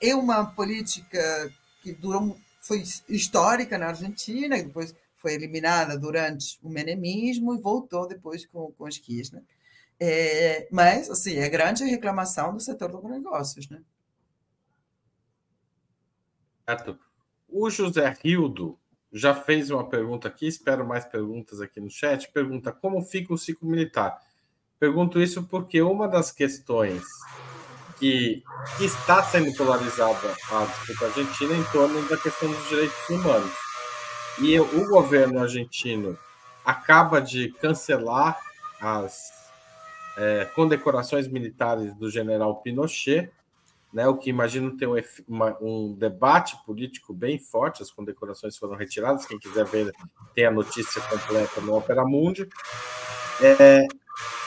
é 0.00 0.14
uma 0.14 0.44
política 0.46 1.52
que 1.82 1.92
durou, 1.92 2.36
foi 2.60 2.82
histórica 3.08 3.78
na 3.78 3.88
Argentina, 3.88 4.56
e 4.56 4.62
depois 4.62 4.94
foi 5.16 5.34
eliminada 5.34 5.96
durante 5.96 6.58
o 6.62 6.68
menemismo 6.68 7.54
e 7.54 7.60
voltou 7.60 8.06
depois 8.08 8.44
com, 8.44 8.72
com 8.72 8.84
os 8.84 8.98
Kirchner. 8.98 9.42
É, 9.98 10.66
mas, 10.70 11.08
assim, 11.08 11.36
é 11.36 11.48
grande 11.48 11.84
reclamação 11.84 12.52
do 12.52 12.60
setor 12.60 12.90
do 12.90 12.98
agronegócios, 12.98 13.68
né? 13.68 13.80
Certo. 16.68 16.98
O 17.48 17.70
José 17.70 18.16
Rildo 18.22 18.78
já 19.12 19.34
fez 19.34 19.70
uma 19.70 19.86
pergunta 19.86 20.26
aqui, 20.26 20.46
espero 20.46 20.86
mais 20.86 21.04
perguntas 21.04 21.60
aqui 21.60 21.80
no 21.80 21.90
chat. 21.90 22.30
Pergunta 22.32 22.72
como 22.72 23.02
fica 23.02 23.34
o 23.34 23.38
ciclo 23.38 23.68
militar. 23.68 24.18
Pergunto 24.80 25.20
isso 25.20 25.44
porque 25.44 25.82
uma 25.82 26.08
das 26.08 26.32
questões 26.32 27.04
que, 27.98 28.42
está 28.80 29.22
sendo 29.22 29.54
polarizada 29.54 30.34
a 30.50 30.64
disputa 30.64 31.06
argentina 31.06 31.54
é 31.54 31.58
em 31.58 31.64
torno 31.64 32.02
da 32.08 32.16
questão 32.16 32.50
dos 32.50 32.68
direitos 32.68 33.08
humanos. 33.08 33.52
E 34.40 34.58
o 34.58 34.88
governo 34.88 35.40
argentino 35.40 36.18
acaba 36.64 37.20
de 37.20 37.52
cancelar 37.60 38.40
as 38.80 39.30
é, 40.16 40.46
condecorações 40.54 41.28
militares 41.28 41.94
do 41.94 42.10
general 42.10 42.62
Pinochet, 42.62 43.30
né, 43.92 44.08
o 44.08 44.16
que 44.16 44.30
imagino 44.30 44.76
ter 44.76 44.86
um, 44.86 44.94
uma, 45.28 45.56
um, 45.60 45.94
debate 45.94 46.56
político 46.64 47.12
bem 47.12 47.38
forte, 47.38 47.82
as 47.82 47.90
condecorações 47.90 48.56
foram 48.56 48.74
retiradas, 48.74 49.26
quem 49.26 49.38
quiser 49.38 49.66
ver 49.66 49.92
tem 50.34 50.46
a 50.46 50.50
notícia 50.50 51.00
completa 51.02 51.60
no 51.60 51.76
Opera 51.76 52.04
Mundi. 52.04 52.48
É, 53.40 53.86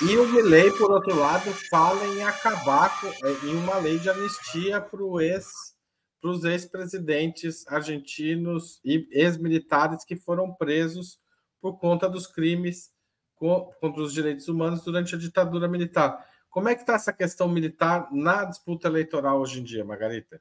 e 0.01 0.17
o 0.17 0.27
Milley, 0.27 0.71
por 0.71 0.91
outro 0.91 1.15
lado, 1.15 1.51
fala 1.69 2.05
em 2.08 2.23
acabar 2.23 2.99
com, 2.99 3.08
é, 3.08 3.31
em 3.45 3.55
uma 3.55 3.77
lei 3.77 3.99
de 3.99 4.10
anistia 4.10 4.81
para 4.81 5.01
ex, 5.23 5.75
os 6.23 6.43
ex-presidentes 6.43 7.67
argentinos 7.67 8.79
e 8.84 9.08
ex-militares 9.12 10.03
que 10.03 10.15
foram 10.15 10.53
presos 10.53 11.19
por 11.62 11.77
conta 11.77 12.10
dos 12.10 12.25
crimes 12.25 12.91
contra 13.36 14.01
os 14.01 14.13
direitos 14.13 14.47
humanos 14.47 14.84
durante 14.84 15.13
a 15.13 15.17
ditadura 15.17 15.67
militar. 15.67 16.25
Como 16.55 16.69
é 16.69 16.73
que 16.73 16.83
está 16.83 16.93
essa 16.93 17.11
questão 17.11 17.49
militar 17.49 18.07
na 18.13 18.45
disputa 18.45 18.87
eleitoral 18.87 19.41
hoje 19.41 19.59
em 19.59 19.63
dia, 19.65 19.83
Margarita? 19.83 20.39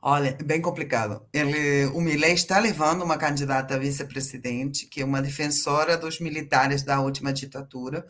Olha, 0.00 0.34
bem 0.42 0.62
complicado. 0.62 1.28
Ele, 1.30 1.84
o 1.88 2.00
Milei 2.00 2.32
está 2.32 2.58
levando 2.58 3.02
uma 3.02 3.18
candidata 3.18 3.74
a 3.74 3.78
vice-presidente, 3.78 4.86
que 4.86 5.02
é 5.02 5.04
uma 5.04 5.20
defensora 5.20 5.94
dos 5.94 6.20
militares 6.20 6.82
da 6.82 7.02
última 7.02 7.34
ditadura, 7.34 8.06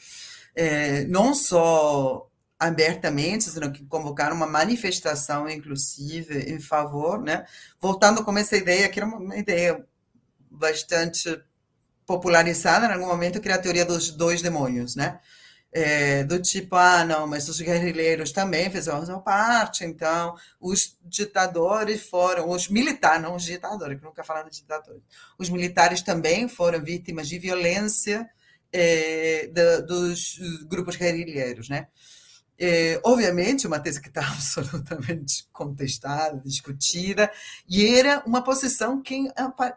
é, 0.54 1.04
não 1.06 1.34
só 1.34 2.30
abertamente, 2.56 3.50
sino 3.50 3.72
que 3.72 3.84
convocaram 3.84 4.36
uma 4.36 4.46
manifestação, 4.46 5.48
inclusive, 5.48 6.48
em 6.48 6.60
favor, 6.60 7.20
né? 7.20 7.44
Voltando 7.80 8.24
com 8.24 8.38
essa 8.38 8.56
ideia, 8.56 8.88
que 8.88 9.00
era 9.00 9.08
uma 9.08 9.36
ideia 9.36 9.84
bastante 10.48 11.42
popularizada 12.06 12.86
em 12.86 12.92
algum 12.92 13.08
momento, 13.08 13.40
que 13.40 13.48
era 13.48 13.58
a 13.58 13.60
teoria 13.60 13.84
dos 13.84 14.12
dois 14.12 14.40
demônios, 14.40 14.94
né? 14.94 15.18
É, 15.72 16.24
do 16.24 16.40
tipo, 16.40 16.76
ah, 16.76 17.04
não, 17.04 17.26
mas 17.26 17.48
os 17.48 17.60
guerrilheiros 17.60 18.32
também 18.32 18.70
fizeram 18.70 19.20
parte, 19.20 19.84
então 19.84 20.34
os 20.60 20.96
ditadores 21.04 22.02
foram, 22.02 22.48
os 22.48 22.68
militares, 22.68 23.22
não 23.22 23.36
os 23.36 23.44
ditadores, 23.44 23.98
que 23.98 24.04
nunca 24.04 24.24
falaram 24.24 24.48
de 24.48 24.56
ditadores, 24.56 25.02
os 25.38 25.50
militares 25.50 26.02
também 26.02 26.48
foram 26.48 26.82
vítimas 26.82 27.28
de 27.28 27.38
violência 27.38 28.28
é, 28.72 29.46
de, 29.52 29.82
dos 29.82 30.38
grupos 30.66 30.96
guerrilheiros, 30.96 31.68
né? 31.68 31.88
É, 32.60 33.00
obviamente, 33.04 33.68
uma 33.68 33.78
tese 33.78 34.00
que 34.00 34.08
está 34.08 34.20
absolutamente 34.26 35.46
contestada, 35.52 36.42
discutida, 36.44 37.30
e 37.68 37.86
era 37.94 38.22
uma 38.26 38.42
posição 38.42 39.00
que, 39.00 39.14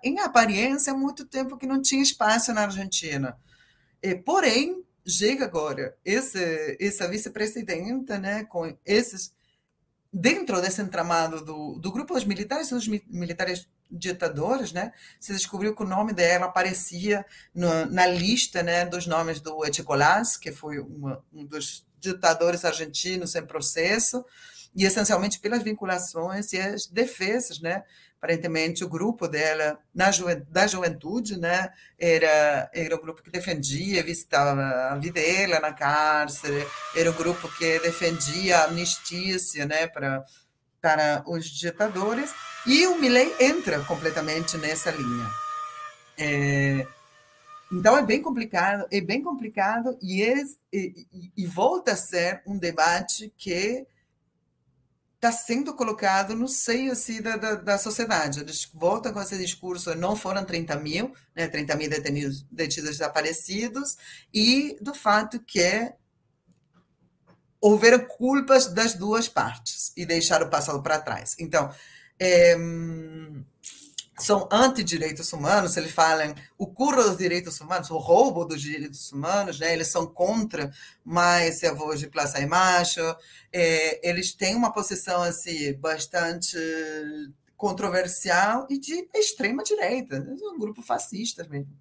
em 0.03 0.19
aparência, 0.19 0.91
há 0.91 0.95
muito 0.95 1.25
tempo 1.25 1.57
que 1.57 1.67
não 1.67 1.81
tinha 1.81 2.01
espaço 2.01 2.51
na 2.53 2.61
Argentina. 2.63 3.37
É, 4.01 4.15
porém, 4.15 4.83
chega 5.07 5.45
agora. 5.45 5.95
Esse, 6.03 6.77
essa 6.79 7.07
vice-presidenta, 7.07 8.17
né, 8.17 8.43
com 8.45 8.75
esses 8.85 9.33
dentro 10.13 10.61
desse 10.61 10.81
entramado 10.81 11.43
do, 11.43 11.79
do 11.79 11.91
grupo 11.91 12.13
dos 12.13 12.25
militares, 12.25 12.69
dos 12.69 12.87
militares 12.87 13.67
ditadores, 13.89 14.71
né, 14.71 14.91
se 15.19 15.33
descobriu 15.33 15.75
que 15.75 15.83
o 15.83 15.87
nome 15.87 16.13
dela 16.13 16.45
aparecia 16.45 17.25
no, 17.53 17.85
na 17.85 18.05
lista, 18.05 18.61
né, 18.61 18.85
dos 18.85 19.07
nomes 19.07 19.39
do 19.39 19.65
Echecolás, 19.65 20.37
que 20.37 20.51
foi 20.51 20.79
uma, 20.79 21.23
um 21.31 21.45
dos 21.45 21.85
ditadores 21.99 22.65
argentinos 22.65 23.35
em 23.35 23.45
processo, 23.45 24.25
e 24.75 24.85
essencialmente 24.85 25.39
pelas 25.39 25.63
vinculações 25.63 26.53
e 26.53 26.59
as 26.59 26.87
defesas, 26.87 27.59
né, 27.59 27.83
aparentemente 28.21 28.83
o 28.83 28.87
grupo 28.87 29.27
dela 29.27 29.79
na 29.93 30.11
ju 30.11 30.25
da 30.47 30.67
juventude, 30.67 31.39
né, 31.39 31.73
era 31.97 32.69
era 32.71 32.95
um 32.95 33.01
grupo 33.01 33.23
que 33.23 33.31
defendia, 33.31 34.03
visitava 34.03 34.61
a 34.61 34.95
Videla 34.95 35.59
na 35.59 35.73
cárcere, 35.73 36.67
era 36.95 37.09
um 37.09 37.15
grupo 37.15 37.49
que 37.57 37.79
defendia 37.79 38.59
a 38.59 38.65
anistia, 38.65 39.65
né, 39.65 39.87
para 39.87 40.23
para 40.79 41.23
os 41.27 41.45
ditadores, 41.45 42.33
e 42.65 42.87
o 42.87 42.99
Milley 42.99 43.35
entra 43.39 43.79
completamente 43.85 44.57
nessa 44.57 44.89
linha. 44.89 45.29
É, 46.17 46.87
então 47.71 47.97
é 47.97 48.03
bem 48.03 48.21
complicado, 48.21 48.87
é 48.91 48.99
bem 48.99 49.21
complicado 49.21 49.97
e, 50.01 50.23
é, 50.23 50.43
e, 50.73 51.31
e 51.37 51.45
volta 51.47 51.93
a 51.93 51.95
ser 51.95 52.41
um 52.45 52.57
debate 52.57 53.31
que 53.37 53.85
está 55.21 55.31
sendo 55.31 55.75
colocado 55.75 56.35
no 56.35 56.47
seio 56.47 56.93
assim, 56.93 57.21
da, 57.21 57.37
da, 57.37 57.53
da, 57.53 57.77
sociedade. 57.77 58.39
Eles 58.39 58.67
voltam 58.73 59.13
com 59.13 59.21
esse 59.21 59.37
discurso, 59.37 59.93
não 59.93 60.15
foram 60.15 60.43
30 60.43 60.75
mil, 60.77 61.13
né, 61.35 61.47
30 61.47 61.75
mil 61.75 61.87
detenidos, 61.87 62.43
detidos 62.51 62.89
desaparecidos, 62.89 63.97
e 64.33 64.75
do 64.81 64.95
fato 64.95 65.39
que 65.39 65.93
houveram 67.61 67.99
culpas 67.99 68.65
das 68.65 68.95
duas 68.95 69.29
partes 69.29 69.93
e 69.95 70.07
deixaram 70.07 70.47
o 70.47 70.49
passado 70.49 70.81
para 70.81 70.99
trás. 70.99 71.35
Então, 71.37 71.71
é, 72.19 72.57
são 74.21 74.47
anti-direitos 74.51 75.33
humanos, 75.33 75.75
eles 75.77 75.91
falam 75.91 76.33
o 76.57 76.67
curro 76.67 77.03
dos 77.03 77.17
direitos 77.17 77.59
humanos, 77.59 77.89
o 77.89 77.97
roubo 77.97 78.45
dos 78.45 78.61
direitos 78.61 79.11
humanos, 79.11 79.59
né? 79.59 79.73
eles 79.73 79.87
são 79.87 80.05
contra 80.05 80.71
mais 81.03 81.63
avós 81.63 81.99
de 81.99 82.07
Plaza 82.07 82.39
e 82.39 82.45
Macho, 82.45 83.01
é, 83.51 84.07
eles 84.07 84.33
têm 84.33 84.55
uma 84.55 84.71
posição 84.71 85.21
assim, 85.23 85.73
bastante 85.73 86.57
controversial 87.57 88.67
e 88.69 88.79
de 88.79 89.07
extrema 89.13 89.63
direita, 89.63 90.15
é 90.17 90.49
um 90.49 90.59
grupo 90.59 90.81
fascista 90.81 91.45
mesmo. 91.49 91.75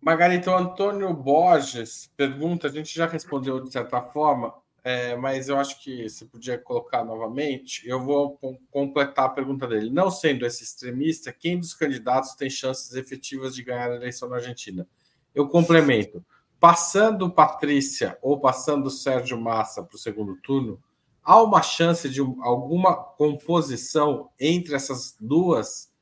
Margarita, 0.00 0.52
o 0.52 0.56
Antônio 0.56 1.12
Borges 1.12 2.08
pergunta, 2.16 2.68
a 2.68 2.70
gente 2.70 2.94
já 2.94 3.06
respondeu 3.06 3.60
de 3.60 3.72
certa 3.72 4.00
forma, 4.00 4.54
é, 4.86 5.16
mas 5.16 5.48
eu 5.48 5.58
acho 5.58 5.82
que 5.82 6.08
você 6.08 6.24
podia 6.24 6.56
colocar 6.56 7.04
novamente. 7.04 7.82
Eu 7.88 8.04
vou 8.04 8.38
completar 8.70 9.24
a 9.24 9.30
pergunta 9.30 9.66
dele. 9.66 9.90
Não 9.90 10.12
sendo 10.12 10.46
esse 10.46 10.62
extremista, 10.62 11.32
quem 11.32 11.58
dos 11.58 11.74
candidatos 11.74 12.36
tem 12.36 12.48
chances 12.48 12.94
efetivas 12.94 13.52
de 13.52 13.64
ganhar 13.64 13.90
a 13.90 13.96
eleição 13.96 14.28
na 14.28 14.36
Argentina? 14.36 14.86
Eu 15.34 15.48
complemento. 15.48 16.24
Passando 16.60 17.28
Patrícia 17.28 18.16
ou 18.22 18.38
passando 18.38 18.88
Sérgio 18.88 19.40
Massa 19.40 19.82
para 19.82 19.96
o 19.96 19.98
segundo 19.98 20.36
turno, 20.36 20.80
há 21.20 21.42
uma 21.42 21.62
chance 21.62 22.08
de 22.08 22.20
alguma 22.20 22.94
composição 22.94 24.30
entre 24.38 24.76
essas 24.76 25.16
duas 25.18 25.92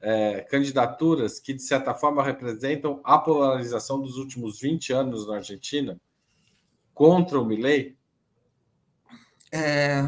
é, 0.00 0.40
candidaturas 0.40 1.38
que, 1.38 1.54
de 1.54 1.62
certa 1.62 1.94
forma, 1.94 2.24
representam 2.24 3.00
a 3.04 3.18
polarização 3.18 4.00
dos 4.00 4.16
últimos 4.16 4.58
20 4.58 4.92
anos 4.92 5.28
na 5.28 5.36
Argentina 5.36 6.00
contra 6.92 7.40
o 7.40 7.44
Milley? 7.44 7.96
É, 9.52 10.02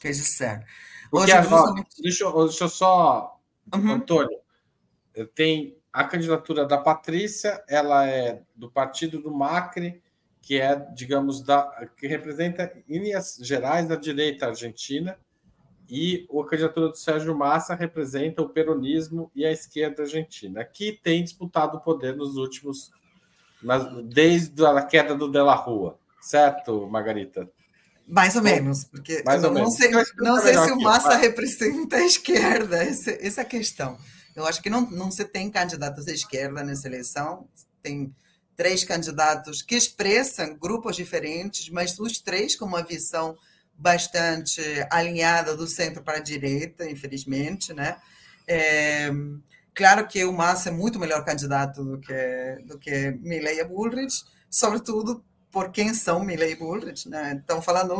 quer 0.00 0.10
dizer, 0.10 0.64
Hoje, 1.10 1.32
justamente... 1.32 2.02
deixa, 2.02 2.24
eu, 2.24 2.44
deixa 2.44 2.64
eu 2.64 2.68
só, 2.68 3.40
uhum. 3.74 3.92
Antônio, 3.92 4.38
tem 5.34 5.76
a 5.92 6.04
candidatura 6.04 6.66
da 6.66 6.76
Patrícia, 6.78 7.62
ela 7.68 8.06
é 8.06 8.42
do 8.54 8.70
partido 8.70 9.20
do 9.20 9.32
Macri, 9.32 10.02
que 10.42 10.60
é, 10.60 10.76
digamos, 10.94 11.42
da, 11.42 11.88
que 11.96 12.06
representa, 12.06 12.72
em 12.88 12.98
linhas 12.98 13.38
gerais, 13.40 13.90
a 13.90 13.96
direita 13.96 14.46
argentina, 14.46 15.18
e 15.88 16.28
a 16.30 16.44
candidatura 16.44 16.88
do 16.88 16.96
Sérgio 16.96 17.36
Massa 17.36 17.74
representa 17.74 18.42
o 18.42 18.48
peronismo 18.48 19.30
e 19.34 19.46
a 19.46 19.52
esquerda 19.52 20.02
argentina, 20.02 20.64
que 20.64 20.92
tem 20.92 21.22
disputado 21.22 21.78
o 21.78 21.80
poder 21.80 22.16
nos 22.16 22.36
últimos, 22.36 22.90
desde 24.04 24.66
a 24.66 24.82
queda 24.82 25.14
do 25.14 25.30
De 25.30 25.40
La 25.40 25.54
Rua, 25.54 25.98
certo, 26.20 26.86
Margarita? 26.88 27.48
Mais 28.06 28.36
ou 28.36 28.42
menos, 28.42 28.84
porque 28.84 29.22
Mais 29.24 29.42
não, 29.42 29.52
menos. 29.52 29.74
sei, 29.74 29.90
não 29.90 30.40
sei 30.40 30.54
se 30.54 30.70
o 30.72 30.80
Massa 30.80 31.14
aqui, 31.14 31.22
representa 31.22 31.96
a 31.96 32.04
esquerda, 32.04 32.82
essa, 32.82 33.10
essa 33.10 33.40
é 33.40 33.42
a 33.42 33.46
questão. 33.46 33.98
Eu 34.34 34.46
acho 34.46 34.62
que 34.62 34.70
não, 34.70 34.82
não 34.90 35.10
se 35.10 35.24
tem 35.24 35.50
candidatos 35.50 36.06
à 36.06 36.12
esquerda 36.12 36.62
nessa 36.62 36.86
eleição, 36.86 37.48
tem 37.82 38.14
três 38.56 38.84
candidatos 38.84 39.60
que 39.60 39.74
expressam 39.74 40.56
grupos 40.56 40.94
diferentes, 40.94 41.68
mas 41.68 41.98
os 41.98 42.20
três 42.20 42.54
com 42.54 42.64
uma 42.64 42.82
visão 42.82 43.36
bastante 43.74 44.60
alinhada 44.90 45.56
do 45.56 45.66
centro 45.66 46.02
para 46.02 46.18
a 46.18 46.22
direita, 46.22 46.88
infelizmente, 46.88 47.74
né? 47.74 47.96
É, 48.46 49.10
claro 49.74 50.06
que 50.06 50.24
o 50.24 50.32
Massa 50.32 50.70
é 50.70 50.72
muito 50.72 50.98
melhor 50.98 51.24
candidato 51.24 51.84
do 51.84 52.00
que 52.00 52.58
do 52.64 52.78
que 52.78 53.10
Milley 53.20 53.58
e 53.58 53.64
Bullrich, 53.64 54.24
sobretudo 54.48 55.24
por 55.56 55.70
quem 55.70 55.94
são 55.94 56.22
Milley 56.22 56.52
e 56.52 56.54
Bullrich, 56.54 57.08
né? 57.08 57.38
Estão 57.40 57.62
falando 57.62 57.94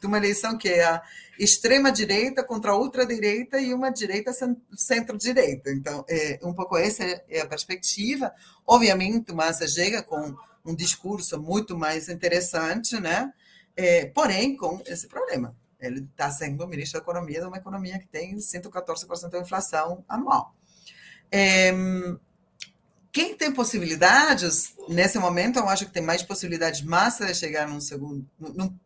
de 0.00 0.06
uma 0.06 0.16
eleição 0.16 0.56
que 0.56 0.70
é 0.70 0.82
a 0.82 1.02
extrema 1.38 1.92
direita 1.92 2.42
contra 2.42 2.70
a 2.70 2.74
ultradireita 2.74 3.60
e 3.60 3.74
uma 3.74 3.90
direita 3.90 4.32
centro-direita. 4.72 5.70
Então, 5.70 6.06
é 6.08 6.40
um 6.42 6.54
pouco 6.54 6.74
essa 6.74 7.04
é 7.04 7.42
a 7.42 7.46
perspectiva. 7.46 8.32
Obviamente, 8.66 9.30
Massa 9.34 9.68
chega 9.68 10.02
com 10.02 10.34
um 10.64 10.74
discurso 10.74 11.38
muito 11.38 11.76
mais 11.76 12.08
interessante, 12.08 12.98
né? 12.98 13.30
É, 13.76 14.06
porém, 14.06 14.56
com 14.56 14.80
esse 14.86 15.06
problema. 15.06 15.54
Ele 15.78 16.00
está 16.00 16.30
sendo 16.30 16.66
ministro 16.66 16.98
da 16.98 17.04
Economia 17.04 17.40
de 17.40 17.46
uma 17.46 17.58
economia 17.58 17.98
que 17.98 18.08
tem 18.08 18.36
114% 18.38 19.28
de 19.28 19.38
inflação 19.38 20.02
anual. 20.08 20.54
É, 21.30 21.74
quem 23.16 23.34
tem 23.34 23.50
possibilidades, 23.50 24.74
nesse 24.90 25.18
momento, 25.18 25.58
eu 25.58 25.66
acho 25.70 25.86
que 25.86 25.90
tem 25.90 26.02
mais 26.02 26.22
possibilidades 26.22 26.82
massa 26.82 27.24
de 27.24 27.34
chegar 27.34 27.66
num 27.66 27.80
segundo, 27.80 28.28
num, 28.38 28.78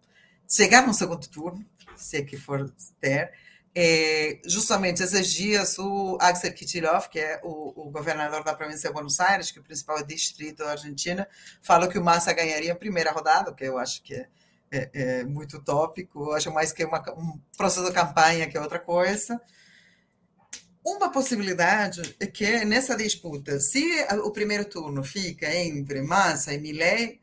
chegar 0.49 0.87
num 0.87 0.93
segundo 0.93 1.27
turno, 1.27 1.67
se 1.97 2.19
é 2.19 2.23
que 2.23 2.37
for 2.37 2.73
ter. 3.01 3.33
É, 3.75 4.39
justamente 4.47 5.03
esses 5.03 5.33
dias, 5.33 5.77
o 5.81 6.17
Axel 6.21 6.53
Kicillof, 6.53 7.09
que 7.09 7.19
é 7.19 7.41
o, 7.43 7.89
o, 7.89 7.91
governador 7.91 8.45
da 8.45 8.55
província 8.55 8.89
de 8.89 8.95
Buenos 8.95 9.19
Aires, 9.19 9.51
que 9.51 9.59
é 9.59 9.63
o 9.63 9.65
principal 9.65 10.01
distrito 10.05 10.59
da 10.59 10.71
Argentina, 10.71 11.27
falou 11.61 11.89
que 11.89 11.99
o 11.99 12.05
Massa 12.05 12.33
ganharia 12.33 12.73
a 12.73 12.77
primeira 12.77 13.11
rodada, 13.11 13.53
que 13.53 13.65
eu 13.65 13.79
acho 13.79 14.01
que 14.01 14.15
é 14.15 14.29
é, 14.71 14.91
é 14.93 15.25
muito 15.25 15.57
utópico, 15.57 16.31
acho 16.31 16.53
mais 16.53 16.73
que 16.73 16.85
uma, 16.85 17.03
um 17.17 17.41
processo 17.57 17.85
de 17.85 17.93
campanha 17.93 18.49
que 18.49 18.57
outra 18.57 18.79
coisa. 18.79 19.41
Uma 20.85 21.11
possibilidade 21.11 22.17
é 22.19 22.27
que 22.27 22.65
nessa 22.65 22.97
disputa, 22.97 23.61
se 23.61 23.85
o 24.25 24.31
primeiro 24.31 24.65
turno 24.65 25.05
fica 25.05 25.55
entre 25.55 26.01
Massa 26.01 26.55
e 26.55 26.59
Milley, 26.59 27.21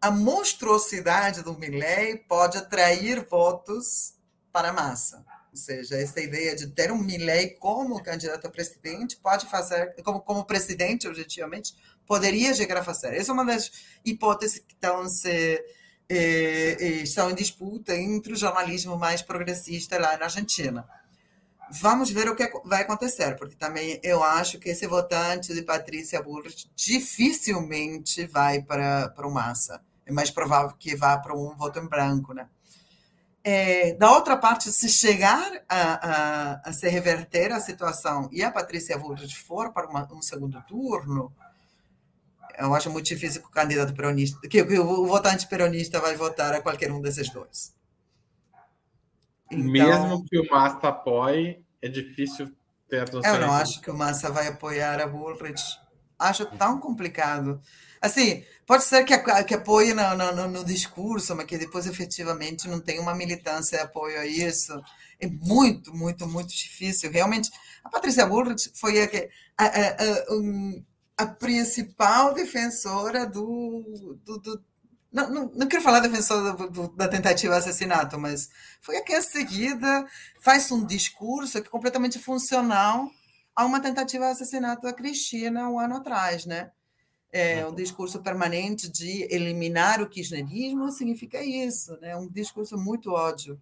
a 0.00 0.10
monstruosidade 0.10 1.42
do 1.42 1.56
Milley 1.56 2.16
pode 2.28 2.58
atrair 2.58 3.24
votos 3.28 4.14
para 4.52 4.72
Massa. 4.72 5.24
Ou 5.52 5.56
seja, 5.56 5.96
essa 5.96 6.20
ideia 6.20 6.54
de 6.56 6.68
ter 6.68 6.90
um 6.90 6.98
Milley 6.98 7.50
como 7.58 8.02
candidato 8.02 8.46
a 8.46 8.50
presidente 8.50 9.16
pode 9.16 9.46
fazer, 9.46 9.94
como, 10.02 10.20
como 10.20 10.44
presidente, 10.44 11.06
objetivamente, 11.06 11.74
poderia 12.06 12.52
chegar 12.54 12.78
a 12.78 12.84
fazer. 12.84 13.14
Essa 13.14 13.30
é 13.30 13.34
uma 13.34 13.44
das 13.44 13.70
hipóteses 14.04 14.58
que 14.58 14.74
estão 14.74 15.08
se 15.08 15.62
é, 16.08 16.76
é, 16.80 16.86
estão 17.02 17.30
em 17.30 17.34
disputa 17.36 17.94
entre 17.94 18.32
o 18.32 18.36
jornalismo 18.36 18.98
mais 18.98 19.22
progressista 19.22 19.96
lá 19.96 20.16
na 20.16 20.24
Argentina. 20.24 20.84
Vamos 21.72 22.10
ver 22.10 22.28
o 22.28 22.34
que 22.34 22.50
vai 22.64 22.82
acontecer, 22.82 23.36
porque 23.36 23.54
também 23.54 24.00
eu 24.02 24.24
acho 24.24 24.58
que 24.58 24.70
esse 24.70 24.88
votante 24.88 25.54
de 25.54 25.62
Patrícia 25.62 26.20
Bullrich 26.20 26.68
dificilmente 26.74 28.26
vai 28.26 28.60
para, 28.60 29.12
o 29.18 29.30
Massa. 29.30 29.80
É 30.04 30.10
mais 30.10 30.32
provável 30.32 30.74
que 30.76 30.96
vá 30.96 31.16
para 31.16 31.32
um 31.32 31.56
voto 31.56 31.78
em 31.78 31.86
branco, 31.86 32.34
né? 32.34 32.48
É, 33.44 33.94
da 33.94 34.10
outra 34.10 34.36
parte, 34.36 34.70
se 34.72 34.88
chegar 34.88 35.62
a, 35.68 35.78
a, 35.78 36.68
a, 36.68 36.72
se 36.72 36.88
reverter 36.88 37.52
a 37.52 37.60
situação 37.60 38.28
e 38.32 38.42
a 38.42 38.50
Patrícia 38.50 38.98
Bullrich 38.98 39.38
for 39.38 39.72
para 39.72 39.88
uma, 39.88 40.12
um 40.12 40.20
segundo 40.20 40.60
turno, 40.62 41.32
eu 42.58 42.74
acho 42.74 42.90
muito 42.90 43.06
difícil 43.06 43.40
que 43.40 43.48
o 43.48 43.50
candidato 43.50 43.94
peronista, 43.94 44.40
que, 44.48 44.62
que 44.62 44.78
o 44.78 45.06
votante 45.06 45.46
peronista 45.46 46.00
vai 46.00 46.16
votar 46.16 46.52
a 46.52 46.60
qualquer 46.60 46.90
um 46.90 47.00
desses 47.00 47.30
dois. 47.30 47.72
Então, 49.50 49.70
Mesmo 49.70 50.24
que 50.24 50.38
o 50.38 50.48
Massa 50.48 50.88
apoie, 50.88 51.64
é 51.82 51.88
difícil 51.88 52.50
ter 52.88 53.02
a. 53.02 53.28
Eu 53.28 53.40
não 53.40 53.52
acho 53.52 53.80
que 53.80 53.90
o 53.90 53.94
Massa 53.94 54.30
vai 54.30 54.48
apoiar 54.48 55.00
a 55.00 55.06
Bullrich. 55.06 55.62
Acho 56.18 56.44
tão 56.46 56.78
complicado. 56.78 57.60
Assim, 58.00 58.44
pode 58.66 58.84
ser 58.84 59.04
que, 59.04 59.16
que 59.44 59.54
apoie 59.54 59.92
no, 59.92 60.14
no, 60.14 60.48
no, 60.48 60.64
discurso, 60.64 61.34
mas 61.34 61.46
que 61.46 61.58
depois 61.58 61.86
efetivamente 61.86 62.68
não 62.68 62.80
tem 62.80 62.98
uma 62.98 63.14
militância 63.14 63.78
de 63.78 63.84
apoio 63.84 64.18
a 64.18 64.26
isso. 64.26 64.72
É 65.18 65.26
muito, 65.26 65.94
muito, 65.94 66.26
muito 66.26 66.54
difícil. 66.54 67.10
Realmente, 67.10 67.50
a 67.84 67.90
Patrícia 67.90 68.26
Bullrich 68.26 68.70
foi 68.74 69.02
a, 69.02 69.08
a, 69.58 69.66
a, 69.66 70.34
um, 70.34 70.84
a 71.16 71.26
principal 71.26 72.32
defensora 72.32 73.26
do. 73.26 74.18
do, 74.24 74.38
do 74.38 74.69
não, 75.12 75.30
não, 75.30 75.52
não, 75.54 75.66
quero 75.66 75.82
falar 75.82 76.00
defensora 76.00 76.52
do, 76.52 76.70
do, 76.70 76.88
da 76.88 77.08
tentativa 77.08 77.54
de 77.54 77.58
assassinato, 77.58 78.18
mas 78.18 78.48
foi 78.80 78.96
a 78.96 79.04
que 79.04 79.12
a 79.12 79.22
seguida 79.22 80.06
faz 80.40 80.70
um 80.70 80.84
discurso 80.84 81.60
que 81.60 81.68
é 81.68 81.70
completamente 81.70 82.18
funcional 82.18 83.10
a 83.54 83.64
uma 83.64 83.80
tentativa 83.80 84.26
de 84.26 84.32
assassinato 84.32 84.82
da 84.82 84.92
Cristina 84.92 85.68
um 85.68 85.78
ano 85.78 85.96
atrás, 85.96 86.46
né? 86.46 86.70
É 87.32 87.64
um 87.64 87.74
discurso 87.74 88.20
permanente 88.20 88.90
de 88.90 89.22
eliminar 89.32 90.02
o 90.02 90.08
kirchnerismo 90.08 90.90
significa 90.90 91.40
isso, 91.40 91.96
né? 92.00 92.16
Um 92.16 92.28
discurso 92.28 92.76
muito 92.76 93.12
ódio. 93.12 93.60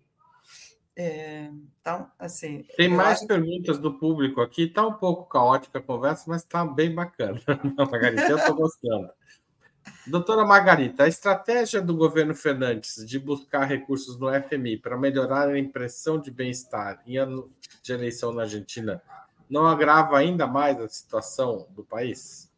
É, 0.97 1.49
então, 1.81 2.11
assim. 2.19 2.65
Tem 2.77 2.89
mais 2.89 3.25
perguntas 3.25 3.79
do 3.79 3.99
público 3.99 4.41
aqui. 4.41 4.65
Está 4.65 4.87
um 4.87 4.95
pouco 4.95 5.29
caótica 5.29 5.79
a 5.79 5.83
conversa, 5.83 6.25
mas 6.27 6.43
está 6.43 6.65
bem 6.65 6.93
bacana. 6.93 7.41
Margarita, 7.77 8.29
eu 8.29 8.39
estou 8.39 8.57
gostando. 8.57 9.09
Doutora 10.09 10.45
Margarita, 10.45 11.05
a 11.05 11.09
estratégia 11.09 11.83
do 11.83 11.95
governo 11.95 12.35
Fernandes 12.35 13.05
de 13.07 13.19
buscar 13.19 13.65
recursos 13.67 14.19
no 14.19 14.29
FMI 14.29 14.79
para 14.79 14.97
melhorar 14.97 15.49
a 15.49 15.59
impressão 15.59 16.19
de 16.19 16.31
bem-estar 16.31 17.03
em 17.07 17.19
ano 17.19 17.53
de 17.83 17.93
eleição 17.93 18.33
na 18.33 18.43
Argentina 18.43 19.03
não 19.51 19.67
agrava 19.67 20.19
ainda 20.19 20.47
mais 20.47 20.81
a 20.81 20.89
situação 20.89 21.67
do 21.71 21.85
país? 21.85 22.51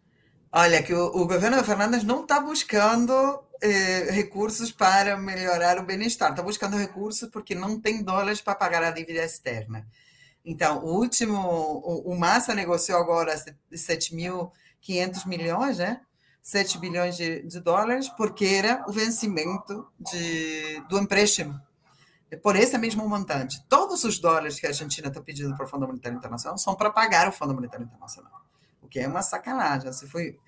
Olha, 0.52 0.82
que 0.82 0.92
o, 0.92 1.06
o 1.06 1.26
governo 1.26 1.62
Fernandes 1.64 2.04
não 2.04 2.22
está 2.22 2.40
buscando 2.40 3.12
eh, 3.60 4.10
recursos 4.10 4.72
para 4.72 5.16
melhorar 5.16 5.78
o 5.78 5.84
bem-estar. 5.84 6.30
Está 6.30 6.42
buscando 6.42 6.76
recursos 6.76 7.28
porque 7.30 7.54
não 7.54 7.80
tem 7.80 8.02
dólares 8.02 8.40
para 8.40 8.54
pagar 8.54 8.82
a 8.82 8.90
dívida 8.90 9.24
externa. 9.24 9.86
Então, 10.44 10.84
o 10.84 10.98
último, 10.98 11.36
o, 11.36 12.12
o 12.12 12.18
Massa 12.18 12.54
negociou 12.54 12.98
agora 12.98 13.34
7.500 13.72 15.26
milhões, 15.26 15.78
né? 15.78 16.00
7 16.42 16.78
bilhões 16.78 17.16
de, 17.16 17.42
de, 17.42 17.60
dólares, 17.60 18.08
porque 18.10 18.44
era 18.44 18.84
o 18.88 18.92
vencimento 18.92 19.86
de, 19.98 20.80
do 20.88 20.98
empréstimo 20.98 21.60
por 22.36 22.56
esse 22.56 22.76
mesmo 22.78 23.08
montante. 23.08 23.62
Todos 23.68 24.04
os 24.04 24.18
dólares 24.18 24.58
que 24.58 24.66
a 24.66 24.70
Argentina 24.70 25.08
está 25.08 25.20
pedindo 25.20 25.54
para 25.56 25.66
o 25.66 25.68
Fundo 25.68 25.86
Monetário 25.86 26.16
Internacional 26.16 26.58
são 26.58 26.74
para 26.74 26.90
pagar 26.90 27.28
o 27.28 27.32
Fundo 27.32 27.54
Monetário 27.54 27.84
Internacional, 27.84 28.44
o 28.82 28.88
que 28.88 29.00
é 29.00 29.08
uma 29.08 29.22
sacanagem. 29.22 29.92
Se 29.92 30.06
foi... 30.06 30.38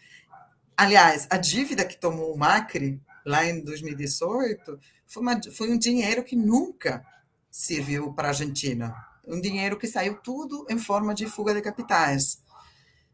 Aliás, 0.76 1.26
a 1.30 1.36
dívida 1.36 1.84
que 1.84 1.98
tomou 1.98 2.34
o 2.34 2.38
Macri 2.38 3.00
lá 3.24 3.44
em 3.44 3.62
2018 3.62 4.78
foi, 5.06 5.22
uma, 5.22 5.40
foi 5.52 5.70
um 5.70 5.78
dinheiro 5.78 6.22
que 6.22 6.36
nunca 6.36 7.04
serviu 7.50 8.12
para 8.12 8.28
a 8.28 8.30
Argentina. 8.30 8.94
Um 9.26 9.40
dinheiro 9.40 9.78
que 9.78 9.86
saiu 9.86 10.16
tudo 10.16 10.66
em 10.68 10.78
forma 10.78 11.14
de 11.14 11.26
fuga 11.26 11.54
de 11.54 11.60
capitais. 11.60 12.41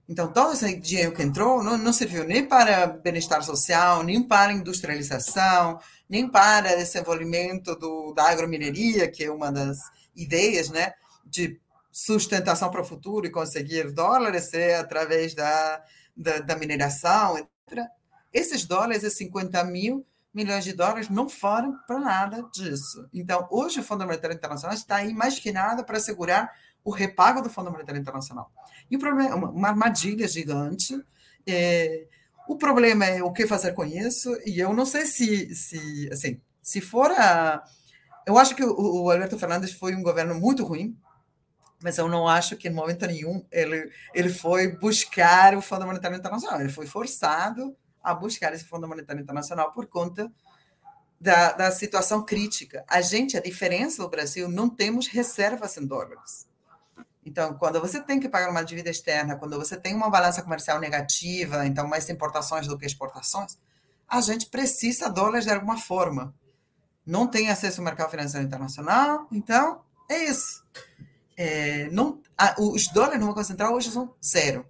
Então, 0.09 0.33
todo 0.33 0.55
esse 0.55 0.75
dinheiro 0.77 1.13
que 1.13 1.23
entrou 1.23 1.63
não, 1.63 1.77
não 1.77 1.93
serviu 1.93 2.25
nem 2.25 2.47
para 2.47 2.87
bem-estar 2.87 3.43
social, 3.43 4.03
nem 4.03 4.23
para 4.23 4.53
industrialização, 4.53 5.79
nem 6.09 6.27
para 6.27 6.77
desenvolvimento 6.77 7.77
do, 7.77 8.15
da 8.15 8.31
agromineria, 8.31 9.11
que 9.11 9.25
é 9.25 9.31
uma 9.31 9.53
das 9.53 9.77
ideias 10.17 10.71
né, 10.71 10.95
de 11.27 11.61
sustentação 11.93 12.71
para 12.71 12.81
o 12.81 12.85
futuro 12.85 13.27
e 13.27 13.31
conseguir 13.31 13.93
dólares 13.93 14.55
é 14.55 14.77
através 14.77 15.35
da, 15.35 15.83
da, 16.17 16.39
da 16.39 16.57
mineração, 16.57 17.37
etc. 17.37 17.85
Esses 18.33 18.65
dólares, 18.65 19.05
esses 19.05 19.19
50 19.19 19.63
mil 19.65 20.07
milhões 20.33 20.65
de 20.65 20.73
dólares, 20.73 21.09
não 21.09 21.29
foram 21.29 21.77
para 21.87 21.99
nada 21.99 22.49
disso. 22.53 23.09
Então, 23.13 23.47
hoje 23.51 23.81
o 23.81 23.83
Fundo 23.83 24.05
Monetário 24.07 24.37
Internacional 24.37 24.77
está 24.77 24.97
aí 24.97 25.13
mais 25.13 25.39
que 25.39 25.51
nada 25.51 25.83
para 25.83 25.97
assegurar 25.97 26.51
o 26.89 26.91
repago 26.91 27.43
do 27.43 27.51
Fundo 27.51 27.71
Monetário 27.71 28.01
Internacional. 28.01 28.51
E 28.91 28.97
o 28.97 28.99
problema 28.99 29.31
é 29.31 29.35
uma, 29.35 29.69
armadilha 29.69 30.27
gigante. 30.27 30.99
É, 31.47 32.07
o 32.49 32.57
problema 32.57 33.05
é 33.05 33.23
o 33.23 33.31
que 33.31 33.47
fazer 33.47 33.73
com 33.73 33.85
isso, 33.85 34.35
e 34.47 34.59
eu 34.59 34.73
não 34.73 34.87
sei 34.87 35.05
se, 35.05 35.55
se 35.55 36.09
assim, 36.11 36.41
se 36.63 36.81
for 36.81 37.11
a. 37.11 37.63
Eu 38.27 38.39
acho 38.39 38.55
que 38.57 38.65
o, 38.65 39.03
o 39.05 39.11
Alberto 39.11 39.39
Fernandes 39.39 39.73
foi 39.75 39.95
um 39.95 40.03
governo 40.03 40.35
muito 40.35 40.65
ruim, 40.65 40.97
mas 41.83 41.99
eu 41.99 42.09
não 42.09 42.27
acho 42.27 42.57
que 42.57 42.69
em 42.69 42.73
momento 42.73 43.07
nenhum 43.07 43.45
ele, 43.53 43.91
ele 44.15 44.31
foi 44.31 44.69
buscar 44.69 45.55
o 45.55 45.61
Fundo 45.61 45.85
Monetário 45.85 46.17
Internacional. 46.17 46.59
Ele 46.59 46.71
foi 46.71 46.87
forçado 46.87 47.77
a 48.03 48.15
buscar 48.15 48.55
esse 48.55 48.65
Fundo 48.65 48.89
Monetário 48.89 49.21
Internacional 49.21 49.73
por 49.73 49.87
conta 49.87 50.33
da, 51.21 51.53
da 51.53 51.71
situação 51.71 52.25
crítica. 52.25 52.83
A 52.89 53.03
gente, 53.03 53.37
a 53.37 53.43
diferença 53.43 54.03
do 54.03 54.09
Brasil, 54.09 54.49
não 54.49 54.71
temos 54.71 55.07
reservas 55.07 55.77
em 55.77 55.87
dólares. 55.87 56.48
Então, 57.29 57.53
quando 57.59 57.79
você 57.79 58.01
tem 58.01 58.19
que 58.19 58.27
pagar 58.27 58.51
uma 58.51 58.65
dívida 58.65 58.89
externa, 58.89 59.37
quando 59.37 59.59
você 59.59 59.77
tem 59.77 59.95
uma 59.95 60.09
balança 60.09 60.41
comercial 60.41 60.81
negativa, 60.81 61.67
então 61.67 61.87
mais 61.87 62.09
importações 62.09 62.67
do 62.67 62.79
que 62.79 62.87
exportações, 62.87 63.59
a 64.09 64.19
gente 64.23 64.47
precisa 64.47 65.11
dólares 65.11 65.45
de 65.45 65.53
alguma 65.53 65.77
forma. 65.77 66.35
Não 67.05 67.27
tem 67.27 67.51
acesso 67.51 67.81
ao 67.81 67.85
mercado 67.85 68.11
financeiro 68.11 68.47
internacional, 68.47 69.29
então 69.31 69.83
é 70.11 70.25
isso. 70.25 70.65
É, 71.37 71.91
não, 71.91 72.19
a, 72.37 72.55
os 72.59 72.89
dólares 72.89 73.21
no 73.21 73.27
Banco 73.27 73.45
Central 73.45 73.75
hoje 73.75 73.91
são 73.91 74.15
zero. 74.25 74.67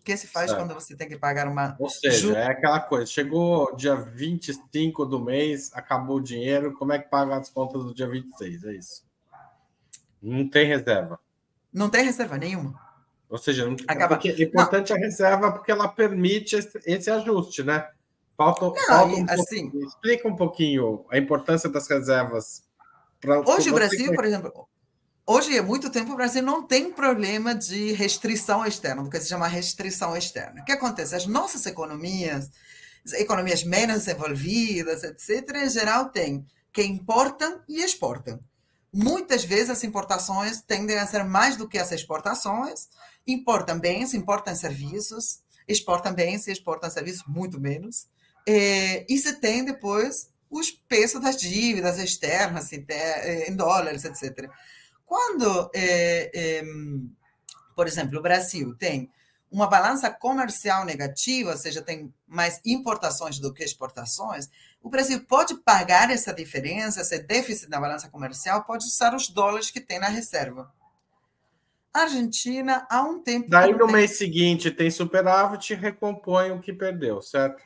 O 0.00 0.02
que 0.02 0.16
se 0.16 0.26
faz 0.26 0.50
certo. 0.50 0.62
quando 0.62 0.74
você 0.74 0.96
tem 0.96 1.06
que 1.06 1.18
pagar 1.18 1.48
uma. 1.48 1.76
Ou 1.78 1.90
seja, 1.90 2.34
é 2.34 2.46
aquela 2.46 2.80
coisa: 2.80 3.04
chegou 3.04 3.76
dia 3.76 3.94
25 3.94 5.04
do 5.04 5.20
mês, 5.20 5.70
acabou 5.74 6.16
o 6.16 6.22
dinheiro, 6.22 6.72
como 6.72 6.94
é 6.94 6.98
que 6.98 7.10
paga 7.10 7.36
as 7.36 7.50
contas 7.50 7.84
do 7.84 7.92
dia 7.92 8.08
26? 8.08 8.64
É 8.64 8.72
isso. 8.72 9.04
Não 10.22 10.48
tem 10.48 10.66
reserva. 10.66 11.20
Não 11.76 11.90
tem 11.90 12.02
reserva 12.02 12.38
nenhuma. 12.38 12.74
Ou 13.28 13.36
seja, 13.36 13.66
não, 13.66 13.76
Acaba... 13.86 14.18
é 14.24 14.42
importante 14.42 14.90
não. 14.90 14.96
a 14.96 15.00
reserva 15.00 15.52
porque 15.52 15.70
ela 15.70 15.86
permite 15.86 16.56
esse, 16.56 16.80
esse 16.86 17.10
ajuste, 17.10 17.62
né? 17.62 17.86
Falta, 18.34 18.66
não, 18.66 18.74
falta 18.74 19.14
um 19.14 19.26
assim, 19.28 19.70
explica 19.86 20.26
um 20.26 20.34
pouquinho 20.34 21.04
a 21.10 21.18
importância 21.18 21.68
das 21.68 21.86
reservas. 21.86 22.62
Pra, 23.20 23.40
hoje 23.40 23.70
o 23.70 23.74
Brasil, 23.74 24.14
por 24.14 24.24
exemplo, 24.24 24.68
hoje 25.26 25.58
há 25.58 25.62
muito 25.62 25.90
tempo 25.90 26.12
o 26.12 26.16
Brasil 26.16 26.42
não 26.42 26.62
tem 26.66 26.90
problema 26.92 27.54
de 27.54 27.92
restrição 27.92 28.64
externa, 28.64 29.02
do 29.02 29.10
que 29.10 29.20
se 29.20 29.28
chama 29.28 29.46
restrição 29.46 30.16
externa. 30.16 30.62
O 30.62 30.64
que 30.64 30.72
acontece? 30.72 31.14
As 31.14 31.26
nossas 31.26 31.66
economias, 31.66 32.50
economias 33.14 33.64
menos 33.64 34.04
desenvolvidas, 34.04 35.02
etc., 35.02 35.56
em 35.56 35.68
geral, 35.68 36.06
têm 36.10 36.46
que 36.72 36.82
importam 36.82 37.60
e 37.68 37.82
exportam. 37.82 38.38
Muitas 38.98 39.44
vezes 39.44 39.68
as 39.68 39.84
importações 39.84 40.62
tendem 40.62 40.96
a 40.96 41.06
ser 41.06 41.22
mais 41.22 41.54
do 41.54 41.68
que 41.68 41.76
as 41.76 41.92
exportações. 41.92 42.88
Importam 43.26 43.78
bens, 43.78 44.14
importam 44.14 44.56
serviços, 44.56 45.40
exportam 45.68 46.14
bens 46.14 46.46
e 46.46 46.52
exportam 46.52 46.88
serviços 46.88 47.22
muito 47.28 47.60
menos. 47.60 48.08
É, 48.48 49.04
e 49.06 49.18
se 49.18 49.34
tem 49.34 49.66
depois 49.66 50.30
os 50.50 50.70
pesos 50.70 51.20
das 51.20 51.36
dívidas 51.36 51.98
externas 51.98 52.70
em 52.72 53.54
dólares, 53.54 54.02
etc. 54.06 54.48
Quando, 55.04 55.70
é, 55.74 56.30
é, 56.32 56.64
por 57.74 57.86
exemplo, 57.86 58.18
o 58.18 58.22
Brasil 58.22 58.74
tem 58.76 59.10
uma 59.50 59.66
balança 59.66 60.10
comercial 60.10 60.86
negativa, 60.86 61.50
ou 61.50 61.56
seja, 61.58 61.82
tem 61.82 62.10
mais 62.26 62.62
importações 62.64 63.38
do 63.38 63.52
que 63.52 63.62
exportações, 63.62 64.48
o 64.86 64.88
Brasil 64.88 65.20
pode 65.26 65.56
pagar 65.56 66.12
essa 66.12 66.32
diferença, 66.32 67.00
esse 67.00 67.18
déficit 67.18 67.68
na 67.68 67.80
balança 67.80 68.08
comercial, 68.08 68.62
pode 68.62 68.84
usar 68.84 69.16
os 69.16 69.28
dólares 69.28 69.68
que 69.68 69.80
tem 69.80 69.98
na 69.98 70.06
reserva. 70.06 70.72
A 71.92 72.02
Argentina, 72.02 72.86
há 72.88 73.02
um 73.02 73.20
tempo. 73.20 73.50
Daí 73.50 73.72
no 73.72 73.86
tem... 73.86 73.96
mês 73.96 74.16
seguinte 74.16 74.70
tem 74.70 74.88
superávit 74.88 75.72
e 75.72 75.76
recompõe 75.76 76.52
o 76.52 76.60
que 76.60 76.72
perdeu, 76.72 77.20
certo? 77.20 77.60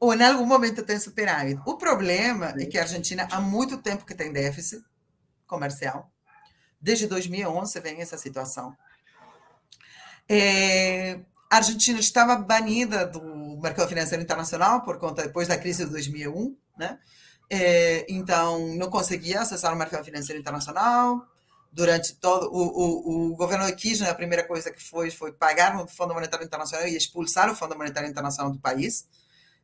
Ou 0.00 0.14
em 0.14 0.22
algum 0.22 0.46
momento 0.46 0.82
tem 0.82 0.98
superávit. 0.98 1.60
O 1.66 1.76
problema 1.76 2.54
Sim. 2.54 2.62
é 2.62 2.66
que 2.66 2.78
a 2.78 2.82
Argentina 2.82 3.28
há 3.30 3.38
muito 3.38 3.76
tempo 3.76 4.06
que 4.06 4.14
tem 4.14 4.32
déficit 4.32 4.82
comercial. 5.46 6.10
Desde 6.80 7.06
2011 7.06 7.78
vem 7.78 8.00
essa 8.00 8.16
situação. 8.16 8.74
É, 10.26 11.20
a 11.50 11.56
Argentina 11.56 12.00
estava 12.00 12.36
banida 12.36 13.04
do 13.06 13.20
mercado 13.60 13.88
financeiro 13.88 14.22
internacional 14.22 14.82
por 14.82 14.98
conta 14.98 15.22
depois 15.22 15.48
da 15.48 15.56
crise 15.56 15.84
de 15.84 15.90
2001, 15.90 16.56
né? 16.76 16.98
É, 17.48 18.06
então 18.08 18.74
não 18.76 18.88
conseguia 18.88 19.40
acessar 19.40 19.72
o 19.72 19.76
mercado 19.76 20.04
financeiro 20.04 20.40
internacional. 20.40 21.26
Durante 21.72 22.16
todo 22.16 22.50
o, 22.52 22.58
o, 22.58 23.32
o 23.32 23.36
governo 23.36 23.66
de 23.66 23.74
Kirchner, 23.74 24.10
a 24.10 24.14
primeira 24.14 24.44
coisa 24.44 24.72
que 24.72 24.82
foi 24.82 25.10
foi 25.10 25.32
pagar 25.32 25.76
no 25.76 25.86
Fundo 25.86 26.14
Monetário 26.14 26.44
Internacional 26.44 26.86
e 26.86 26.96
expulsar 26.96 27.50
o 27.50 27.54
Fundo 27.54 27.76
Monetário 27.76 28.08
Internacional 28.08 28.52
do 28.52 28.58
país. 28.58 29.06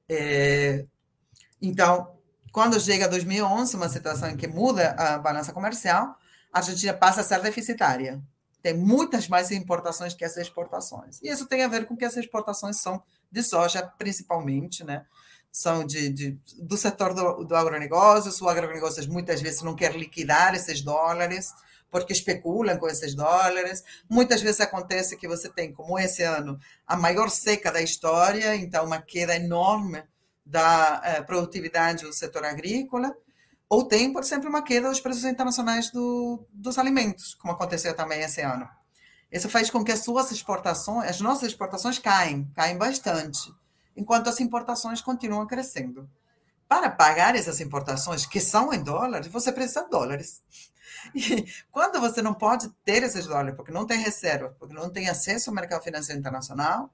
É, 0.08 0.84
então, 1.60 2.16
quando 2.52 2.80
chega 2.80 3.08
2011, 3.08 3.76
uma 3.76 3.88
situação 3.88 4.30
em 4.30 4.36
que 4.36 4.46
muda 4.46 4.90
a 4.92 5.18
balança 5.18 5.52
comercial, 5.52 6.16
a 6.52 6.58
Argentina 6.58 6.94
passa 6.94 7.22
a 7.22 7.24
ser 7.24 7.40
deficitária 7.40 8.22
tem 8.66 8.74
muitas 8.74 9.28
mais 9.28 9.52
importações 9.52 10.12
que 10.12 10.24
as 10.24 10.36
exportações. 10.36 11.20
E 11.22 11.28
isso 11.28 11.46
tem 11.46 11.62
a 11.62 11.68
ver 11.68 11.86
com 11.86 11.96
que 11.96 12.04
as 12.04 12.16
exportações 12.16 12.80
são 12.80 13.00
de 13.30 13.42
soja, 13.42 13.82
principalmente, 13.98 14.84
né? 14.84 15.04
São 15.50 15.86
de, 15.86 16.10
de 16.10 16.38
do 16.58 16.76
setor 16.76 17.14
do, 17.14 17.44
do 17.44 17.56
agronegócio. 17.56 18.44
O 18.44 18.48
agronegócio 18.48 19.10
muitas 19.10 19.40
vezes 19.40 19.62
não 19.62 19.74
quer 19.74 19.96
liquidar 19.96 20.54
esses 20.54 20.82
dólares, 20.82 21.52
porque 21.90 22.12
especulam 22.12 22.78
com 22.78 22.88
esses 22.88 23.14
dólares. 23.14 23.82
Muitas 24.08 24.42
vezes 24.42 24.60
acontece 24.60 25.16
que 25.16 25.28
você 25.28 25.48
tem, 25.48 25.72
como 25.72 25.98
esse 25.98 26.22
ano, 26.22 26.58
a 26.86 26.96
maior 26.96 27.30
seca 27.30 27.72
da 27.72 27.80
história, 27.80 28.54
então 28.56 28.84
uma 28.84 29.00
queda 29.00 29.34
enorme 29.34 30.02
da 30.44 31.00
eh, 31.04 31.22
produtividade 31.22 32.04
do 32.04 32.12
setor 32.12 32.44
agrícola 32.44 33.16
ou 33.68 33.84
tem, 33.84 34.12
por 34.12 34.22
exemplo, 34.22 34.48
uma 34.48 34.62
queda 34.62 34.88
dos 34.88 35.00
preços 35.00 35.24
internacionais 35.24 35.90
do, 35.90 36.46
dos 36.52 36.78
alimentos, 36.78 37.34
como 37.34 37.52
aconteceu 37.52 37.94
também 37.94 38.20
esse 38.20 38.40
ano. 38.40 38.68
Isso 39.30 39.48
faz 39.48 39.70
com 39.70 39.84
que 39.84 39.92
as 39.92 40.00
suas 40.00 40.30
exportações, 40.30 41.08
as 41.08 41.20
nossas 41.20 41.48
exportações 41.48 41.98
caem, 41.98 42.50
caem 42.54 42.78
bastante, 42.78 43.52
enquanto 43.96 44.28
as 44.28 44.40
importações 44.40 45.00
continuam 45.00 45.46
crescendo. 45.46 46.08
Para 46.68 46.90
pagar 46.90 47.36
essas 47.36 47.60
importações, 47.60 48.26
que 48.26 48.40
são 48.40 48.72
em 48.72 48.82
dólares, 48.82 49.28
você 49.28 49.52
precisa 49.52 49.84
de 49.84 49.90
dólares. 49.90 50.42
E 51.14 51.46
quando 51.70 52.00
você 52.00 52.20
não 52.20 52.34
pode 52.34 52.68
ter 52.84 53.02
esses 53.02 53.26
dólares, 53.26 53.54
porque 53.54 53.70
não 53.70 53.86
tem 53.86 54.00
reserva, 54.00 54.54
porque 54.58 54.74
não 54.74 54.90
tem 54.90 55.08
acesso 55.08 55.50
ao 55.50 55.54
mercado 55.54 55.82
financeiro 55.82 56.18
internacional, 56.18 56.92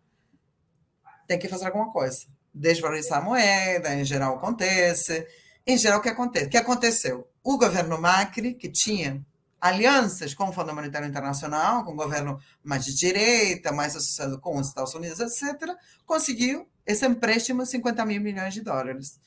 tem 1.26 1.38
que 1.38 1.48
fazer 1.48 1.66
alguma 1.66 1.90
coisa. 1.90 2.26
Desvalorizar 2.52 3.18
a 3.18 3.24
moeda, 3.24 3.94
em 3.94 4.04
geral 4.04 4.36
acontece, 4.36 5.26
em 5.66 5.78
geral, 5.78 6.00
o 6.00 6.02
que 6.02 6.08
acontece? 6.08 6.46
O 6.46 6.50
que 6.50 6.56
aconteceu? 6.56 7.28
O 7.42 7.56
governo 7.56 8.00
Macri, 8.00 8.54
que 8.54 8.68
tinha 8.68 9.24
alianças 9.62 10.34
com 10.34 10.48
o 10.48 10.52
Fundo 10.52 10.74
Monetário 10.74 11.06
Internacional, 11.06 11.84
com 11.84 11.92
o 11.92 11.96
governo 11.96 12.36
mais 12.64 12.84
de 12.84 12.92
direita, 12.92 13.70
mais 13.70 13.94
associado 13.94 14.40
com 14.40 14.58
os 14.58 14.66
Estados 14.66 14.92
Unidos, 14.92 15.20
etc., 15.20 15.70
conseguiu 16.04 16.68
esse 16.84 17.06
empréstimo 17.06 17.62
de 17.62 17.68
50 17.68 18.04
mil 18.04 18.20
milhões 18.20 18.52
de 18.52 18.60
dólares. 18.60 19.20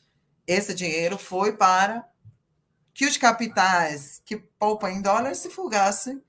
Esse 0.45 0.73
dinheiro 0.73 1.17
foi 1.17 1.55
para 1.55 2.05
que 2.93 3.05
os 3.05 3.15
capitais 3.15 4.21
que 4.25 4.35
poupam 4.35 4.91
em 4.91 5.01
dólares 5.01 5.37
se 5.37 5.49
fugassem 5.49 6.21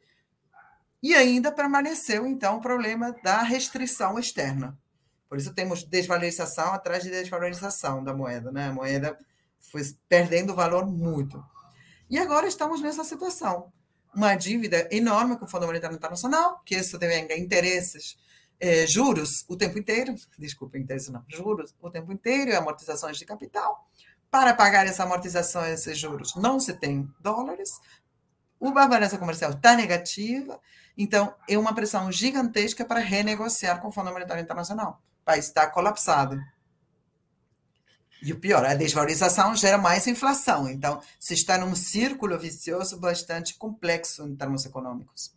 e 1.02 1.12
ainda 1.12 1.50
permaneceu, 1.50 2.26
então, 2.28 2.58
o 2.58 2.60
problema 2.60 3.12
da 3.24 3.42
restrição 3.42 4.20
externa. 4.20 4.78
Por 5.28 5.36
isso 5.36 5.52
temos 5.52 5.82
desvalorização 5.82 6.72
atrás 6.72 7.02
de 7.02 7.10
desvalorização 7.10 8.04
da 8.04 8.14
moeda. 8.14 8.52
Né? 8.52 8.68
A 8.68 8.72
moeda 8.72 9.18
foi 9.58 9.82
perdendo 10.08 10.54
valor 10.54 10.86
muito. 10.86 11.44
E 12.08 12.18
agora 12.18 12.46
estamos 12.46 12.80
nessa 12.80 13.02
situação. 13.02 13.72
Uma 14.16 14.34
dívida 14.34 14.88
enorme 14.90 15.36
com 15.36 15.44
o 15.44 15.48
Fundo 15.48 15.66
Monetário 15.66 15.94
Internacional, 15.94 16.62
que 16.64 16.74
isso 16.74 16.96
devenga 16.96 17.36
interesses, 17.36 18.16
eh, 18.58 18.86
juros 18.86 19.44
o 19.46 19.54
tempo 19.54 19.78
inteiro, 19.78 20.14
desculpa, 20.38 20.78
interesses 20.78 21.10
não, 21.10 21.22
juros 21.28 21.74
o 21.82 21.90
tempo 21.90 22.10
inteiro 22.10 22.50
e 22.50 22.54
amortizações 22.54 23.18
de 23.18 23.26
capital. 23.26 23.86
Para 24.30 24.54
pagar 24.54 24.86
essa 24.86 25.02
amortização 25.02 25.66
esses 25.66 25.98
juros 25.98 26.34
não 26.34 26.58
se 26.58 26.72
tem 26.72 27.06
dólares, 27.20 27.78
a 28.58 28.88
balança 28.88 29.18
comercial 29.18 29.50
está 29.50 29.76
negativa, 29.76 30.58
então 30.96 31.34
é 31.46 31.58
uma 31.58 31.74
pressão 31.74 32.10
gigantesca 32.10 32.86
para 32.86 33.00
renegociar 33.00 33.82
com 33.82 33.88
o 33.88 33.92
Fundo 33.92 34.10
Monetário 34.10 34.42
Internacional. 34.42 35.02
O 35.20 35.24
país 35.26 35.44
está 35.44 35.66
colapsado. 35.66 36.40
E 38.22 38.32
o 38.32 38.38
pior, 38.38 38.64
a 38.64 38.74
desvalorização 38.74 39.54
gera 39.54 39.78
mais 39.78 40.06
inflação. 40.06 40.68
Então, 40.68 41.00
se 41.20 41.34
está 41.34 41.58
num 41.58 41.74
círculo 41.74 42.38
vicioso 42.38 42.98
bastante 42.98 43.54
complexo 43.54 44.26
em 44.26 44.34
termos 44.34 44.64
econômicos. 44.64 45.34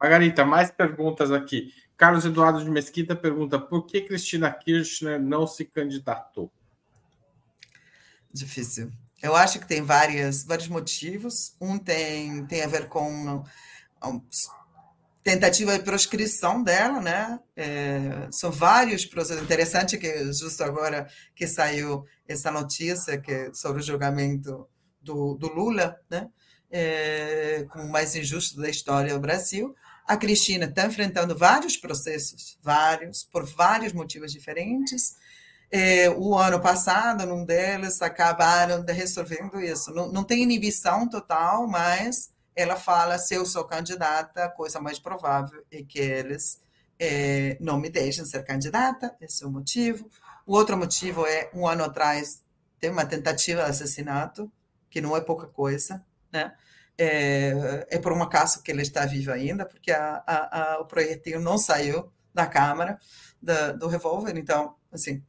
Margarita, 0.00 0.44
mais 0.44 0.70
perguntas 0.70 1.30
aqui. 1.30 1.74
Carlos 1.96 2.24
Eduardo 2.24 2.64
de 2.64 2.70
Mesquita 2.70 3.14
pergunta: 3.14 3.58
por 3.58 3.86
que 3.86 4.00
Cristina 4.00 4.50
Kirchner 4.50 5.20
não 5.20 5.46
se 5.46 5.64
candidatou? 5.64 6.50
Difícil. 8.32 8.90
Eu 9.22 9.36
acho 9.36 9.58
que 9.58 9.66
tem 9.66 9.82
várias, 9.82 10.44
vários 10.44 10.68
motivos. 10.68 11.54
Um 11.60 11.78
tem, 11.78 12.46
tem 12.46 12.62
a 12.62 12.66
ver 12.66 12.88
com 12.88 13.44
tentativa 15.22 15.76
de 15.78 15.84
proscrição 15.84 16.62
dela, 16.62 17.00
né? 17.00 17.38
É, 17.56 18.28
são 18.30 18.50
vários 18.50 19.04
processos. 19.04 19.42
Interessante 19.42 19.98
que 19.98 20.32
justo 20.32 20.62
agora 20.64 21.08
que 21.34 21.46
saiu 21.46 22.04
essa 22.26 22.50
notícia 22.50 23.20
que 23.20 23.52
sobre 23.54 23.80
o 23.80 23.84
julgamento 23.84 24.66
do, 25.00 25.34
do 25.34 25.48
Lula, 25.48 25.96
né? 26.08 26.28
É, 26.70 27.66
como 27.70 27.84
o 27.84 27.90
mais 27.90 28.14
injusto 28.14 28.60
da 28.60 28.68
história 28.68 29.12
do 29.12 29.20
Brasil. 29.20 29.74
A 30.06 30.16
Cristina 30.16 30.66
está 30.66 30.86
enfrentando 30.86 31.36
vários 31.36 31.76
processos, 31.76 32.58
vários, 32.62 33.24
por 33.24 33.44
vários 33.44 33.92
motivos 33.92 34.32
diferentes. 34.32 35.14
É, 35.70 36.10
o 36.10 36.36
ano 36.36 36.60
passado, 36.60 37.24
num 37.26 37.44
deles, 37.44 38.02
acabaram 38.02 38.84
resolvendo 38.84 39.60
isso. 39.60 39.92
Não, 39.92 40.10
não 40.10 40.24
tem 40.24 40.42
inibição 40.42 41.08
total, 41.08 41.68
mas 41.68 42.30
ela 42.60 42.76
fala: 42.76 43.18
se 43.18 43.34
eu 43.34 43.44
sou 43.46 43.64
candidata, 43.64 44.44
a 44.44 44.50
coisa 44.50 44.80
mais 44.80 44.98
provável 44.98 45.64
é 45.70 45.82
que 45.82 45.98
eles 45.98 46.60
é, 46.98 47.56
não 47.60 47.78
me 47.78 47.88
deixem 47.88 48.24
ser 48.24 48.44
candidata, 48.44 49.16
esse 49.20 49.42
é 49.42 49.46
o 49.46 49.50
motivo. 49.50 50.08
O 50.46 50.54
outro 50.54 50.76
motivo 50.76 51.26
é: 51.26 51.50
um 51.54 51.66
ano 51.66 51.84
atrás, 51.84 52.42
tem 52.78 52.90
uma 52.90 53.06
tentativa 53.06 53.64
de 53.64 53.70
assassinato, 53.70 54.50
que 54.88 55.00
não 55.00 55.16
é 55.16 55.20
pouca 55.20 55.46
coisa, 55.46 56.04
né? 56.32 56.52
É, 56.98 57.86
é 57.88 57.98
por 57.98 58.12
um 58.12 58.22
acaso 58.22 58.62
que 58.62 58.70
ele 58.70 58.82
está 58.82 59.06
vivo 59.06 59.32
ainda, 59.32 59.64
porque 59.64 59.90
a, 59.90 60.22
a, 60.26 60.74
a, 60.74 60.80
o 60.80 60.84
projetil 60.84 61.40
não 61.40 61.56
saiu 61.56 62.12
da 62.34 62.46
câmara 62.46 62.98
da, 63.40 63.72
do 63.72 63.88
revólver, 63.88 64.36
então, 64.36 64.74
assim, 64.92 65.22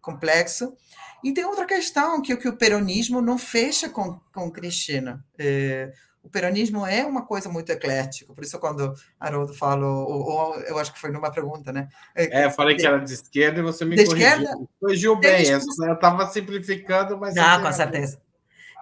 complexo. 0.00 0.76
E 1.24 1.32
tem 1.32 1.44
outra 1.44 1.66
questão, 1.66 2.22
que, 2.22 2.36
que 2.36 2.48
o 2.48 2.56
peronismo 2.56 3.20
não 3.20 3.36
fecha 3.36 3.88
com, 3.88 4.20
com 4.32 4.50
Cristina. 4.50 5.24
É, 5.36 5.92
o 6.26 6.28
peronismo 6.28 6.84
é 6.84 7.06
uma 7.06 7.24
coisa 7.24 7.48
muito 7.48 7.70
eclética, 7.70 8.34
por 8.34 8.42
isso 8.42 8.58
quando 8.58 8.92
Haroldo 9.18 9.54
falou, 9.54 10.08
ou, 10.08 10.28
ou, 10.28 10.54
eu 10.62 10.76
acho 10.76 10.92
que 10.92 11.00
foi 11.00 11.10
numa 11.10 11.30
pergunta, 11.30 11.72
né? 11.72 11.88
É, 12.14 12.46
eu 12.46 12.50
falei 12.50 12.76
que 12.76 12.84
era 12.84 12.98
de 12.98 13.12
esquerda 13.12 13.60
e 13.60 13.62
você 13.62 13.84
me 13.84 13.96
corrigiu. 13.96 14.16
Esquerda, 14.16 14.58
corrigiu 14.80 15.16
bem, 15.16 15.46
eu 15.48 15.58
estava 15.94 16.28
simplificando, 16.28 17.16
mas... 17.16 17.34
Não, 17.36 17.62
com 17.62 17.72
certeza. 17.72 18.20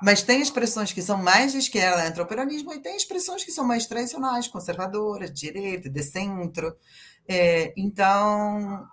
Mas 0.02 0.22
tem 0.22 0.40
expressões 0.40 0.90
que 0.90 1.02
são 1.02 1.18
mais 1.18 1.52
de 1.52 1.58
esquerda, 1.58 2.06
entra 2.06 2.22
o 2.22 2.26
peronismo, 2.26 2.72
e 2.72 2.80
tem 2.80 2.96
expressões 2.96 3.44
que 3.44 3.52
são 3.52 3.64
mais 3.64 3.86
tradicionais, 3.86 4.48
conservadoras, 4.48 5.30
de 5.30 5.52
direita, 5.52 5.90
de 5.90 6.02
centro. 6.02 6.74
É, 7.28 7.74
então, 7.76 8.88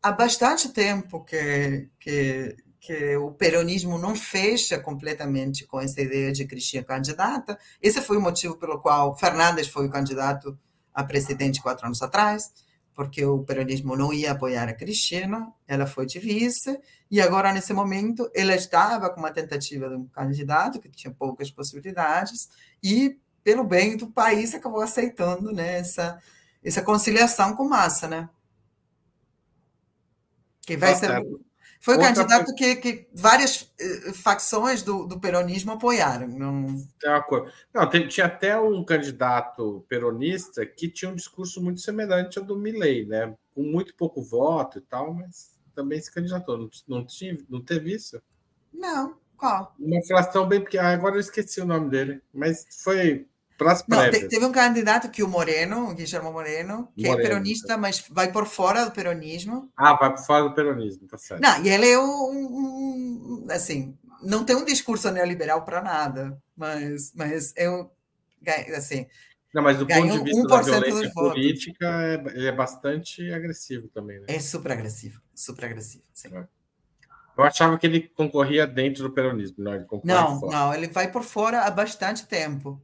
há 0.00 0.12
bastante 0.12 0.68
tempo 0.68 1.24
que, 1.24 1.88
que 1.98 2.56
que 2.82 3.16
o 3.16 3.30
peronismo 3.30 3.96
não 3.96 4.16
fecha 4.16 4.76
completamente 4.76 5.64
com 5.64 5.80
essa 5.80 6.00
ideia 6.00 6.32
de 6.32 6.44
Cristina 6.44 6.82
candidata. 6.82 7.56
Esse 7.80 8.02
foi 8.02 8.16
o 8.16 8.20
motivo 8.20 8.56
pelo 8.56 8.80
qual 8.80 9.16
Fernandes 9.16 9.68
foi 9.68 9.86
o 9.86 9.90
candidato 9.90 10.58
a 10.92 11.04
presidente 11.04 11.62
quatro 11.62 11.86
anos 11.86 12.02
atrás, 12.02 12.52
porque 12.92 13.24
o 13.24 13.44
peronismo 13.44 13.96
não 13.96 14.12
ia 14.12 14.32
apoiar 14.32 14.68
a 14.68 14.74
Cristina, 14.74 15.52
ela 15.66 15.86
foi 15.86 16.06
de 16.06 16.18
vice, 16.18 16.76
e 17.08 17.20
agora, 17.20 17.52
nesse 17.52 17.72
momento, 17.72 18.28
ela 18.34 18.54
estava 18.54 19.08
com 19.10 19.20
uma 19.20 19.30
tentativa 19.30 19.88
de 19.88 19.94
um 19.94 20.08
candidato 20.08 20.80
que 20.80 20.90
tinha 20.90 21.14
poucas 21.14 21.52
possibilidades, 21.52 22.48
e, 22.82 23.16
pelo 23.44 23.62
bem 23.62 23.96
do 23.96 24.08
país, 24.08 24.56
acabou 24.56 24.80
aceitando 24.80 25.52
né, 25.52 25.78
essa, 25.78 26.20
essa 26.62 26.82
conciliação 26.82 27.54
com 27.54 27.68
massa, 27.68 28.08
né? 28.08 28.28
Que 30.62 30.76
vai 30.76 30.92
tá 30.94 30.98
ser. 30.98 31.22
Foi 31.82 31.96
o 31.96 31.98
candidato 31.98 32.54
que, 32.54 32.76
que 32.76 33.08
várias 33.12 33.68
eh, 33.80 34.12
facções 34.12 34.84
do, 34.84 35.04
do 35.04 35.18
peronismo 35.18 35.72
apoiaram. 35.72 36.28
Não... 36.28 36.66
Não, 37.74 37.90
tem, 37.90 38.06
tinha 38.06 38.26
até 38.26 38.56
um 38.56 38.84
candidato 38.84 39.84
peronista 39.88 40.64
que 40.64 40.88
tinha 40.88 41.10
um 41.10 41.16
discurso 41.16 41.60
muito 41.60 41.80
semelhante 41.80 42.38
ao 42.38 42.44
do 42.44 42.56
Milley, 42.56 43.04
né? 43.04 43.34
Com 43.52 43.64
muito 43.64 43.96
pouco 43.96 44.22
voto 44.22 44.78
e 44.78 44.80
tal, 44.80 45.12
mas 45.12 45.58
também 45.74 46.00
se 46.00 46.12
candidatou. 46.12 46.56
Não, 46.56 46.70
não, 46.86 47.04
tinha, 47.04 47.36
não 47.48 47.60
teve 47.60 47.92
isso? 47.92 48.22
Não, 48.72 49.16
qual? 49.36 49.74
Uma 49.76 50.00
fração 50.06 50.46
bem 50.46 50.60
pequena. 50.60 50.84
Ah, 50.84 50.92
agora 50.92 51.16
eu 51.16 51.20
esqueci 51.20 51.60
o 51.60 51.66
nome 51.66 51.90
dele, 51.90 52.22
mas 52.32 52.64
foi 52.80 53.26
não, 53.88 54.10
teve 54.10 54.44
um 54.44 54.52
candidato 54.52 55.10
que 55.10 55.22
o 55.22 55.28
Moreno, 55.28 55.90
o 55.90 55.94
Guilherme 55.94 56.30
Moreno, 56.30 56.88
que 56.96 57.06
é 57.06 57.10
Moreno, 57.10 57.26
é 57.26 57.28
peronista, 57.28 57.76
mas 57.76 58.04
vai 58.10 58.32
por 58.32 58.46
fora 58.46 58.84
do 58.84 58.90
peronismo. 58.90 59.70
Ah, 59.76 59.94
vai 59.94 60.14
por 60.14 60.24
fora 60.24 60.44
do 60.44 60.54
peronismo, 60.54 61.06
tá 61.06 61.16
certo. 61.18 61.40
Não, 61.40 61.62
e 61.64 61.68
ele 61.68 61.88
é 61.88 61.98
um, 61.98 63.44
um 63.44 63.46
assim, 63.50 63.96
não 64.22 64.44
tem 64.44 64.56
um 64.56 64.64
discurso 64.64 65.10
neoliberal 65.10 65.64
para 65.64 65.82
nada, 65.82 66.38
mas, 66.56 67.12
mas 67.14 67.52
é 67.56 67.70
um, 67.70 67.88
assim. 68.76 69.06
Não, 69.54 69.62
mas 69.62 69.78
do 69.78 69.86
ponto 69.86 70.10
de 70.10 70.24
vista 70.24 70.48
da 70.48 70.62
violência 70.62 71.12
política, 71.12 71.86
é, 72.02 72.46
é, 72.46 72.52
bastante 72.52 73.30
agressivo 73.32 73.88
também, 73.88 74.18
né? 74.20 74.26
É 74.28 74.40
super 74.40 74.72
agressivo, 74.72 75.20
super 75.34 75.66
agressivo, 75.66 76.04
sim. 76.12 76.34
É. 76.34 76.46
Eu 77.36 77.44
achava 77.44 77.78
que 77.78 77.86
ele 77.86 78.00
concorria 78.00 78.66
dentro 78.66 79.02
do 79.02 79.10
peronismo, 79.10 79.56
não? 79.58 79.74
Ele 79.74 79.86
não, 80.04 80.40
não, 80.40 80.74
ele 80.74 80.88
vai 80.88 81.10
por 81.10 81.22
fora 81.22 81.62
há 81.62 81.70
bastante 81.70 82.26
tempo. 82.26 82.80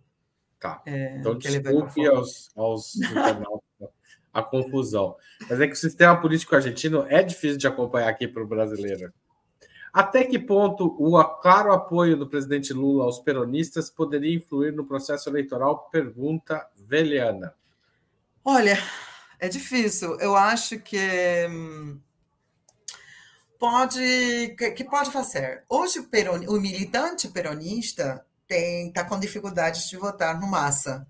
Tá. 0.59 0.82
É, 0.84 1.16
então, 1.16 1.38
desculpe 1.38 2.06
aos, 2.06 2.50
aos 2.56 2.94
a 4.32 4.42
confusão. 4.42 5.16
Mas 5.48 5.61
é 5.61 5.66
que 5.66 5.72
o 5.72 5.76
sistema 5.76 6.20
político 6.20 6.54
argentino 6.54 7.06
é 7.09 7.22
difícil 7.22 7.59
de 7.59 7.66
acompanhar 7.66 8.09
aqui 8.09 8.26
para 8.26 8.42
o 8.42 8.46
brasileiro. 8.46 9.12
Até 9.92 10.24
que 10.24 10.38
ponto 10.38 10.94
o 10.98 11.22
claro 11.40 11.72
apoio 11.72 12.16
do 12.16 12.28
presidente 12.28 12.72
Lula 12.72 13.04
aos 13.04 13.18
peronistas 13.18 13.90
poderia 13.90 14.34
influir 14.34 14.72
no 14.72 14.84
processo 14.84 15.28
eleitoral? 15.28 15.88
Pergunta 15.90 16.68
Veliana. 16.76 17.54
Olha, 18.44 18.78
é 19.40 19.48
difícil. 19.48 20.18
Eu 20.20 20.36
acho 20.36 20.78
que 20.78 21.46
hum, 21.50 21.98
pode 23.59 24.54
que 24.76 24.84
pode 24.84 25.11
fazer. 25.11 25.64
Hoje 25.68 26.00
o, 26.00 26.54
o 26.54 26.61
militante 26.61 27.28
peronista 27.28 28.24
tem 28.49 28.90
tá 28.90 29.05
com 29.05 29.20
dificuldades 29.20 29.88
de 29.88 29.96
votar 29.96 30.40
no 30.40 30.49
massa. 30.49 31.07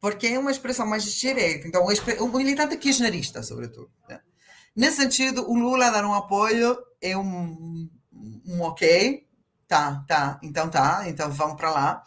Porque 0.00 0.26
é 0.26 0.38
uma 0.38 0.50
expressão 0.50 0.84
mais 0.84 1.04
de 1.04 1.16
direita. 1.16 1.68
Então, 1.68 1.84
o 1.84 2.28
militante 2.28 2.76
kirchnerista, 2.76 3.42
sobretudo. 3.42 3.88
Né? 4.08 4.18
Nesse 4.74 4.96
sentido, 4.96 5.48
o 5.48 5.54
Lula 5.54 5.90
dar 5.90 6.04
um 6.04 6.14
apoio 6.14 6.76
é 7.00 7.16
um, 7.16 7.88
um 8.44 8.60
ok. 8.62 9.24
Tá, 9.68 10.04
tá, 10.08 10.40
então 10.42 10.68
tá, 10.68 11.04
então 11.06 11.30
vamos 11.30 11.56
para 11.56 11.70
lá. 11.70 12.04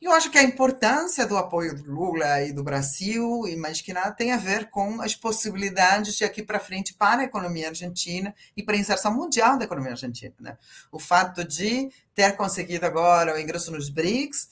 Eu 0.00 0.12
acho 0.12 0.30
que 0.30 0.38
a 0.38 0.42
importância 0.44 1.26
do 1.26 1.36
apoio 1.36 1.74
do 1.74 1.92
Lula 1.92 2.42
e 2.42 2.52
do 2.52 2.62
Brasil, 2.62 3.48
e 3.48 3.56
mais 3.56 3.80
que 3.80 3.92
nada, 3.92 4.12
tem 4.12 4.30
a 4.30 4.36
ver 4.36 4.70
com 4.70 5.00
as 5.02 5.16
possibilidades 5.16 6.14
de 6.14 6.24
aqui 6.24 6.40
para 6.40 6.60
frente 6.60 6.94
para 6.94 7.22
a 7.22 7.24
economia 7.24 7.68
argentina 7.68 8.32
e 8.56 8.62
para 8.62 8.76
a 8.76 8.78
inserção 8.78 9.12
mundial 9.12 9.58
da 9.58 9.64
economia 9.64 9.90
argentina. 9.90 10.34
Né? 10.38 10.56
O 10.92 11.00
fato 11.00 11.44
de 11.44 11.90
ter 12.14 12.36
conseguido 12.36 12.86
agora 12.86 13.34
o 13.34 13.40
ingresso 13.40 13.72
nos 13.72 13.90
BRICS 13.90 14.48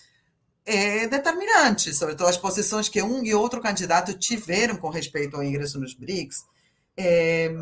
é 0.64 1.06
determinante, 1.06 1.94
sobretudo 1.94 2.28
as 2.28 2.36
posições 2.36 2.88
que 2.88 3.00
um 3.00 3.22
e 3.22 3.32
outro 3.32 3.60
candidato 3.60 4.18
tiveram 4.18 4.76
com 4.76 4.88
respeito 4.88 5.36
ao 5.36 5.44
ingresso 5.44 5.78
nos 5.78 5.94
BRICS. 5.94 6.44
É, 6.96 7.54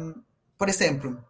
por 0.57 0.71
exemplo, 0.71 1.23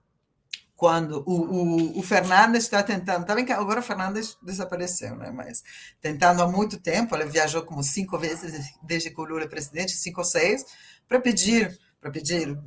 quando 0.77 1.23
o, 1.27 1.35
o, 1.35 1.99
o 1.99 2.03
Fernandes 2.03 2.65
está 2.65 2.83
tentando, 2.83 3.25
tá 3.25 3.35
bem 3.35 3.51
agora 3.53 3.81
o 3.81 3.83
Fernandes 3.83 4.37
desapareceu, 4.43 5.15
né? 5.17 5.31
mas 5.31 5.63
tentando 6.01 6.43
há 6.43 6.49
muito 6.49 6.79
tempo, 6.81 7.15
ele 7.15 7.27
viajou 7.27 7.63
como 7.63 7.83
cinco 7.83 8.19
vezes 8.19 8.75
desde 8.83 9.11
que 9.11 9.21
o 9.21 9.25
Lula 9.25 9.45
é 9.45 9.49
presidente, 9.49 9.93
cinco 9.93 10.21
ou 10.21 10.27
seis, 10.27 10.65
para 11.09 11.21
pedir 11.21 11.79
para 12.01 12.11
pedir 12.11 12.59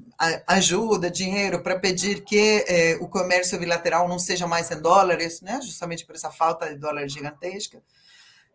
ajuda, 0.47 1.11
dinheiro, 1.11 1.61
para 1.61 1.77
pedir 1.77 2.23
que 2.23 2.65
eh, 2.67 2.97
o 2.99 3.07
comércio 3.07 3.59
bilateral 3.59 4.07
não 4.07 4.17
seja 4.17 4.47
mais 4.47 4.71
em 4.71 4.81
dólares, 4.81 5.41
né? 5.41 5.59
justamente 5.61 6.07
por 6.07 6.15
essa 6.15 6.31
falta 6.31 6.67
de 6.67 6.79
dólar 6.79 7.07
gigantesca. 7.07 7.79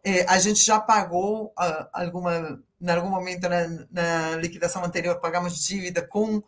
Eh, 0.05 0.27
a 0.29 0.41
gente 0.41 0.59
já 0.65 0.81
pagou 0.81 1.55
uh, 1.57 1.87
alguma, 1.93 2.61
em 2.81 2.91
algum 2.91 3.11
momento 3.11 3.49
na, 3.49 3.69
na, 3.93 4.37
liquidação 4.37 4.85
anterior, 4.85 5.21
pagamos 5.21 5.65
dívida 5.65 6.03
com 6.03 6.43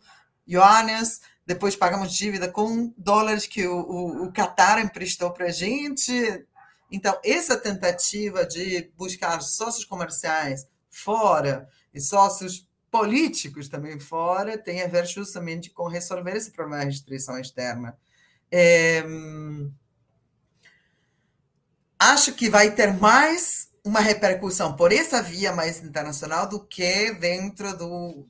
yuanes, 0.45 1.21
depois 1.45 1.75
pagamos 1.75 2.11
dívida 2.13 2.47
com 2.47 2.93
dólares 2.97 3.45
que 3.45 3.67
o, 3.67 3.77
o, 3.77 4.23
o 4.25 4.31
Qatar 4.31 4.79
emprestou 4.79 5.31
para 5.31 5.45
a 5.45 5.51
gente. 5.51 6.11
Então, 6.91 7.19
essa 7.23 7.55
tentativa 7.55 8.45
de 8.45 8.91
buscar 8.97 9.39
sócios 9.41 9.85
comerciais 9.85 10.67
fora 10.89 11.67
e 11.93 12.01
sócios 12.01 12.67
políticos 12.89 13.67
também 13.67 13.99
fora 13.99 14.57
tem 14.57 14.81
a 14.81 14.87
ver 14.87 15.05
justamente 15.05 15.69
com 15.69 15.87
resolver 15.87 16.35
esse 16.35 16.51
problema 16.51 16.79
da 16.79 16.85
restrição 16.85 17.37
externa. 17.37 17.97
É, 18.51 19.03
acho 21.99 22.33
que 22.33 22.49
vai 22.49 22.71
ter 22.71 22.93
mais 22.93 23.69
uma 23.83 23.99
repercussão 23.99 24.75
por 24.75 24.91
essa 24.91 25.21
via 25.21 25.53
mais 25.53 25.83
internacional 25.83 26.47
do 26.47 26.65
que 26.65 27.11
dentro 27.11 27.77
do 27.77 28.25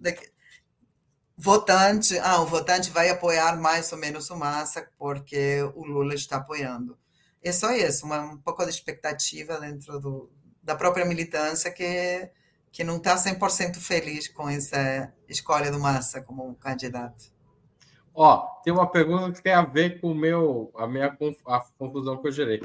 votante. 1.37 2.17
Ah, 2.19 2.41
o 2.41 2.45
votante 2.45 2.89
vai 2.89 3.09
apoiar 3.09 3.59
mais 3.59 3.91
ou 3.91 3.97
menos 3.97 4.29
o 4.29 4.35
Massa 4.35 4.87
porque 4.97 5.61
o 5.75 5.83
Lula 5.85 6.13
está 6.13 6.37
apoiando. 6.37 6.97
É 7.43 7.51
só 7.51 7.71
isso, 7.71 8.05
uma, 8.05 8.21
um 8.21 8.37
pouco 8.37 8.63
de 8.63 8.71
expectativa 8.71 9.59
dentro 9.59 9.99
do, 9.99 10.31
da 10.63 10.75
própria 10.75 11.05
militância 11.05 11.71
que 11.71 12.31
que 12.75 12.83
não 12.83 12.97
está 12.97 13.15
100% 13.15 13.77
feliz 13.77 14.27
com 14.27 14.49
essa 14.49 15.09
escolha 15.29 15.71
do 15.71 15.79
Massa 15.79 16.21
como 16.21 16.55
candidato. 16.55 17.31
Ó, 18.13 18.45
tem 18.65 18.73
uma 18.73 18.91
pergunta 18.91 19.31
que 19.31 19.41
tem 19.41 19.53
a 19.53 19.61
ver 19.61 20.01
com 20.01 20.11
o 20.11 20.15
meu, 20.15 20.73
a 20.75 20.85
minha 20.85 21.17
a 21.45 21.59
confusão 21.77 22.17
que 22.17 22.27
eu 22.27 22.31
gerei. 22.33 22.61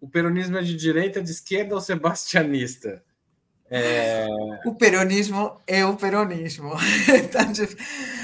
O 0.00 0.08
peronismo 0.08 0.56
é 0.56 0.62
de 0.62 0.76
direita, 0.76 1.20
de 1.20 1.32
esquerda 1.32 1.74
ou 1.74 1.80
sebastianista? 1.80 3.02
É... 3.70 4.26
O 4.64 4.74
peronismo 4.74 5.60
é 5.66 5.84
o 5.86 5.96
peronismo. 5.96 6.72
Tá 7.30 7.46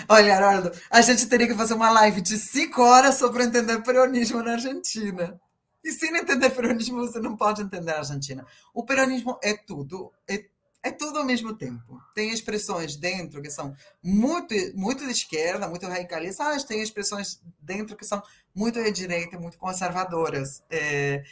Olha, 0.09 0.37
Arnaldo, 0.37 0.73
a 0.91 1.01
gente 1.01 1.27
teria 1.27 1.47
que 1.47 1.55
fazer 1.55 1.75
uma 1.75 1.91
live 1.91 2.21
de 2.21 2.37
cinco 2.37 2.83
horas 2.83 3.15
sobre 3.15 3.45
entender 3.45 3.81
peronismo 3.83 4.43
na 4.43 4.53
Argentina. 4.53 5.41
E 5.85 5.93
sem 5.93 6.15
entender 6.17 6.51
peronismo, 6.51 6.99
você 6.99 7.21
não 7.21 7.37
pode 7.37 7.63
entender 7.63 7.93
a 7.93 7.99
Argentina. 7.99 8.45
O 8.75 8.85
peronismo 8.85 9.39
é 9.43 9.55
tudo, 9.55 10.13
é 10.29 10.45
é 10.87 10.93
tudo 10.93 11.19
ao 11.19 11.25
mesmo 11.25 11.53
tempo. 11.53 12.01
Tem 12.15 12.31
expressões 12.31 12.95
dentro 12.95 13.43
que 13.43 13.51
são 13.51 13.75
muito, 14.01 14.55
muito 14.73 15.05
de 15.05 15.11
esquerda, 15.11 15.67
muito 15.67 15.85
radicalistas, 15.85 16.63
tem 16.63 16.81
expressões 16.81 17.41
dentro 17.61 17.97
que 17.97 18.05
são 18.05 18.23
muito 18.55 18.81
de 18.81 18.93
direita, 18.93 19.37
muito 19.37 19.59
conservadoras. 19.59 20.63
É, 20.71 21.25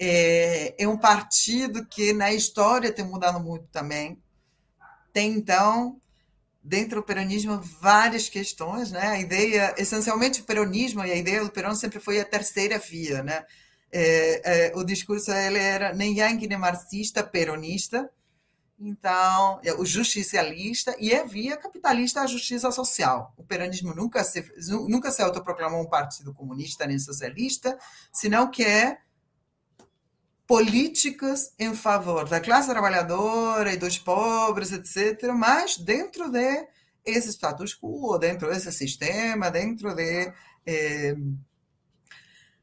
é, 0.00 0.82
é 0.82 0.88
um 0.88 0.96
partido 0.96 1.84
que 1.84 2.14
na 2.14 2.32
história 2.32 2.90
tem 2.90 3.04
mudado 3.04 3.38
muito 3.38 3.66
também. 3.66 4.18
Tem, 5.12 5.32
então, 5.32 6.00
dentro 6.62 7.00
do 7.00 7.04
peronismo, 7.04 7.60
várias 7.60 8.28
questões. 8.28 8.90
Né? 8.90 9.06
A 9.06 9.20
ideia, 9.20 9.74
essencialmente, 9.76 10.40
o 10.40 10.44
peronismo 10.44 11.04
e 11.04 11.12
a 11.12 11.16
ideia 11.16 11.44
do 11.44 11.50
peronismo 11.50 11.82
sempre 11.82 12.00
foi 12.00 12.18
a 12.18 12.24
terceira 12.24 12.78
via. 12.78 13.22
Né? 13.22 13.44
É, 13.92 14.68
é, 14.68 14.72
o 14.74 14.82
discurso 14.82 15.30
ele 15.32 15.58
era 15.58 15.92
nem 15.92 16.16
yang 16.16 16.46
nem 16.46 16.58
marxista, 16.58 17.22
peronista, 17.22 18.10
então, 18.82 19.60
é 19.62 19.74
o 19.74 19.84
justicialista 19.84 20.96
e 20.98 21.12
é 21.12 21.22
via 21.26 21.54
capitalista 21.54 22.22
a 22.22 22.26
justiça 22.26 22.72
social. 22.72 23.34
O 23.36 23.44
peronismo 23.44 23.94
nunca 23.94 24.24
se, 24.24 24.42
nunca 24.88 25.10
se 25.10 25.20
autoproclamou 25.20 25.82
um 25.82 25.88
partido 25.88 26.32
comunista 26.32 26.86
nem 26.86 26.98
socialista, 26.98 27.78
senão 28.10 28.50
que 28.50 28.64
é 28.64 28.96
políticas 30.50 31.54
em 31.60 31.72
favor 31.76 32.28
da 32.28 32.40
classe 32.40 32.68
trabalhadora 32.68 33.72
e 33.72 33.76
dos 33.76 33.96
pobres, 33.96 34.72
etc., 34.72 35.32
mas 35.32 35.76
dentro 35.76 36.28
de 36.28 36.66
esse 37.04 37.28
status 37.28 37.72
quo, 37.72 38.18
dentro 38.18 38.50
desse 38.50 38.72
sistema, 38.72 39.48
dentro 39.48 39.94
de. 39.94 40.32
É... 40.66 41.14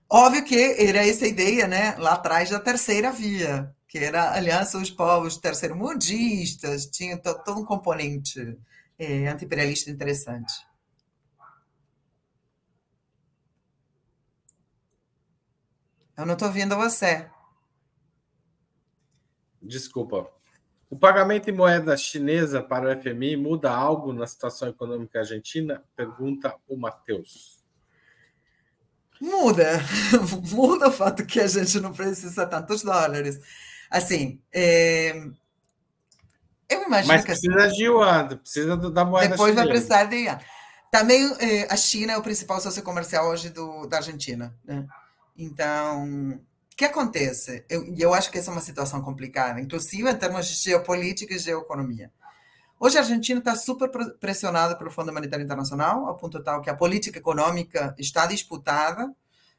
Óbvio 0.10 0.44
que 0.44 0.76
era 0.78 1.08
essa 1.08 1.26
ideia, 1.26 1.66
né, 1.66 1.96
lá 1.98 2.16
atrás 2.16 2.50
da 2.50 2.60
terceira 2.60 3.10
via, 3.10 3.74
que 3.88 4.00
era 4.00 4.24
a 4.24 4.36
Aliança 4.36 4.78
dos 4.78 4.92
Povos 4.92 5.38
Terceiro-Mundistas, 5.38 6.88
tinha 6.88 7.18
todo 7.18 7.62
um 7.62 7.64
componente 7.64 8.58
é, 9.00 9.28
anti-imperialista 9.30 9.90
interessante. 9.90 10.54
Eu 16.18 16.26
não 16.26 16.34
estou 16.34 16.50
ouvindo 16.50 16.76
você. 16.76 17.30
Desculpa. 19.68 20.30
O 20.90 20.98
pagamento 20.98 21.50
em 21.50 21.54
moeda 21.54 21.98
chinesa 21.98 22.62
para 22.62 22.88
o 22.88 23.02
FMI 23.02 23.36
muda 23.36 23.70
algo 23.70 24.14
na 24.14 24.26
situação 24.26 24.70
econômica 24.70 25.20
argentina? 25.20 25.84
Pergunta 25.96 26.56
o 26.68 26.78
Matheus. 26.78 27.58
Muda. 29.20 29.82
Muda 30.52 30.88
o 30.88 30.92
fato 30.92 31.26
que 31.26 31.40
a 31.40 31.48
gente 31.48 31.80
não 31.80 31.92
precisa 31.92 32.46
tantos 32.46 32.84
dólares. 32.84 33.40
Assim, 33.90 34.40
é... 34.54 35.12
eu 36.70 36.84
imagino 36.84 37.14
Mas 37.14 37.22
que... 37.22 37.28
precisa 37.28 37.68
de 37.68 37.84
yuan, 37.84 38.28
precisa 38.38 38.78
da 38.78 39.04
moeda 39.04 39.30
Depois 39.30 39.50
chinesa. 39.50 39.66
vai 39.66 39.74
precisar 39.74 40.04
de 40.06 40.16
yuan. 40.16 40.40
Também 40.92 41.36
é, 41.40 41.72
a 41.72 41.76
China 41.76 42.14
é 42.14 42.18
o 42.18 42.24
principal 42.24 42.62
sócio 42.62 42.82
comercial 42.82 43.28
hoje 43.28 43.50
do, 43.50 43.86
da 43.88 43.98
Argentina. 43.98 44.56
Né? 44.64 44.88
Então, 45.38 46.40
que 46.78 46.86
acontece? 46.86 47.66
Eu, 47.68 47.94
eu 47.98 48.14
acho 48.14 48.32
que 48.32 48.38
essa 48.38 48.52
é 48.52 48.54
uma 48.54 48.62
situação 48.62 49.02
complicada, 49.02 49.60
inclusive 49.60 50.10
em 50.10 50.16
termos 50.16 50.48
de 50.48 50.54
geopolítica 50.54 51.34
e 51.34 51.40
geoeconomia. 51.40 52.12
Hoje 52.80 52.98
a 52.98 53.02
Argentina 53.02 53.40
está 53.40 53.56
super 53.56 53.90
pressionada 54.20 54.78
pelo 54.78 54.92
Fundo 54.92 55.12
Monetário 55.12 55.44
Internacional, 55.44 56.06
ao 56.06 56.16
ponto 56.16 56.42
tal 56.44 56.62
que 56.62 56.70
a 56.70 56.76
política 56.76 57.18
econômica 57.18 57.96
está 57.98 58.28
disputada 58.28 59.12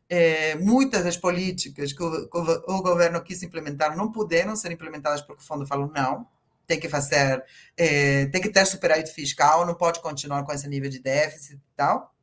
é, 0.09 0.55
muitas 0.55 1.05
das 1.05 1.16
políticas 1.16 1.93
que 1.93 2.03
o, 2.03 2.29
o, 2.33 2.83
governo 2.83 3.23
quis 3.23 3.43
implementar 3.43 3.95
não 3.95 4.11
puderam 4.11 4.57
ser 4.57 4.73
implementadas 4.73 5.21
porque 5.21 5.43
o 5.43 5.47
fundo 5.47 5.66
falou 5.66 5.91
não, 5.95 6.27
tem 6.66 6.81
que 6.81 6.89
fazer, 6.89 7.45
é, 7.77 8.27
tem 8.27 8.41
que 8.41 8.49
ter 8.49 8.64
superávit 8.64 9.11
fiscal, 9.12 9.66
não 9.66 9.75
pode 9.75 10.01
continuar 10.01 10.43
com 10.45 10.53
esse 10.53 10.66
nível 10.66 10.89
de 10.89 10.99
déficit 10.99 11.57
e 11.57 11.77
tal. 11.77 12.14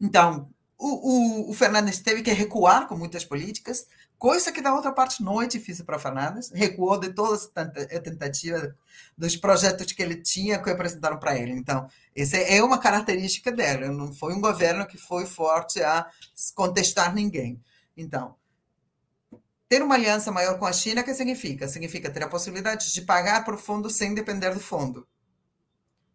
Então, 0.00 0.50
o, 0.82 1.46
o, 1.46 1.50
o 1.50 1.54
Fernandes 1.54 2.00
teve 2.00 2.22
que 2.22 2.32
recuar 2.32 2.88
com 2.88 2.96
muitas 2.96 3.24
políticas, 3.24 3.86
coisa 4.18 4.50
que 4.50 4.60
da 4.60 4.74
outra 4.74 4.90
parte 4.90 5.22
não 5.22 5.40
é 5.40 5.46
difícil 5.46 5.84
para 5.84 5.96
Fernandes, 5.96 6.50
recuou 6.50 6.98
de 6.98 7.12
todas 7.12 7.48
as 7.54 8.00
tentativas 8.02 8.74
dos 9.16 9.36
projetos 9.36 9.92
que 9.92 10.02
ele 10.02 10.16
tinha 10.16 10.60
que 10.60 10.68
apresentaram 10.68 11.20
para 11.20 11.38
ele. 11.38 11.52
Então, 11.52 11.86
essa 12.16 12.36
é 12.36 12.60
uma 12.60 12.78
característica 12.78 13.52
dela. 13.52 13.92
Não 13.92 14.12
foi 14.12 14.34
um 14.34 14.40
governo 14.40 14.84
que 14.84 14.98
foi 14.98 15.24
forte 15.24 15.80
a 15.80 16.10
contestar 16.52 17.14
ninguém. 17.14 17.62
Então, 17.96 18.34
ter 19.68 19.84
uma 19.84 19.94
aliança 19.94 20.32
maior 20.32 20.58
com 20.58 20.66
a 20.66 20.72
China, 20.72 21.04
que 21.04 21.14
significa? 21.14 21.68
Significa 21.68 22.10
ter 22.10 22.24
a 22.24 22.28
possibilidade 22.28 22.92
de 22.92 23.02
pagar 23.02 23.44
para 23.44 23.54
o 23.54 23.58
fundo 23.58 23.88
sem 23.88 24.14
depender 24.14 24.52
do 24.52 24.60
fundo. 24.60 25.06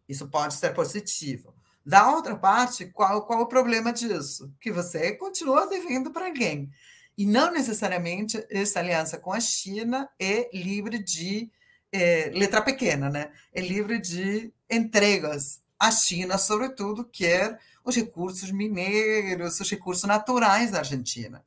Isso 0.06 0.28
pode 0.28 0.54
ser 0.54 0.74
positivo. 0.74 1.57
Da 1.88 2.10
outra 2.10 2.36
parte, 2.36 2.84
qual, 2.84 3.24
qual 3.24 3.40
o 3.40 3.46
problema 3.46 3.94
disso? 3.94 4.52
Que 4.60 4.70
você 4.70 5.12
continua 5.12 5.66
devendo 5.66 6.10
para 6.10 6.26
alguém. 6.26 6.70
E 7.16 7.24
não 7.24 7.50
necessariamente 7.50 8.44
essa 8.50 8.78
aliança 8.78 9.16
com 9.16 9.32
a 9.32 9.40
China 9.40 10.06
é 10.20 10.50
livre 10.52 11.02
de 11.02 11.50
é, 11.90 12.30
letra 12.34 12.60
pequena, 12.60 13.08
né? 13.08 13.32
É 13.54 13.62
livre 13.62 13.98
de 13.98 14.52
entregas 14.68 15.62
a 15.80 15.90
China, 15.90 16.36
sobretudo, 16.36 17.06
quer 17.06 17.58
os 17.82 17.96
recursos 17.96 18.50
mineiros, 18.50 19.58
os 19.58 19.70
recursos 19.70 20.04
naturais 20.04 20.72
da 20.72 20.80
Argentina. 20.80 21.42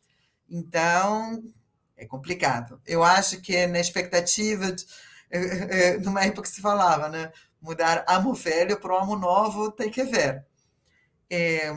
Então, 0.50 1.44
é 1.96 2.04
complicado. 2.08 2.82
Eu 2.84 3.04
acho 3.04 3.40
que 3.42 3.68
na 3.68 3.80
expectativa, 3.80 4.72
de, 4.72 4.88
é, 5.30 5.40
é, 5.90 5.98
numa 6.00 6.24
época 6.26 6.50
que 6.50 6.56
se 6.56 6.62
falava, 6.62 7.10
né? 7.10 7.32
Mudar 7.62 8.04
amo 8.08 8.34
velho 8.34 8.80
para 8.80 8.94
o 8.94 8.98
amo 8.98 9.16
novo 9.16 9.72
tem 9.72 9.90
que 9.90 10.04
ver. 10.04 10.46
É, 11.30 11.72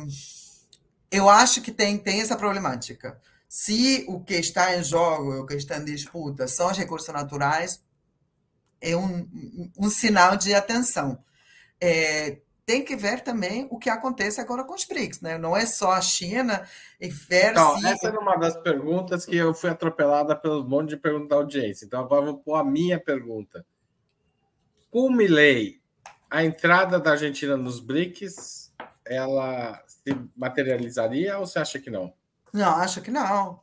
eu 1.10 1.28
acho 1.28 1.60
que 1.60 1.70
tem, 1.70 1.98
tem 1.98 2.20
essa 2.20 2.36
problemática. 2.36 3.20
Se 3.48 4.04
o 4.08 4.20
que 4.20 4.34
está 4.34 4.76
em 4.76 4.82
jogo, 4.82 5.42
o 5.42 5.46
que 5.46 5.54
está 5.54 5.78
em 5.78 5.84
disputa, 5.84 6.48
são 6.48 6.70
os 6.70 6.76
recursos 6.76 7.12
naturais, 7.14 7.80
é 8.80 8.96
um, 8.96 9.28
um 9.78 9.88
sinal 9.88 10.36
de 10.36 10.54
atenção. 10.54 11.22
É, 11.80 12.38
tem 12.66 12.84
que 12.84 12.96
ver 12.96 13.20
também 13.20 13.68
o 13.70 13.78
que 13.78 13.90
acontece 13.90 14.40
agora 14.40 14.64
com 14.64 14.74
os 14.74 14.84
BRICS, 14.84 15.20
né? 15.20 15.38
Não 15.38 15.56
é 15.56 15.66
só 15.66 15.92
a 15.92 16.00
China 16.00 16.66
e 17.00 17.08
ver 17.08 17.50
então, 17.50 17.78
se... 17.78 17.86
Essa 17.86 18.08
era 18.08 18.18
uma 18.18 18.36
das 18.36 18.56
perguntas 18.56 19.26
que 19.26 19.36
eu 19.36 19.52
fui 19.52 19.70
atropelada 19.70 20.34
pelo 20.34 20.66
monte 20.68 20.90
de 20.90 20.96
perguntas 20.96 21.28
da 21.28 21.36
audiência. 21.36 21.84
Então, 21.84 22.00
agora 22.00 22.24
vou 22.24 22.38
pôr 22.38 22.54
a 22.54 22.64
minha 22.64 22.98
pergunta. 22.98 23.64
Com 24.94 25.06
o 25.08 25.10
Milley, 25.10 25.82
a 26.30 26.44
entrada 26.44 27.00
da 27.00 27.10
Argentina 27.10 27.56
nos 27.56 27.80
BRICS, 27.80 28.72
ela 29.04 29.82
se 29.88 30.16
materializaria 30.36 31.36
ou 31.36 31.44
você 31.44 31.58
acha 31.58 31.80
que 31.80 31.90
não? 31.90 32.14
Não, 32.52 32.76
acho 32.76 33.02
que 33.02 33.10
não. 33.10 33.58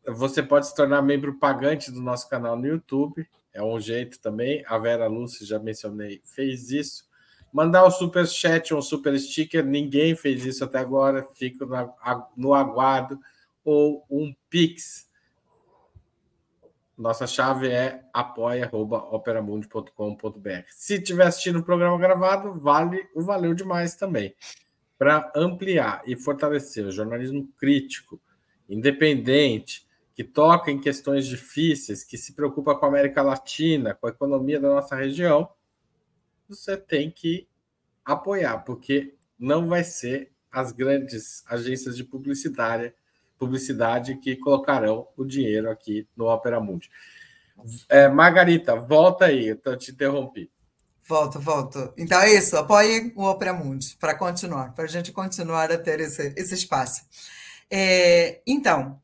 Você 0.07 0.43
pode 0.43 0.67
se 0.67 0.75
tornar 0.75 1.03
membro 1.03 1.39
pagante 1.39 1.91
do 1.91 2.01
nosso 2.01 2.27
canal 2.29 2.57
no 2.57 2.67
YouTube, 2.67 3.29
é 3.53 3.63
um 3.63 3.79
jeito 3.79 4.19
também. 4.19 4.65
A 4.67 4.79
Vera 4.79 5.07
Lúcia, 5.07 5.47
já 5.47 5.59
mencionei, 5.59 6.23
fez 6.25 6.71
isso. 6.71 7.05
Mandar 7.53 7.87
um 7.87 7.91
super 7.91 8.27
chat 8.27 8.73
um 8.75 8.81
super 8.81 9.19
sticker, 9.19 9.63
ninguém 9.65 10.17
fez 10.17 10.47
isso 10.47 10.65
até 10.65 10.79
agora, 10.79 11.29
fico 11.35 11.67
no 12.37 12.55
aguardo. 12.55 13.21
Ou 13.65 14.05
um 14.11 14.35
Pix. 14.51 15.09
Nossa 16.99 17.27
chave 17.27 17.69
é 17.69 18.05
apoia.operamundi.com.br. 18.13 20.65
Se 20.71 20.95
estiver 20.95 21.27
assistindo 21.27 21.61
o 21.61 21.65
programa 21.65 21.97
gravado, 21.99 22.59
vale 22.59 23.07
o 23.15 23.23
valeu 23.23 23.55
demais 23.55 23.95
também. 23.95 24.35
Para 24.99 25.31
ampliar 25.35 26.03
e 26.07 26.17
fortalecer 26.17 26.87
o 26.87 26.93
jornalismo 26.93 27.49
crítico, 27.57 28.21
independente, 28.69 29.87
que 30.23 30.25
toca 30.25 30.71
em 30.71 30.79
questões 30.79 31.27
difíceis, 31.27 32.05
que 32.05 32.17
se 32.17 32.33
preocupa 32.33 32.77
com 32.77 32.87
a 32.87 32.89
América 32.89 33.23
Latina, 33.23 33.93
com 33.93 34.07
a 34.07 34.11
economia 34.11 34.61
da 34.61 34.69
nossa 34.69 34.95
região, 34.95 35.49
você 36.49 36.77
tem 36.77 37.11
que 37.11 37.49
apoiar, 38.05 38.59
porque 38.59 39.17
não 39.37 39.67
vai 39.67 39.83
ser 39.83 40.31
as 40.51 40.71
grandes 40.71 41.43
agências 41.49 41.97
de 41.97 42.05
publicidade, 42.05 42.95
publicidade 43.37 44.17
que 44.19 44.37
colocarão 44.37 45.09
o 45.17 45.25
dinheiro 45.25 45.69
aqui 45.69 46.07
no 46.17 46.27
Opera 46.27 46.61
Mundi. 46.61 46.89
É, 47.89 48.07
Margarita, 48.09 48.77
volta 48.77 49.25
aí, 49.25 49.59
eu 49.65 49.77
te 49.77 49.91
interrompi. 49.91 50.49
Volto, 51.09 51.41
volto. 51.41 51.93
Então 51.97 52.21
é 52.21 52.33
isso, 52.33 52.57
apoiem 52.57 53.13
o 53.17 53.25
Opera 53.25 53.53
Mundi 53.53 53.97
para 53.99 54.15
continuar, 54.15 54.73
para 54.73 54.85
a 54.85 54.89
gente 54.89 55.11
continuar 55.11 55.73
a 55.73 55.79
ter 55.79 55.99
esse, 55.99 56.33
esse 56.37 56.55
espaço. 56.55 57.03
É, 57.69 58.41
então, 58.47 59.01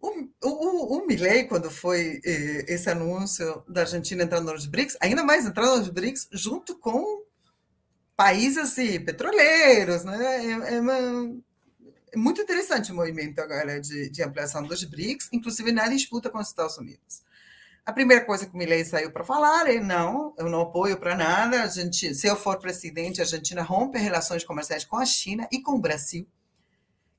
o, 0.00 0.28
o, 0.42 0.98
o 0.98 1.06
Milley, 1.06 1.44
quando 1.44 1.70
foi 1.70 2.20
eh, 2.24 2.64
esse 2.68 2.88
anúncio 2.90 3.64
da 3.68 3.82
Argentina 3.82 4.22
entrando 4.22 4.52
nos 4.52 4.66
BRICS, 4.66 4.96
ainda 5.00 5.24
mais 5.24 5.46
entrando 5.46 5.78
nos 5.78 5.88
BRICS, 5.88 6.28
junto 6.32 6.78
com 6.78 7.24
países 8.16 8.58
assim, 8.58 9.00
petroleiros, 9.00 10.04
né? 10.04 10.46
É, 10.46 10.74
é, 10.74 10.80
uma, 10.80 10.98
é, 12.12 12.16
muito 12.16 12.40
interessante 12.40 12.92
o 12.92 12.94
movimento 12.94 13.40
agora 13.40 13.80
de, 13.80 14.10
de, 14.10 14.22
ampliação 14.22 14.62
dos 14.62 14.84
BRICS, 14.84 15.28
inclusive 15.32 15.72
na 15.72 15.88
disputa 15.88 16.30
com 16.30 16.38
os 16.38 16.48
Estados 16.48 16.78
Unidos. 16.78 17.22
A 17.84 17.92
primeira 17.92 18.24
coisa 18.24 18.46
que 18.46 18.54
o 18.54 18.56
Milley 18.56 18.84
saiu 18.84 19.12
para 19.12 19.24
falar 19.24 19.68
é 19.70 19.78
não, 19.80 20.34
eu 20.36 20.48
não 20.48 20.62
apoio 20.62 20.98
para 20.98 21.14
nada. 21.16 21.62
A 21.62 21.68
gente, 21.68 22.14
se 22.14 22.26
eu 22.26 22.34
for 22.34 22.58
presidente, 22.58 23.20
a 23.20 23.24
Argentina 23.24 23.62
rompe 23.62 23.98
relações 23.98 24.44
comerciais 24.44 24.84
com 24.84 24.96
a 24.96 25.06
China 25.06 25.48
e 25.52 25.62
com 25.62 25.72
o 25.72 25.80
Brasil 25.80 26.26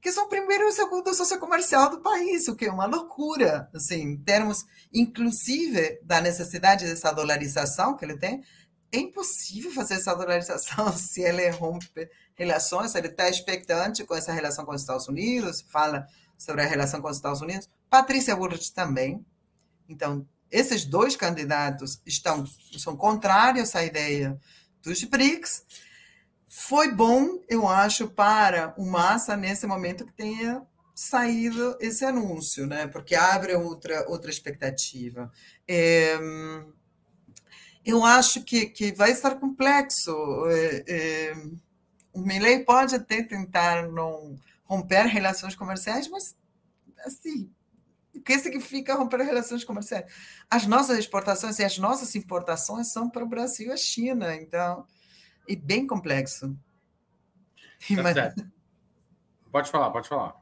que 0.02 0.12
são 0.12 0.26
o 0.26 0.30
primeiro 0.30 0.64
e 0.64 0.68
o 0.68 0.72
segundo 0.72 1.14
sócio 1.14 1.40
comercial 1.40 1.90
do 1.90 2.02
país, 2.02 2.48
o 2.48 2.56
que 2.56 2.66
é 2.66 2.72
uma 2.72 2.86
loucura, 2.86 3.70
assim, 3.74 4.02
em 4.02 4.18
termos, 4.18 4.66
inclusive, 4.94 6.00
da 6.04 6.22
necessidade 6.22 6.86
dessa 6.86 7.12
dolarização 7.12 7.96
que 7.96 8.06
ele 8.06 8.18
tem, 8.18 8.44
é 8.92 9.00
impossível 9.00 9.72
fazer 9.72 9.96
essa 9.96 10.16
dolarização 10.16 10.92
se 10.96 11.22
ele 11.22 11.50
rompe 11.50 12.10
relações, 12.36 12.94
ele 12.96 13.08
está 13.08 13.28
expectante 13.28 14.06
com 14.06 14.16
essa 14.16 14.32
relação 14.32 14.66
com 14.66 14.74
os 14.74 14.82
Estados 14.82 15.08
Unidos, 15.08 15.62
fala 15.70 16.08
sobre 16.38 16.62
a 16.62 16.66
relação 16.66 17.02
com 17.02 17.10
os 17.10 17.18
Estados 17.18 17.42
Unidos, 17.42 17.68
Patrícia 17.90 18.36
Bullrich 18.36 18.72
também. 18.74 19.26
Então, 19.90 20.26
esses 20.52 20.86
dois 20.86 21.16
candidatos 21.16 22.00
estão 22.06 22.46
são 22.78 22.96
contrários 22.96 23.76
à 23.76 23.84
ideia 23.84 24.40
dos 24.82 25.04
BRICS, 25.04 25.64
foi 26.48 26.92
bom, 26.92 27.44
eu 27.50 27.68
acho, 27.68 28.08
para 28.08 28.74
o 28.78 28.86
Massa 28.86 29.36
nesse 29.36 29.68
momento 29.68 30.06
que 30.06 30.14
tenha 30.14 30.66
saído 30.96 31.78
esse 31.80 32.06
anúncio, 32.06 32.66
né? 32.66 32.88
Porque 32.88 33.14
abre 33.16 33.54
outra, 33.56 34.10
outra 34.10 34.32
expectativa. 34.32 35.32
É, 35.68 36.18
eu 37.86 38.04
acho 38.04 38.44
que, 38.44 38.68
que 38.68 38.92
vai 38.94 39.12
estar 39.12 39.36
complexo. 39.36 40.12
É, 40.50 40.84
é, 40.88 41.34
o 42.14 42.22
Milley 42.22 42.64
pode 42.64 42.96
até 42.96 43.22
tentar 43.22 43.88
não 43.90 44.36
romper 44.66 45.06
relações 45.06 45.56
comerciais, 45.56 46.08
mas 46.10 46.36
assim, 47.06 47.52
o 48.16 48.22
que 48.22 48.40
significa 48.40 48.96
romper 48.96 49.22
relações 49.22 49.64
comerciais? 49.64 50.12
As 50.50 50.66
nossas 50.66 50.98
exportações 50.98 51.60
e 51.60 51.64
as 51.64 51.78
nossas 51.78 52.16
importações 52.16 52.92
são 52.92 53.10
para 53.10 53.24
o 53.24 53.30
Brasil 53.30 53.68
e 53.68 53.74
a 53.74 53.78
China, 53.78 54.36
então 54.36 54.86
e 55.48 55.56
bem 55.56 55.88
complexo. 55.88 56.58
Tá 57.96 58.36
pode 59.52 59.72
falar, 59.72 59.92
pode 59.92 60.10
falar. 60.10 60.36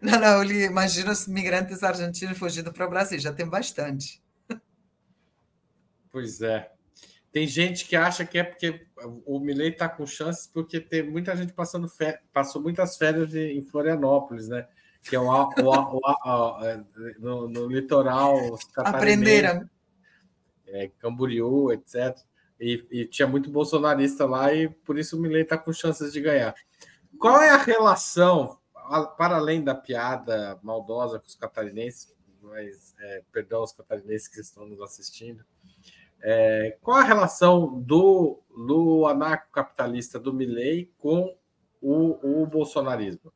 Não, 0.00 0.18
não, 0.18 0.42
eu 0.42 0.50
imagino 0.70 1.10
os 1.10 1.26
migrantes 1.26 1.82
argentinos 1.82 2.38
fugindo 2.38 2.72
para 2.72 2.86
o 2.86 2.90
Brasil, 2.90 3.18
já 3.18 3.32
tem 3.32 3.48
bastante. 3.48 4.22
Pois 6.10 6.40
é. 6.40 6.72
Tem 7.30 7.46
gente 7.46 7.86
que 7.86 7.94
acha 7.94 8.24
que 8.24 8.38
é 8.38 8.42
porque 8.42 8.86
o 9.26 9.38
Milei 9.38 9.68
está 9.68 9.88
com 9.88 10.06
chances 10.06 10.46
porque 10.46 10.80
tem 10.80 11.02
muita 11.02 11.36
gente 11.36 11.52
passando 11.52 11.86
férias, 11.88 12.20
passou 12.32 12.62
muitas 12.62 12.96
férias 12.96 13.34
em 13.34 13.62
Florianópolis, 13.62 14.48
né? 14.48 14.66
Que 15.02 15.14
é 15.14 15.20
o, 15.20 15.26
o, 15.26 15.48
o, 15.62 16.00
o 16.00 16.60
no, 17.20 17.48
no, 17.48 17.66
litoral. 17.68 18.58
Aprenderam. 18.78 19.68
É, 20.66 20.88
Camboriú, 20.98 21.70
etc. 21.72 22.18
E, 22.60 22.86
e, 22.90 23.04
tinha 23.06 23.28
muito 23.28 23.50
bolsonarista 23.50 24.26
lá 24.26 24.52
e 24.52 24.68
por 24.68 24.98
isso 24.98 25.16
o 25.16 25.20
Milley 25.20 25.42
está 25.42 25.56
com 25.56 25.72
chances 25.72 26.12
de 26.12 26.20
ganhar. 26.20 26.54
Qual 27.18 27.40
é 27.40 27.50
a 27.50 27.56
relação, 27.56 28.58
para 29.16 29.36
além 29.36 29.62
da 29.62 29.74
piada 29.74 30.58
maldosa 30.62 31.20
com 31.20 31.26
os 31.26 31.34
catarinenses, 31.34 32.16
mas 32.42 32.94
é, 32.98 33.22
perdão 33.32 33.62
os 33.62 33.72
catarinenses 33.72 34.28
que 34.28 34.40
estão 34.40 34.66
nos 34.66 34.80
assistindo, 34.80 35.44
é, 36.20 36.76
qual 36.82 36.96
a 36.96 37.04
relação 37.04 37.80
do, 37.80 38.42
do 38.50 39.06
anarcocapitalista 39.06 40.18
do 40.18 40.32
Milley 40.32 40.92
com 40.98 41.36
o, 41.80 42.42
o 42.42 42.46
bolsonarismo? 42.46 43.32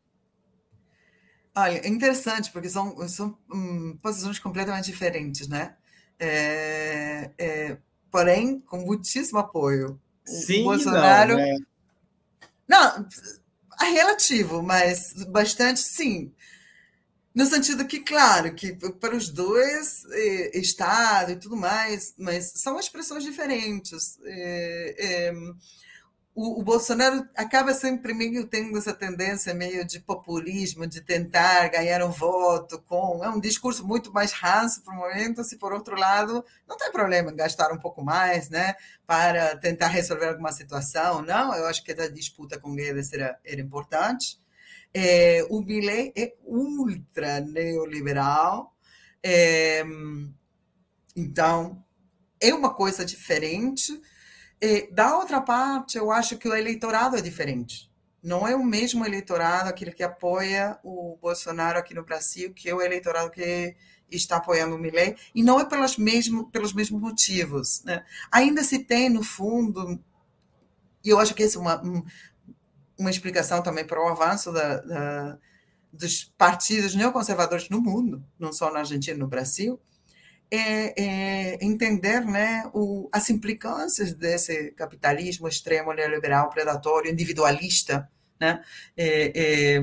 Olha, 1.55 1.79
é 1.79 1.89
interessante, 1.89 2.51
porque 2.51 2.69
são, 2.69 3.07
são 3.09 3.39
hum, 3.53 3.97
posições 4.03 4.39
completamente 4.39 4.87
diferentes, 4.87 5.47
né? 5.47 5.77
É, 6.19 7.31
é, 7.39 7.79
porém 8.13 8.61
com 8.61 8.79
muitíssimo 8.85 9.39
apoio. 9.39 9.99
Sim, 10.25 10.61
o 10.61 10.65
Bolsonaro. 10.65 11.33
Não, 11.33 11.39
né? 11.39 11.59
não, 12.69 13.09
é 13.81 13.91
relativo, 13.91 14.63
mas 14.63 15.13
bastante 15.29 15.81
sim. 15.81 16.31
No 17.35 17.47
sentido 17.47 17.87
que, 17.87 18.01
claro, 18.01 18.55
que 18.55 18.75
para 19.01 19.17
os 19.17 19.31
dois, 19.31 20.05
é, 20.11 20.59
Estado 20.59 21.33
e 21.33 21.37
tudo 21.37 21.57
mais, 21.57 22.13
mas 22.19 22.53
são 22.57 22.79
expressões 22.79 23.25
diferentes. 23.25 24.19
É, 24.23 24.95
é, 24.99 25.33
o, 26.35 26.61
o, 26.61 26.63
Bolsonaro 26.63 27.29
acaba 27.37 27.75
sempre 27.75 28.15
meio 28.15 28.47
tendo 28.47 28.79
essa 28.79 28.95
tendência 28.95 29.53
meio 29.53 29.85
de 29.85 30.01
populismo, 30.01 30.87
de 30.87 31.03
tentar 31.03 31.69
ganhar 31.69 32.03
um 32.03 32.11
voto 32.11 32.81
com. 32.83 33.23
É 33.23 33.29
um 33.29 33.39
discurso 33.39 33.87
muito 33.87 34.11
mais 34.13 34.33
raso 34.33 34.83
para 34.83 34.95
o 34.95 34.97
momento, 34.97 35.45
se 35.45 35.59
por 35.59 35.73
outro 35.73 35.95
lado, 35.95 36.43
não 36.67 36.79
tem 36.79 36.91
problema 36.91 37.31
em 37.31 37.37
gastar 37.37 37.71
um 37.71 37.79
pouco 37.79 38.03
mais 38.03 38.49
né, 38.49 38.75
para 39.07 39.57
tentar 39.59 39.89
resolver 39.89 40.29
alguma 40.29 40.53
situação. 40.53 41.21
Não, 41.21 41.55
eu 41.55 41.67
acho 41.67 41.85
que 41.85 41.93
a 41.93 42.09
disputa 42.09 42.59
com 42.59 42.75
Guedes 42.75 43.13
era, 43.13 43.39
era 43.45 43.61
importante. 43.61 44.41
É, 44.95 45.47
o 45.51 45.61
Milley 45.61 46.13
é 46.17 46.35
ultra 46.45 47.41
neoliberal. 47.41 48.75
É, 49.23 49.85
Então, 51.15 51.85
é 52.41 52.55
uma 52.55 52.75
coisa 52.75 53.05
diferente. 53.05 54.01
E, 54.63 54.89
da 54.93 55.17
outra 55.19 55.41
parte, 55.41 55.99
eu 55.99 56.13
acho 56.13 56.39
que 56.39 56.49
o 56.49 56.55
eleitorado 56.55 57.17
é 57.17 57.21
diferente. 57.21 57.91
Não 58.23 58.47
é 58.47 58.55
o 58.55 58.65
mesmo 58.65 59.05
eleitorado, 59.05 59.69
aquele 59.69 59.91
que 59.91 60.05
apoia 60.05 60.79
o 60.85 61.19
Bolsonaro 61.21 61.81
aqui 61.81 61.93
no 61.93 62.05
Brasil, 62.05 62.55
que 62.55 62.69
é 62.69 62.75
o 62.75 62.81
eleitorado 62.81 63.29
que 63.29 63.75
está 64.09 64.37
apoiando 64.37 64.77
o 64.77 64.79
Milley, 64.79 65.17
e 65.35 65.43
não 65.43 65.59
é 65.59 65.65
pelos 65.65 65.97
mesmos, 65.97 66.49
pelos 66.53 66.73
mesmos 66.73 67.01
motivos. 67.01 67.83
Né? 67.83 68.05
Ainda 68.31 68.63
se 68.63 68.79
tem, 68.79 69.09
no 69.09 69.25
fundo, 69.25 69.99
e 71.05 71.09
eu 71.09 71.19
acho 71.19 71.35
que 71.35 71.43
essa 71.43 71.59
é 71.59 71.61
uma, 71.61 71.83
uma 72.97 73.11
explicação 73.11 73.65
também 73.65 73.85
para 73.85 74.01
o 74.01 74.09
avanço 74.09 74.53
da, 74.53 74.77
da, 74.77 75.39
dos 75.93 76.23
partidos 76.39 76.95
neoconservadores 76.95 77.69
no 77.69 77.81
mundo, 77.81 78.25
não 78.39 78.53
só 78.53 78.73
na 78.73 78.81
Argentina, 78.81 79.19
no 79.19 79.27
Brasil, 79.27 79.81
é, 80.53 81.03
é 81.03 81.65
entender 81.65 82.21
né, 82.27 82.71
o, 82.75 83.09
as 83.11 83.31
implicâncias 83.31 84.13
desse 84.13 84.73
capitalismo 84.73 85.49
extremo, 85.49 85.95
neoliberal, 85.95 86.51
predatório, 86.51 87.11
individualista, 87.11 88.09
né? 88.39 88.63
É, 88.97 89.33
é, 89.77 89.83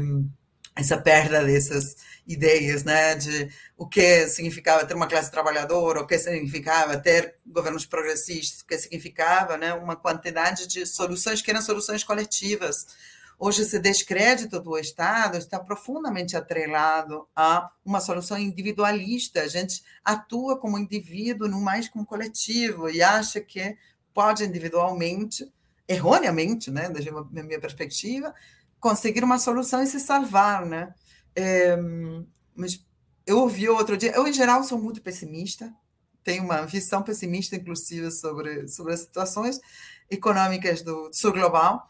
essa 0.75 0.97
perda 0.97 1.43
dessas 1.43 1.95
ideias, 2.25 2.83
né, 2.83 3.15
de 3.15 3.49
o 3.75 3.87
que 3.87 4.27
significava 4.27 4.85
ter 4.85 4.93
uma 4.93 5.07
classe 5.07 5.29
trabalhadora, 5.29 5.99
o 5.99 6.07
que 6.07 6.17
significava 6.17 6.95
ter 6.97 7.35
governos 7.45 7.85
progressistas, 7.85 8.61
o 8.61 8.65
que 8.65 8.77
significava, 8.77 9.57
né, 9.57 9.73
uma 9.73 9.95
quantidade 9.95 10.67
de 10.67 10.85
soluções 10.85 11.41
que 11.41 11.51
eram 11.51 11.61
soluções 11.61 12.03
coletivas. 12.03 12.85
Hoje 13.41 13.61
esse 13.61 13.79
descrédito 13.79 14.59
do 14.59 14.77
Estado 14.77 15.37
está 15.37 15.57
profundamente 15.57 16.35
atrelado 16.35 17.25
a 17.33 17.71
uma 17.85 18.01
solução 18.01 18.37
individualista. 18.37 19.41
A 19.41 19.47
gente 19.47 19.81
atua 20.03 20.59
como 20.59 20.77
indivíduo, 20.77 21.47
não 21.47 21.61
mais 21.61 21.87
como 21.87 22.05
coletivo, 22.05 22.89
e 22.89 23.01
acha 23.01 23.39
que 23.39 23.77
pode 24.13 24.43
individualmente, 24.43 25.49
erroneamente, 25.87 26.69
né, 26.69 26.89
desde 26.89 27.11
a 27.11 27.23
minha 27.23 27.61
perspectiva, 27.61 28.35
conseguir 28.77 29.23
uma 29.23 29.39
solução 29.39 29.81
e 29.81 29.87
se 29.87 30.01
salvar, 30.01 30.65
né? 30.65 30.93
É, 31.33 31.77
mas 32.53 32.85
eu 33.25 33.39
ouvi 33.39 33.69
outro 33.69 33.95
dia, 33.95 34.11
eu 34.11 34.27
em 34.27 34.33
geral 34.33 34.61
sou 34.65 34.77
muito 34.77 35.01
pessimista, 35.01 35.73
tenho 36.25 36.43
uma 36.43 36.65
visão 36.65 37.01
pessimista, 37.01 37.55
inclusive, 37.55 38.11
sobre, 38.11 38.67
sobre 38.67 38.93
as 38.93 38.99
situações 38.99 39.61
econômicas 40.09 40.81
do 40.81 41.09
sul 41.13 41.31
global, 41.31 41.89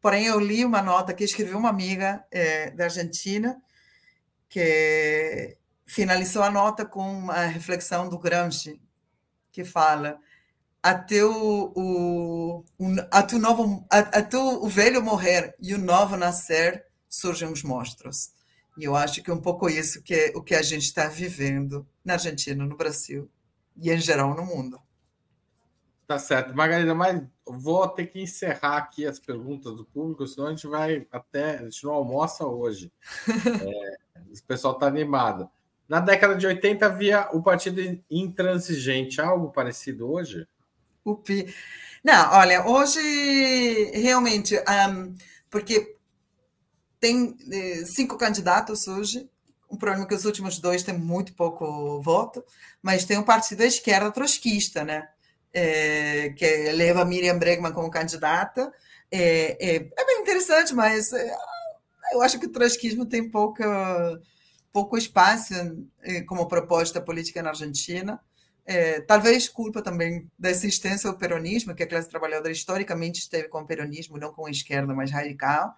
porém 0.00 0.26
eu 0.26 0.38
li 0.38 0.64
uma 0.64 0.82
nota 0.82 1.14
que 1.14 1.24
escreveu 1.24 1.58
uma 1.58 1.68
amiga 1.68 2.24
é, 2.30 2.70
da 2.70 2.84
Argentina, 2.84 3.60
que 4.48 5.56
finalizou 5.86 6.42
a 6.42 6.50
nota 6.50 6.84
com 6.84 7.00
uma 7.00 7.46
reflexão 7.46 8.08
do 8.08 8.18
Gramsci, 8.18 8.80
que 9.50 9.64
fala 9.64 10.18
até 10.82 11.24
o, 11.24 11.72
o, 11.74 12.64
o 12.78 12.96
até 13.10 13.36
o 13.36 13.38
novo 13.38 13.86
até 13.90 14.38
o 14.38 14.68
velho 14.68 15.02
morrer 15.02 15.54
e 15.60 15.74
o 15.74 15.78
novo 15.78 16.16
nascer 16.16 16.84
surgem 17.08 17.50
os 17.50 17.62
monstros. 17.62 18.30
E 18.78 18.84
eu 18.84 18.94
acho 18.94 19.22
que 19.22 19.30
é 19.30 19.34
um 19.34 19.40
pouco 19.40 19.68
isso 19.68 20.02
que 20.02 20.14
é 20.14 20.32
o 20.36 20.42
que 20.42 20.54
a 20.54 20.62
gente 20.62 20.84
está 20.84 21.08
vivendo 21.08 21.86
na 22.04 22.14
Argentina 22.14 22.64
no 22.64 22.76
Brasil 22.76 23.28
e 23.76 23.90
em 23.90 23.98
geral 23.98 24.34
no 24.34 24.44
mundo 24.44 24.80
tá 26.08 26.18
certo. 26.18 26.56
Margarida 26.56 26.94
mas 26.94 27.22
vou 27.46 27.86
ter 27.86 28.06
que 28.06 28.22
encerrar 28.22 28.78
aqui 28.78 29.06
as 29.06 29.20
perguntas 29.20 29.76
do 29.76 29.84
público 29.84 30.26
senão 30.26 30.48
a 30.48 30.50
gente 30.50 30.66
vai 30.66 31.06
até 31.12 31.58
a 31.58 31.64
gente 31.64 31.84
não 31.84 31.92
almoça 31.92 32.44
hoje. 32.44 32.90
É, 34.18 34.32
o 34.32 34.42
pessoal 34.46 34.74
está 34.74 34.86
animado. 34.86 35.48
Na 35.88 36.00
década 36.00 36.34
de 36.34 36.46
80 36.46 36.84
havia 36.84 37.28
o 37.32 37.42
partido 37.42 37.80
intransigente. 38.10 39.20
Algo 39.20 39.50
parecido 39.50 40.10
hoje? 40.10 40.46
O 41.04 41.14
Pi. 41.16 41.54
Não, 42.02 42.32
olha, 42.32 42.66
hoje 42.66 43.00
realmente, 43.94 44.56
um, 44.56 45.14
porque 45.48 45.96
tem 47.00 47.36
eh, 47.50 47.84
cinco 47.86 48.18
candidatos 48.18 48.86
hoje, 48.88 49.30
o 49.68 49.76
problema 49.76 50.04
é 50.04 50.08
que 50.08 50.14
os 50.14 50.24
últimos 50.24 50.58
dois 50.58 50.82
têm 50.82 50.96
muito 50.98 51.34
pouco 51.34 52.00
voto, 52.02 52.44
mas 52.82 53.04
tem 53.04 53.18
um 53.18 53.22
partido 53.22 53.58
da 53.58 53.66
esquerda 53.66 54.10
trotskista, 54.10 54.84
né? 54.84 55.08
É, 55.52 56.30
que 56.36 56.72
leva 56.72 57.04
Miriam 57.04 57.38
Bregman 57.38 57.72
como 57.72 57.90
candidata. 57.90 58.72
É, 59.10 59.56
é, 59.58 59.76
é, 59.76 60.06
bem 60.06 60.20
interessante, 60.20 60.74
mas 60.74 61.12
é, 61.12 61.34
eu 62.12 62.22
acho 62.22 62.38
que 62.38 62.46
o 62.46 62.52
trotskismo 62.52 63.06
tem 63.06 63.30
pouca, 63.30 64.20
pouco 64.72 64.96
espaço 64.96 65.54
é, 66.02 66.20
como 66.22 66.46
proposta 66.46 67.00
política 67.00 67.42
na 67.42 67.50
Argentina. 67.50 68.20
É, 68.66 69.00
talvez 69.00 69.48
culpa 69.48 69.80
também 69.80 70.30
da 70.38 70.50
existência 70.50 71.10
do 71.10 71.16
peronismo, 71.16 71.74
que 71.74 71.82
a 71.82 71.86
classe 71.86 72.08
trabalhadora 72.10 72.52
historicamente 72.52 73.20
esteve 73.20 73.48
com 73.48 73.60
o 73.60 73.66
peronismo, 73.66 74.18
não 74.18 74.30
com 74.30 74.46
a 74.46 74.50
esquerda 74.50 74.94
mais 74.94 75.10
radical. 75.10 75.74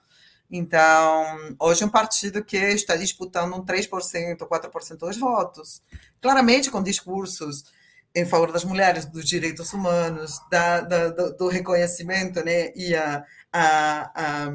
Então, 0.50 1.56
hoje 1.60 1.84
é 1.84 1.86
um 1.86 1.90
partido 1.90 2.42
que 2.42 2.56
está 2.56 2.96
disputando 2.96 3.54
um 3.54 3.64
3%, 3.64 4.36
4% 4.36 4.96
dos 4.96 5.16
votos. 5.16 5.80
Claramente 6.20 6.68
com 6.68 6.82
discursos 6.82 7.64
em 8.14 8.26
favor 8.26 8.52
das 8.52 8.64
mulheres, 8.64 9.06
dos 9.06 9.24
direitos 9.24 9.72
humanos, 9.72 10.40
da, 10.50 10.80
da, 10.80 11.08
do, 11.08 11.36
do, 11.36 11.48
reconhecimento 11.48 12.44
né, 12.44 12.72
e 12.74 12.94
a, 12.94 13.24
a, 13.52 14.12
a, 14.14 14.50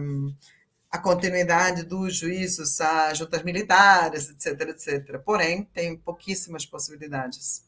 a 0.92 0.98
continuidade 0.98 1.84
dos 1.84 2.18
juízos 2.18 2.80
às 2.82 3.18
juntas 3.18 3.44
militares, 3.44 4.30
etc, 4.30 4.70
etc. 4.70 5.20
Porém, 5.24 5.64
tem 5.74 5.98
pouquíssimas 5.98 6.66
possibilidades. 6.66 7.66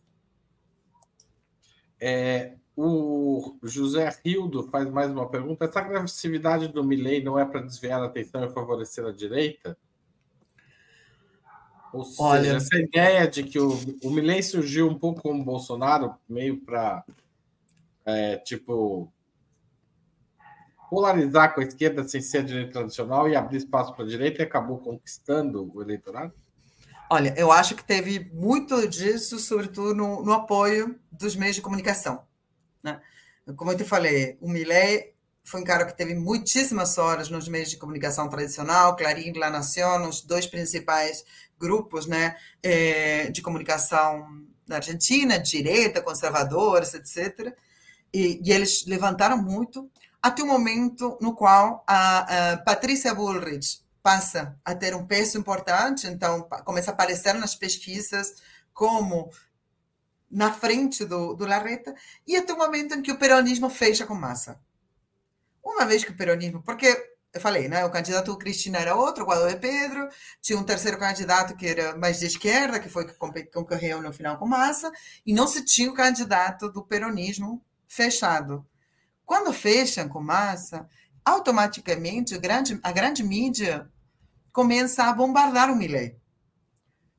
É, 2.00 2.54
o 2.76 3.58
José 3.64 4.14
Rildo 4.24 4.70
faz 4.70 4.90
mais 4.90 5.10
uma 5.10 5.30
pergunta. 5.30 5.66
Essa 5.66 5.80
agressividade 5.80 6.68
do 6.68 6.84
Milley 6.84 7.24
não 7.24 7.40
é 7.40 7.46
para 7.46 7.62
desviar 7.62 8.02
a 8.02 8.06
atenção 8.06 8.44
e 8.44 8.54
favorecer 8.54 9.06
a 9.06 9.12
direita? 9.12 9.78
Ou 11.94 12.04
seja, 12.04 12.24
Olha, 12.24 12.50
essa 12.58 12.78
ideia 12.78 13.28
de 13.28 13.44
que 13.44 13.60
o, 13.60 13.78
o 14.04 14.10
Milley 14.10 14.44
surgiu 14.44 14.90
um 14.90 14.98
pouco 14.98 15.22
como 15.22 15.44
Bolsonaro, 15.44 16.16
meio 16.28 16.60
para, 16.62 17.04
é, 18.06 18.38
tipo, 18.38 19.12
polarizar 20.90 21.54
com 21.54 21.62
a 21.62 21.64
esquerda 21.64 22.08
sem 22.08 22.22
ser 22.22 22.40
a 22.40 22.44
direita 22.44 22.74
tradicional 22.74 23.30
e 23.30 23.36
abrir 23.36 23.58
espaço 23.58 23.94
para 23.94 24.06
a 24.06 24.08
direita 24.08 24.42
e 24.42 24.46
acabou 24.46 24.78
conquistando 24.80 25.72
o 25.74 25.82
eleitorado? 25.82 26.34
Olha, 27.10 27.34
eu 27.38 27.52
acho 27.52 27.76
que 27.76 27.84
teve 27.84 28.30
muito 28.34 28.88
disso, 28.88 29.40
sobretudo 29.40 29.96
no, 29.96 30.24
no 30.24 30.34
apoio 30.34 31.00
dos 31.12 31.36
meios 31.36 31.56
de 31.56 31.62
comunicação. 31.62 32.24
Né? 32.84 33.02
Como 33.56 33.72
eu 33.72 33.78
te 33.78 33.86
falei, 33.86 34.38
o 34.42 34.50
Milley 34.50 35.14
foi 35.48 35.62
um 35.62 35.64
cara 35.64 35.86
que 35.86 35.96
teve 35.96 36.14
muitíssimas 36.14 36.98
horas 36.98 37.30
nos 37.30 37.48
meios 37.48 37.70
de 37.70 37.78
comunicação 37.78 38.28
tradicional, 38.28 38.98
Clarim, 38.98 39.32
La 39.32 39.50
Nación, 39.50 40.06
os 40.10 40.22
dois 40.22 40.46
principais 40.46 41.24
grupos 41.58 42.06
né, 42.06 42.36
eh, 42.62 43.32
de 43.32 43.42
comunicação 43.42 44.28
na 44.68 44.76
Argentina, 44.76 45.40
direita, 45.40 46.02
conservadores, 46.02 46.94
etc. 46.94 47.56
E, 48.14 48.42
e, 48.44 48.52
eles 48.52 48.86
levantaram 48.86 49.38
muito, 49.38 49.90
até 50.22 50.44
o 50.44 50.48
momento 50.48 51.18
no 51.22 51.34
qual 51.34 51.82
a, 51.88 52.52
a 52.52 52.58
Patrícia 52.58 53.16
Bullrich 53.16 53.80
passa 54.04 54.54
a 54.66 54.76
ter 54.76 54.94
um 54.94 55.08
peso 55.08 55.38
importante, 55.38 56.08
então 56.08 56.42
começa 56.66 56.92
a 56.92 56.94
aparecer 56.94 57.34
nas 57.36 57.56
pesquisas 57.56 58.34
como 58.74 59.32
na 60.30 60.52
frente 60.52 61.06
do, 61.06 61.36
do 61.36 61.46
Larreta, 61.46 61.96
e 62.28 62.36
até 62.36 62.52
o 62.52 62.58
momento 62.58 62.96
em 62.96 63.02
que 63.02 63.14
o 63.14 63.18
peronismo 63.18 63.70
fecha 63.70 64.06
com 64.06 64.14
massa. 64.14 64.60
Uma 65.68 65.86
vez 65.86 66.06
que 66.06 66.12
o 66.12 66.16
peronismo, 66.16 66.64
porque 66.64 66.88
eu 67.34 67.42
falei, 67.42 67.68
né, 67.68 67.84
o 67.84 67.92
candidato 67.92 68.38
Cristina 68.38 68.80
era 68.80 68.96
outro, 68.96 69.26
o 69.26 69.28
Guadalupe 69.28 69.60
Pedro, 69.60 70.08
tinha 70.42 70.58
um 70.58 70.64
terceiro 70.64 70.98
candidato 70.98 71.58
que 71.58 71.68
era 71.68 71.96
mais 71.98 72.20
de 72.20 72.26
esquerda, 72.26 72.80
que 72.80 72.88
foi 72.88 73.06
que 73.06 73.14
concorreu 73.52 74.02
no 74.02 74.14
final 74.14 74.38
com 74.38 74.48
massa, 74.48 74.90
e 75.26 75.34
não 75.34 75.46
se 75.46 75.66
tinha 75.66 75.92
o 75.92 75.94
candidato 75.94 76.72
do 76.72 76.86
peronismo 76.86 77.62
fechado. 77.86 78.66
Quando 79.26 79.52
fecham 79.52 80.08
com 80.08 80.22
massa, 80.22 80.88
automaticamente 81.26 82.34
a 82.34 82.38
grande, 82.38 82.80
a 82.82 82.92
grande 82.94 83.22
mídia 83.22 83.92
começa 84.54 85.04
a 85.04 85.14
bombardar 85.14 85.70
o 85.70 85.76
Milley. 85.76 86.18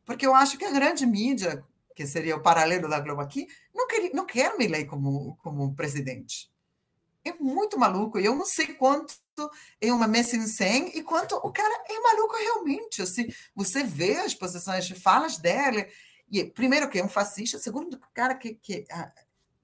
Porque 0.06 0.26
eu 0.26 0.34
acho 0.34 0.56
que 0.56 0.64
a 0.64 0.72
grande 0.72 1.04
mídia, 1.04 1.62
que 1.94 2.06
seria 2.06 2.34
o 2.34 2.42
paralelo 2.42 2.88
da 2.88 2.98
Globo 2.98 3.20
aqui, 3.20 3.46
não 3.74 3.86
quer, 3.86 4.10
não 4.14 4.24
quer 4.24 4.86
como, 4.86 5.36
como 5.36 5.74
presidente. 5.74 6.50
É 7.28 7.34
muito 7.38 7.78
maluco. 7.78 8.18
Eu 8.18 8.34
não 8.34 8.46
sei 8.46 8.68
quanto 8.68 9.14
é 9.80 9.92
uma 9.92 10.08
messa 10.08 10.36
em 10.36 10.46
100 10.46 10.98
e 10.98 11.02
quanto 11.02 11.36
o 11.36 11.52
cara 11.52 11.84
é 11.88 12.00
maluco 12.00 12.36
realmente. 12.36 13.02
Assim, 13.02 13.28
você 13.54 13.84
vê 13.84 14.16
as 14.16 14.34
posições, 14.34 14.88
falas 14.90 15.36
dele. 15.36 15.88
E, 16.30 16.44
primeiro, 16.44 16.88
que 16.88 16.98
é 16.98 17.04
um 17.04 17.08
fascista. 17.08 17.58
Segundo, 17.58 17.94
o 17.94 18.14
cara 18.14 18.34
que, 18.34 18.54
que 18.54 18.86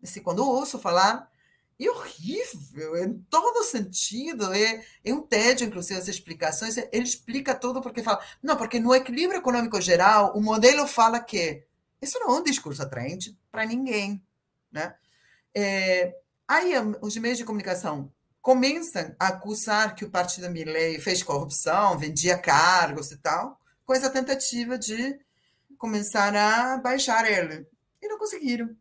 assim, 0.02 0.20
quando 0.22 0.42
eu 0.42 0.46
ouço 0.46 0.78
falar 0.78 1.30
é 1.80 1.90
horrível, 1.90 2.96
em 2.96 3.18
todo 3.28 3.64
sentido, 3.64 4.52
é, 4.52 4.84
é 5.04 5.12
um 5.12 5.22
tédio, 5.22 5.66
inclusive, 5.66 5.98
as 5.98 6.06
explicações. 6.08 6.76
Ele 6.76 7.04
explica 7.04 7.54
tudo 7.54 7.80
porque 7.80 8.02
fala, 8.02 8.22
não, 8.42 8.56
porque 8.56 8.78
no 8.78 8.94
equilíbrio 8.94 9.38
econômico 9.38 9.80
geral, 9.80 10.36
o 10.36 10.40
modelo 10.40 10.86
fala 10.86 11.18
que 11.18 11.64
Isso 12.00 12.18
não 12.20 12.36
é 12.36 12.40
um 12.40 12.44
discurso 12.44 12.82
atraente 12.82 13.36
para 13.50 13.64
ninguém. 13.64 14.22
Né? 14.70 14.94
É, 15.54 16.14
aí 16.48 16.72
os 17.00 17.16
meios 17.16 17.38
de 17.38 17.44
comunicação 17.44 18.12
começam 18.40 19.14
a 19.18 19.28
acusar 19.28 19.94
que 19.94 20.04
o 20.04 20.10
partido 20.10 20.50
Milley 20.50 21.00
fez 21.00 21.22
corrupção, 21.22 21.98
vendia 21.98 22.36
cargos 22.36 23.10
e 23.10 23.16
tal, 23.16 23.58
com 23.86 23.94
essa 23.94 24.10
tentativa 24.10 24.78
de 24.78 25.18
começar 25.78 26.34
a 26.34 26.76
baixar 26.76 27.30
ele. 27.30 27.66
E 28.02 28.08
não 28.08 28.18
conseguiram. 28.18 28.76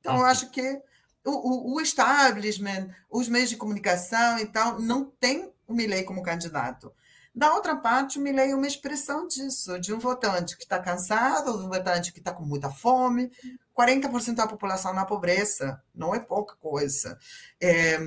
Então, 0.00 0.18
eu 0.18 0.24
acho 0.26 0.50
que 0.50 0.82
o, 1.24 1.30
o, 1.30 1.74
o 1.74 1.80
establishment, 1.80 2.94
os 3.10 3.28
meios 3.28 3.48
de 3.48 3.56
comunicação 3.56 4.38
e 4.38 4.46
tal, 4.46 4.78
não 4.78 5.06
tem 5.06 5.50
o 5.66 5.72
Milley 5.72 6.04
como 6.04 6.22
candidato. 6.22 6.92
Da 7.34 7.52
outra 7.52 7.74
parte, 7.74 8.18
o 8.18 8.22
Milley 8.22 8.52
é 8.52 8.54
uma 8.54 8.66
expressão 8.66 9.26
disso, 9.26 9.78
de 9.80 9.92
um 9.92 9.98
votante 9.98 10.56
que 10.56 10.62
está 10.62 10.78
cansado, 10.78 11.58
de 11.58 11.64
um 11.64 11.68
votante 11.68 12.12
que 12.12 12.20
está 12.20 12.32
com 12.32 12.44
muita 12.44 12.70
fome. 12.70 13.30
40% 13.76 14.36
da 14.36 14.46
população 14.46 14.94
na 14.94 15.04
pobreza, 15.04 15.82
não 15.92 16.14
é 16.14 16.20
pouca 16.20 16.54
coisa. 16.56 17.18
É, 17.60 17.98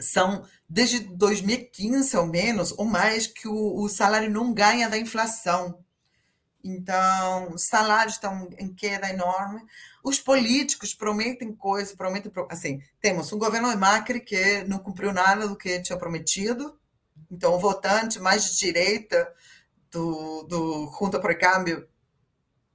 são, 0.00 0.44
desde 0.68 1.00
2015, 1.00 2.16
ao 2.16 2.26
menos, 2.26 2.72
ou 2.72 2.84
mais, 2.84 3.28
que 3.28 3.46
o, 3.46 3.80
o 3.80 3.88
salário 3.88 4.28
não 4.28 4.52
ganha 4.52 4.88
da 4.88 4.98
inflação. 4.98 5.78
Então, 6.64 7.52
os 7.52 7.66
salários 7.66 8.14
estão 8.14 8.48
em 8.58 8.72
queda 8.72 9.08
enorme. 9.08 9.62
Os 10.02 10.18
políticos 10.20 10.94
prometem 10.94 11.54
coisas, 11.54 11.94
prometem. 11.94 12.30
Assim, 12.48 12.80
temos 13.00 13.32
um 13.32 13.38
governo 13.38 13.76
Macri 13.76 14.20
que 14.20 14.64
não 14.64 14.78
cumpriu 14.78 15.12
nada 15.12 15.48
do 15.48 15.56
que 15.56 15.80
tinha 15.80 15.98
prometido, 15.98 16.76
então, 17.32 17.54
o 17.54 17.58
votante 17.58 18.20
mais 18.20 18.44
de 18.44 18.58
direita 18.58 19.32
do, 19.90 20.42
do 20.42 20.92
Junta 20.98 21.18
por 21.18 21.34
Câmbio 21.38 21.88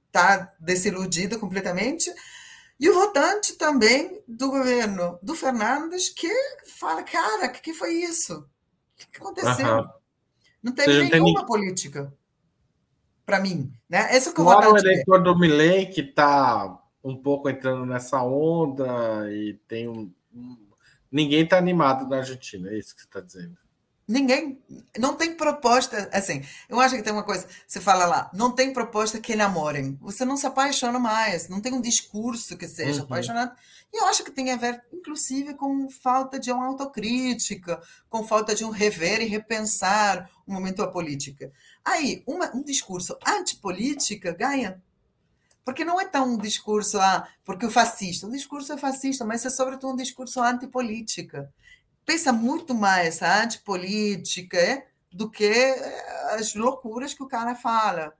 está 0.08 0.52
desiludido 0.58 1.38
completamente. 1.38 2.12
E 2.80 2.90
o 2.90 2.94
votante 2.94 3.54
também 3.54 4.20
do 4.26 4.50
governo 4.50 5.16
do 5.22 5.36
Fernandes, 5.36 6.08
que 6.08 6.28
fala, 6.76 7.04
cara, 7.04 7.46
o 7.46 7.52
que, 7.52 7.60
que, 7.60 7.72
foi 7.72 7.94
isso? 7.94 8.34
O 8.40 9.10
que, 9.12 9.18
aconteceu? 9.18 9.76
Uhum. 9.76 9.88
Não 10.60 10.72
teve 10.72 11.06
Você 11.06 11.10
nenhuma 11.10 11.40
tem... 11.40 11.46
política 11.46 12.12
para 13.24 13.38
mim. 13.38 13.72
Né? 13.88 14.16
Esse 14.16 14.30
é 14.30 14.32
que 14.32 14.40
o 14.40 14.44
votante 14.44 14.72
o 14.72 14.78
eleitor 14.78 15.22
do 15.22 15.38
Milley 15.38 15.86
que 15.86 16.00
está 16.00 16.82
um 17.02 17.16
pouco 17.16 17.48
entrando 17.48 17.86
nessa 17.86 18.22
onda 18.24 19.30
e 19.30 19.54
tem 19.68 19.86
um... 19.86 20.12
Ninguém 21.10 21.44
está 21.44 21.58
animado 21.58 22.08
na 22.08 22.18
Argentina, 22.18 22.70
é 22.70 22.76
isso 22.76 22.94
que 22.94 23.02
você 23.02 23.06
está 23.06 23.20
dizendo. 23.20 23.56
Ninguém. 24.08 24.58
Não 24.98 25.14
tem 25.14 25.34
proposta. 25.34 26.08
Assim, 26.14 26.42
eu 26.66 26.80
acho 26.80 26.96
que 26.96 27.02
tem 27.02 27.12
uma 27.12 27.22
coisa. 27.22 27.46
Você 27.66 27.78
fala 27.78 28.06
lá, 28.06 28.30
não 28.32 28.50
tem 28.50 28.72
proposta 28.72 29.20
que 29.20 29.36
namorem. 29.36 29.98
Você 30.00 30.24
não 30.24 30.34
se 30.34 30.46
apaixona 30.46 30.98
mais. 30.98 31.50
Não 31.50 31.60
tem 31.60 31.74
um 31.74 31.80
discurso 31.80 32.56
que 32.56 32.66
seja 32.66 33.00
uhum. 33.00 33.04
apaixonado. 33.04 33.54
E 33.92 34.00
eu 34.00 34.06
acho 34.06 34.24
que 34.24 34.30
tem 34.30 34.50
a 34.50 34.56
ver, 34.56 34.82
inclusive, 34.90 35.52
com 35.52 35.90
falta 35.90 36.40
de 36.40 36.50
uma 36.50 36.66
autocrítica, 36.66 37.82
com 38.08 38.24
falta 38.24 38.54
de 38.54 38.64
um 38.64 38.70
rever 38.70 39.20
e 39.20 39.26
repensar 39.26 40.30
o 40.46 40.54
momento 40.54 40.78
da 40.78 40.86
política. 40.86 41.52
Aí, 41.84 42.22
uma, 42.26 42.50
um 42.56 42.62
discurso 42.62 43.14
antipolítica 43.26 44.32
ganha. 44.32 44.82
Porque 45.66 45.84
não 45.84 46.00
é 46.00 46.06
tão 46.06 46.32
um 46.32 46.38
discurso, 46.38 46.98
ah, 46.98 47.28
porque 47.44 47.66
o 47.66 47.70
fascista. 47.70 48.26
O 48.26 48.30
discurso 48.30 48.72
é 48.72 48.78
fascista, 48.78 49.22
mas 49.22 49.44
é 49.44 49.50
sobretudo 49.50 49.92
um 49.92 49.96
discurso 49.96 50.42
antipolítica 50.42 51.52
pensa 52.08 52.32
muito 52.32 52.74
mais 52.74 53.22
a 53.22 53.42
antipolítica 53.42 54.56
é, 54.56 54.86
do 55.12 55.30
que 55.30 55.44
eh, 55.44 56.36
as 56.38 56.54
loucuras 56.54 57.12
que 57.12 57.22
o 57.22 57.28
cara 57.28 57.54
fala. 57.54 58.14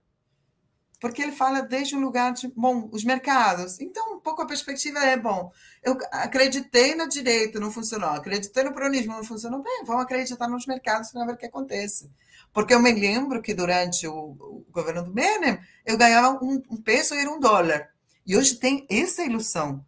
Porque 1.01 1.23
ele 1.23 1.33
fala 1.33 1.63
desde 1.63 1.97
um 1.97 2.01
lugar 2.01 2.35
de, 2.35 2.49
bom, 2.49 2.91
os 2.93 3.03
mercados. 3.03 3.81
Então, 3.81 4.17
um 4.17 4.21
pouco 4.21 4.43
a 4.43 4.47
perspectiva 4.47 4.99
é, 4.99 5.17
bom, 5.17 5.51
eu 5.83 5.97
acreditei 6.11 6.95
na 6.95 7.07
direita, 7.07 7.59
não 7.59 7.71
funcionou. 7.71 8.11
Acreditei 8.11 8.63
no 8.63 8.75
peronismo, 8.75 9.15
não 9.15 9.25
funcionou. 9.25 9.63
Bem, 9.63 9.85
vamos 9.87 10.03
acreditar 10.03 10.49
nos 10.49 10.67
mercados 10.67 11.11
para 11.11 11.25
ver 11.25 11.33
o 11.33 11.39
que 11.39 11.47
acontece. 11.47 12.11
Porque 12.53 12.75
eu 12.75 12.83
me 12.83 12.93
lembro 12.93 13.41
que 13.41 13.55
durante 13.55 14.07
o, 14.07 14.37
o 14.39 14.67
governo 14.71 15.05
do 15.05 15.15
Menem, 15.15 15.59
eu 15.87 15.97
ganhava 15.97 16.45
um, 16.45 16.63
um 16.69 16.77
peso 16.77 17.15
e 17.15 17.19
era 17.21 17.31
um 17.31 17.41
dólar. 17.41 17.89
E 18.27 18.37
hoje 18.37 18.57
tem 18.57 18.87
essa 18.91 19.25
ilusão. 19.25 19.83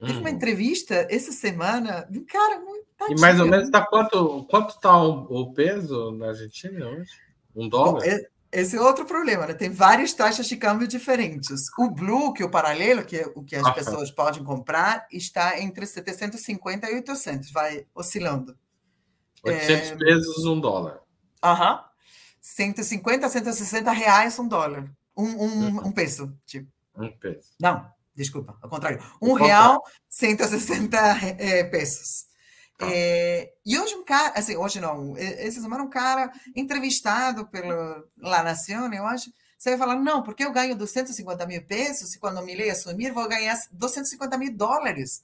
Teve 0.00 0.18
uma 0.18 0.30
uhum. 0.30 0.34
entrevista 0.34 1.06
essa 1.10 1.30
semana 1.30 2.06
de 2.10 2.20
um 2.20 2.24
cara 2.24 2.58
muito 2.60 2.80
Tadinha. 3.00 3.16
E 3.16 3.20
mais 3.20 3.40
ou 3.40 3.46
menos 3.46 3.70
tá 3.70 3.84
quanto 3.84 4.44
quanto 4.44 4.78
tá 4.78 5.02
o, 5.02 5.26
o 5.30 5.54
peso 5.54 6.12
na 6.12 6.28
Argentina 6.28 6.86
hoje? 6.86 7.10
Um 7.56 7.68
dólar? 7.68 8.02
Bom, 8.02 8.18
esse 8.52 8.76
é 8.76 8.80
outro 8.80 9.06
problema, 9.06 9.46
né? 9.46 9.54
Tem 9.54 9.70
várias 9.70 10.12
taxas 10.12 10.46
de 10.46 10.56
câmbio 10.56 10.86
diferentes. 10.86 11.66
O 11.78 11.88
Blue, 11.88 12.32
que 12.32 12.42
é 12.42 12.46
o 12.46 12.50
paralelo, 12.50 13.04
que 13.04 13.16
é 13.16 13.26
o 13.34 13.42
que 13.42 13.56
as 13.56 13.64
ah, 13.64 13.72
pessoas 13.72 14.10
podem 14.10 14.42
comprar, 14.42 15.06
está 15.10 15.60
entre 15.60 15.86
750 15.86 16.90
e 16.90 16.94
800, 16.96 17.50
vai 17.52 17.86
oscilando. 17.94 18.56
800 19.44 19.90
é... 19.90 19.96
pesos, 19.96 20.44
um 20.44 20.60
dólar. 20.60 21.00
Aham. 21.42 21.84
150 22.40 23.26
a 23.26 23.28
160 23.28 23.92
reais, 23.92 24.38
um 24.38 24.48
dólar. 24.48 24.90
Um, 25.16 25.24
um, 25.24 25.44
uhum. 25.44 25.86
um 25.86 25.92
peso, 25.92 26.36
tipo. 26.44 26.68
Um 26.96 27.10
peso. 27.12 27.50
Não, 27.60 27.86
desculpa, 28.20 28.56
ao 28.60 28.68
contrário. 28.68 29.02
Um 29.20 29.32
real, 29.32 29.82
160 30.08 30.96
é, 31.38 31.64
pesos. 31.64 32.26
É, 32.82 33.52
e 33.64 33.78
hoje 33.78 33.94
um 33.94 34.04
cara, 34.04 34.38
assim, 34.38 34.56
hoje 34.56 34.80
não, 34.80 35.14
essa 35.16 35.60
semana 35.60 35.84
um 35.84 35.90
cara 35.90 36.32
entrevistado 36.56 37.46
pelo 37.46 38.08
La 38.18 38.42
Nación, 38.42 38.92
eu 38.92 39.06
acho, 39.06 39.30
você 39.58 39.70
vai 39.70 39.78
falar, 39.78 39.96
não, 39.96 40.22
porque 40.22 40.44
eu 40.44 40.52
ganho 40.52 40.74
250 40.74 41.46
mil 41.46 41.62
pesos 41.66 42.14
e 42.14 42.18
quando 42.18 42.38
o 42.38 42.44
Milley 42.44 42.70
assumir 42.70 43.12
vou 43.12 43.28
ganhar 43.28 43.58
250 43.72 44.38
mil 44.38 44.56
dólares. 44.56 45.22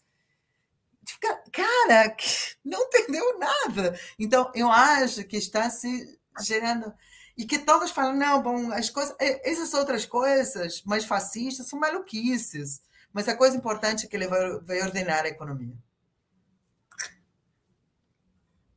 Fica, 1.07 1.41
cara, 1.53 2.17
não 2.65 2.83
entendeu 2.83 3.39
nada. 3.39 3.99
Então, 4.19 4.51
eu 4.55 4.71
acho 4.71 5.25
que 5.25 5.37
está 5.37 5.71
se 5.71 6.19
gerando... 6.41 6.93
E 7.37 7.45
que 7.45 7.59
todos 7.59 7.91
falam, 7.91 8.17
não, 8.17 8.43
bom, 8.43 8.73
as 8.73 8.89
coisas, 8.89 9.15
essas 9.19 9.75
outras 9.75 10.07
coisas 10.07 10.83
mais 10.85 11.05
fascistas 11.05 11.67
são 11.69 11.79
maluquices. 11.79 12.81
Mas 13.13 13.29
a 13.29 13.37
coisa 13.37 13.57
importante 13.57 14.07
é 14.07 14.09
que 14.09 14.17
ele 14.17 14.27
vai, 14.27 14.59
vai 14.61 14.81
ordenar 14.83 15.25
a 15.25 15.29
economia. 15.29 15.75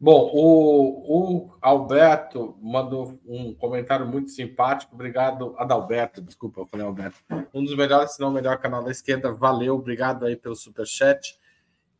Bom, 0.01 0.31
o, 0.33 1.49
o, 1.49 1.57
Alberto 1.61 2.57
mandou 2.61 3.19
um 3.25 3.53
comentário 3.53 4.07
muito 4.07 4.31
simpático. 4.31 4.95
Obrigado, 4.95 5.53
Adalberto, 5.57 6.21
desculpa, 6.21 6.61
eu 6.61 6.65
falei 6.65 6.85
Alberto. 6.85 7.17
Um 7.53 7.65
dos 7.65 7.75
melhores, 7.75 8.13
se 8.13 8.21
não 8.21 8.29
o 8.29 8.31
melhor 8.31 8.57
canal 8.59 8.81
da 8.81 8.91
esquerda. 8.91 9.33
Valeu, 9.33 9.75
obrigado 9.75 10.25
aí 10.25 10.37
pelo 10.37 10.55
superchat. 10.55 11.37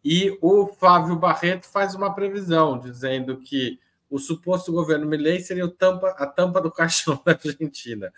E 0.02 0.38
o 0.42 0.68
Flávio 0.68 1.18
Barreto 1.18 1.66
faz 1.66 1.94
uma 1.94 2.16
previsão, 2.16 2.80
dizendo 2.80 3.42
que 3.42 3.78
o 4.10 4.18
suposto 4.18 4.72
governo 4.72 5.06
Milei 5.06 5.40
seria 5.40 5.66
o 5.66 5.70
tampa, 5.70 6.10
a 6.18 6.26
tampa 6.26 6.60
do 6.60 6.72
caixão 6.72 7.22
da 7.26 7.34
Argentina. 7.34 8.12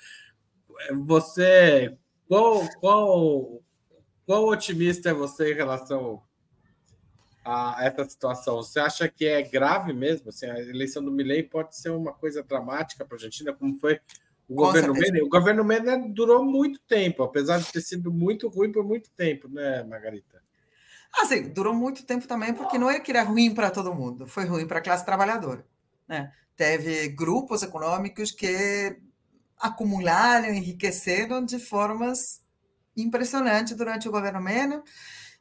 Você, 1.06 1.96
qual, 2.28 2.68
qual, 2.80 3.62
qual 4.26 4.48
otimista 4.48 5.10
é 5.10 5.14
você 5.14 5.52
em 5.52 5.56
relação 5.56 6.24
a 7.44 7.78
essa 7.82 8.08
situação? 8.10 8.58
Você 8.58 8.80
acha 8.80 9.08
que 9.08 9.26
é 9.26 9.42
grave 9.42 9.94
mesmo? 9.94 10.30
Assim, 10.30 10.48
a 10.48 10.60
eleição 10.60 11.04
do 11.04 11.12
Milley 11.12 11.44
pode 11.44 11.76
ser 11.76 11.90
uma 11.90 12.14
coisa 12.14 12.42
dramática 12.42 13.06
para 13.06 13.16
a 13.16 13.18
Argentina, 13.18 13.54
como 13.54 13.78
foi 13.80 14.00
o 14.48 14.56
Com 14.56 14.64
governo 14.64 14.94
Menem? 14.94 15.22
O 15.22 15.30
governo 15.30 15.64
Menem 15.64 16.12
durou 16.12 16.44
muito 16.44 16.80
tempo, 16.88 17.24
apesar 17.24 17.60
de 17.60 17.72
ter 17.72 17.82
sido 17.82 18.12
muito 18.12 18.48
ruim 18.48 18.72
por 18.72 18.84
muito 18.84 19.10
tempo, 19.12 19.48
né, 19.48 19.84
Margarita? 19.84 20.42
Assim, 21.14 21.50
durou 21.50 21.74
muito 21.74 22.06
tempo 22.06 22.28
também, 22.28 22.54
porque 22.54 22.78
não 22.78 22.90
é 22.90 23.00
que 23.00 23.12
era 23.12 23.24
ruim 23.24 23.54
para 23.54 23.70
todo 23.70 23.94
mundo, 23.94 24.26
foi 24.26 24.46
ruim 24.46 24.66
para 24.66 24.80
a 24.80 24.82
classe 24.82 25.06
trabalhadora. 25.06 25.66
Né? 26.12 26.30
Teve 26.58 27.08
grupos 27.08 27.64
econômicos 27.64 28.34
que 28.34 28.98
acumularam, 29.58 30.50
enriqueceram 30.50 31.46
de 31.46 31.58
formas 31.58 32.42
impressionantes 32.98 33.78
durante 33.78 34.10
o 34.10 34.12
governo 34.12 34.42
Menem. 34.42 34.84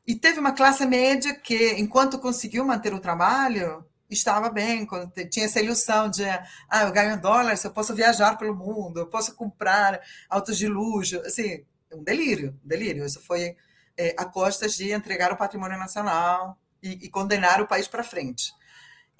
E 0.06 0.14
teve 0.14 0.38
uma 0.38 0.52
classe 0.52 0.86
média 0.86 1.34
que, 1.34 1.72
enquanto 1.72 2.20
conseguiu 2.20 2.64
manter 2.64 2.94
o 2.94 3.00
trabalho, 3.00 3.84
estava 4.08 4.48
bem, 4.48 4.86
tinha 5.28 5.46
essa 5.46 5.60
ilusão 5.60 6.08
de, 6.08 6.24
ah, 6.68 6.82
eu 6.82 6.92
ganho 6.92 7.20
dólares, 7.20 7.64
eu 7.64 7.72
posso 7.72 7.92
viajar 7.92 8.38
pelo 8.38 8.54
mundo, 8.54 9.00
eu 9.00 9.06
posso 9.08 9.34
comprar 9.34 10.00
autos 10.28 10.56
de 10.56 10.68
luxo, 10.68 11.20
assim, 11.26 11.64
um 11.92 12.04
delírio, 12.04 12.56
um 12.64 12.68
delírio. 12.68 13.04
Isso 13.04 13.20
foi 13.20 13.56
é, 13.96 14.14
a 14.16 14.24
costas 14.24 14.76
de 14.76 14.92
entregar 14.92 15.32
o 15.32 15.36
patrimônio 15.36 15.78
nacional 15.78 16.56
e, 16.80 17.06
e 17.06 17.10
condenar 17.10 17.60
o 17.60 17.66
país 17.66 17.88
para 17.88 18.04
frente. 18.04 18.52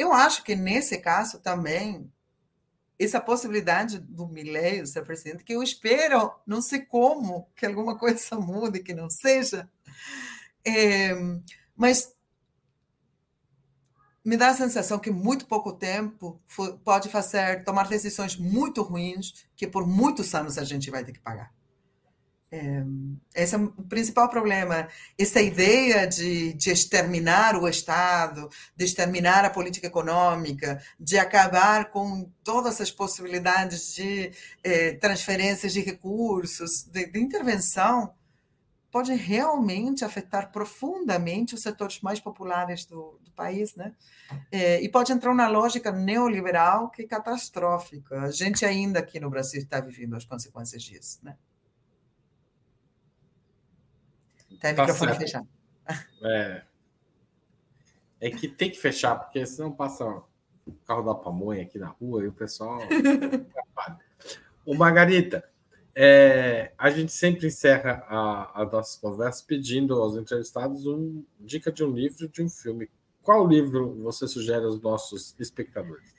Eu 0.01 0.14
acho 0.14 0.42
que 0.42 0.57
nesse 0.57 0.96
caso 0.96 1.40
também 1.40 2.11
essa 2.98 3.20
possibilidade 3.20 3.98
do 3.98 4.26
Milley 4.26 4.86
ser 4.86 5.05
presidente, 5.05 5.44
que 5.44 5.53
eu 5.53 5.62
espero, 5.62 6.32
não 6.46 6.62
sei 6.62 6.80
como, 6.80 7.51
que 7.55 7.66
alguma 7.66 7.98
coisa 7.98 8.36
mude, 8.40 8.80
que 8.80 8.94
não 8.94 9.11
seja, 9.11 9.68
é, 10.64 11.11
mas 11.76 12.14
me 14.24 14.38
dá 14.38 14.48
a 14.48 14.55
sensação 14.55 14.98
que 14.98 15.11
muito 15.11 15.46
pouco 15.46 15.70
tempo 15.74 16.40
pode 16.82 17.11
fazer 17.11 17.62
tomar 17.62 17.86
decisões 17.86 18.36
muito 18.36 18.80
ruins 18.80 19.46
que 19.55 19.66
por 19.66 19.86
muitos 19.86 20.34
anos 20.34 20.57
a 20.57 20.64
gente 20.64 20.90
vai 20.90 21.05
ter 21.05 21.12
que 21.12 21.20
pagar. 21.20 21.53
É, 22.53 22.82
esse 23.34 23.55
é 23.55 23.59
o 23.59 23.70
principal 23.84 24.28
problema. 24.28 24.88
Essa 25.16 25.40
ideia 25.40 26.05
de, 26.07 26.53
de 26.55 26.70
exterminar 26.70 27.55
o 27.57 27.68
Estado, 27.68 28.48
de 28.74 28.84
exterminar 28.84 29.44
a 29.44 29.51
política 29.51 29.86
econômica, 29.86 30.82
de 30.98 31.16
acabar 31.16 31.90
com 31.90 32.28
todas 32.42 32.80
as 32.80 32.90
possibilidades 32.90 33.94
de 33.94 34.32
eh, 34.64 34.94
transferências 34.94 35.72
de 35.72 35.80
recursos, 35.80 36.82
de, 36.82 37.07
de, 37.07 37.20
intervenção, 37.20 38.12
pode 38.90 39.14
realmente 39.14 40.05
afetar 40.05 40.51
profundamente 40.51 41.55
os 41.55 41.62
setores 41.62 42.01
mais 42.01 42.18
populares 42.18 42.84
do, 42.84 43.16
do 43.22 43.30
país, 43.30 43.76
né? 43.76 43.94
É, 44.51 44.82
e 44.82 44.88
pode 44.88 45.12
entrar 45.12 45.32
na 45.34 45.48
lógica 45.48 45.92
neoliberal 45.92 46.90
que 46.90 47.03
é 47.03 47.07
catastrófica. 47.07 48.22
A 48.22 48.32
gente 48.32 48.64
ainda 48.66 48.98
aqui 48.98 49.20
no 49.20 49.30
Brasil 49.30 49.61
está 49.62 49.78
vivendo 49.80 50.16
as 50.16 50.24
consequências 50.24 50.82
disso, 50.82 51.20
né? 51.22 51.36
Tem 54.61 54.74
tá 54.74 54.82
microfone 54.82 55.12
certo. 55.12 55.22
fechado. 55.22 55.48
É. 56.22 56.62
É 58.20 58.30
que 58.30 58.46
tem 58.46 58.70
que 58.70 58.78
fechar, 58.78 59.16
porque 59.16 59.44
senão 59.46 59.72
passa 59.72 60.04
o 60.66 60.72
carro 60.86 61.02
da 61.02 61.14
pamonha 61.14 61.62
aqui 61.62 61.78
na 61.78 61.88
rua 61.88 62.22
e 62.22 62.28
o 62.28 62.32
pessoal. 62.32 62.78
o 64.66 64.74
Margarita, 64.74 65.42
é, 65.94 66.72
a 66.76 66.90
gente 66.90 67.12
sempre 67.12 67.46
encerra 67.46 68.04
a, 68.06 68.62
a 68.62 68.64
nossa 68.66 69.00
conversa 69.00 69.42
pedindo 69.46 69.94
aos 69.94 70.16
entrevistados 70.16 70.84
uma 70.84 71.22
dica 71.40 71.72
de 71.72 71.82
um 71.82 71.90
livro 71.90 72.28
de 72.28 72.42
um 72.42 72.48
filme. 72.48 72.90
Qual 73.22 73.46
livro 73.46 73.94
você 74.02 74.28
sugere 74.28 74.64
aos 74.64 74.80
nossos 74.80 75.34
espectadores? 75.38 76.14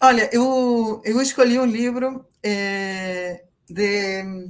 Olha, 0.00 0.28
eu, 0.32 1.00
eu 1.04 1.20
escolhi 1.20 1.58
um 1.58 1.64
livro 1.64 2.26
é, 2.42 3.44
de 3.68 4.48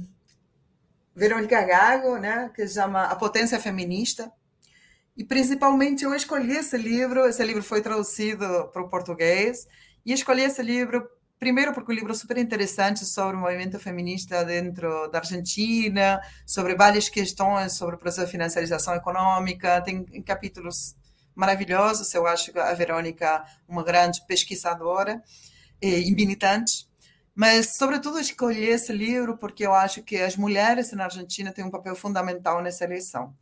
Verônica 1.15 1.61
Gago, 1.63 2.17
né, 2.17 2.51
que 2.53 2.67
chama 2.67 3.03
A 3.03 3.15
Potência 3.15 3.59
Feminista. 3.59 4.31
E 5.15 5.23
principalmente 5.23 6.03
eu 6.03 6.13
escolhi 6.13 6.57
esse 6.57 6.77
livro, 6.77 7.25
esse 7.25 7.43
livro 7.43 7.63
foi 7.63 7.81
traduzido 7.81 8.69
para 8.73 8.81
o 8.81 8.89
português, 8.89 9.65
e 10.05 10.11
escolhi 10.11 10.43
esse 10.43 10.61
livro 10.61 11.07
primeiro 11.39 11.73
porque 11.73 11.91
o 11.91 11.93
um 11.93 11.95
livro 11.95 12.11
é 12.11 12.15
super 12.15 12.37
interessante 12.37 13.05
sobre 13.05 13.35
o 13.35 13.39
movimento 13.39 13.79
feminista 13.79 14.43
dentro 14.43 15.07
da 15.09 15.19
Argentina, 15.19 16.19
sobre 16.45 16.75
várias 16.75 17.07
questões 17.07 17.73
sobre 17.73 17.95
o 17.95 17.97
processo 17.97 18.25
de 18.25 18.31
financiarização 18.31 18.95
econômica, 18.95 19.81
tem 19.81 20.03
capítulos 20.23 20.95
maravilhosos, 21.33 22.13
eu 22.13 22.25
acho 22.25 22.57
a 22.59 22.73
Verônica 22.73 23.43
uma 23.67 23.83
grande 23.83 24.25
pesquisadora 24.25 25.21
e 25.81 26.11
militante. 26.13 26.87
Mas, 27.35 27.75
sobretudo, 27.75 28.17
escolhi 28.17 28.63
esse 28.63 28.93
livro 28.93 29.37
porque 29.37 29.65
eu 29.65 29.73
acho 29.73 30.01
que 30.01 30.17
as 30.17 30.37
mulheres 30.37 30.93
na 30.93 31.03
Argentina 31.03 31.51
têm 31.51 31.65
um 31.65 31.69
papel 31.69 31.93
fundamental 31.93 32.61
nessa 32.61 32.85
eleição. 32.85 33.33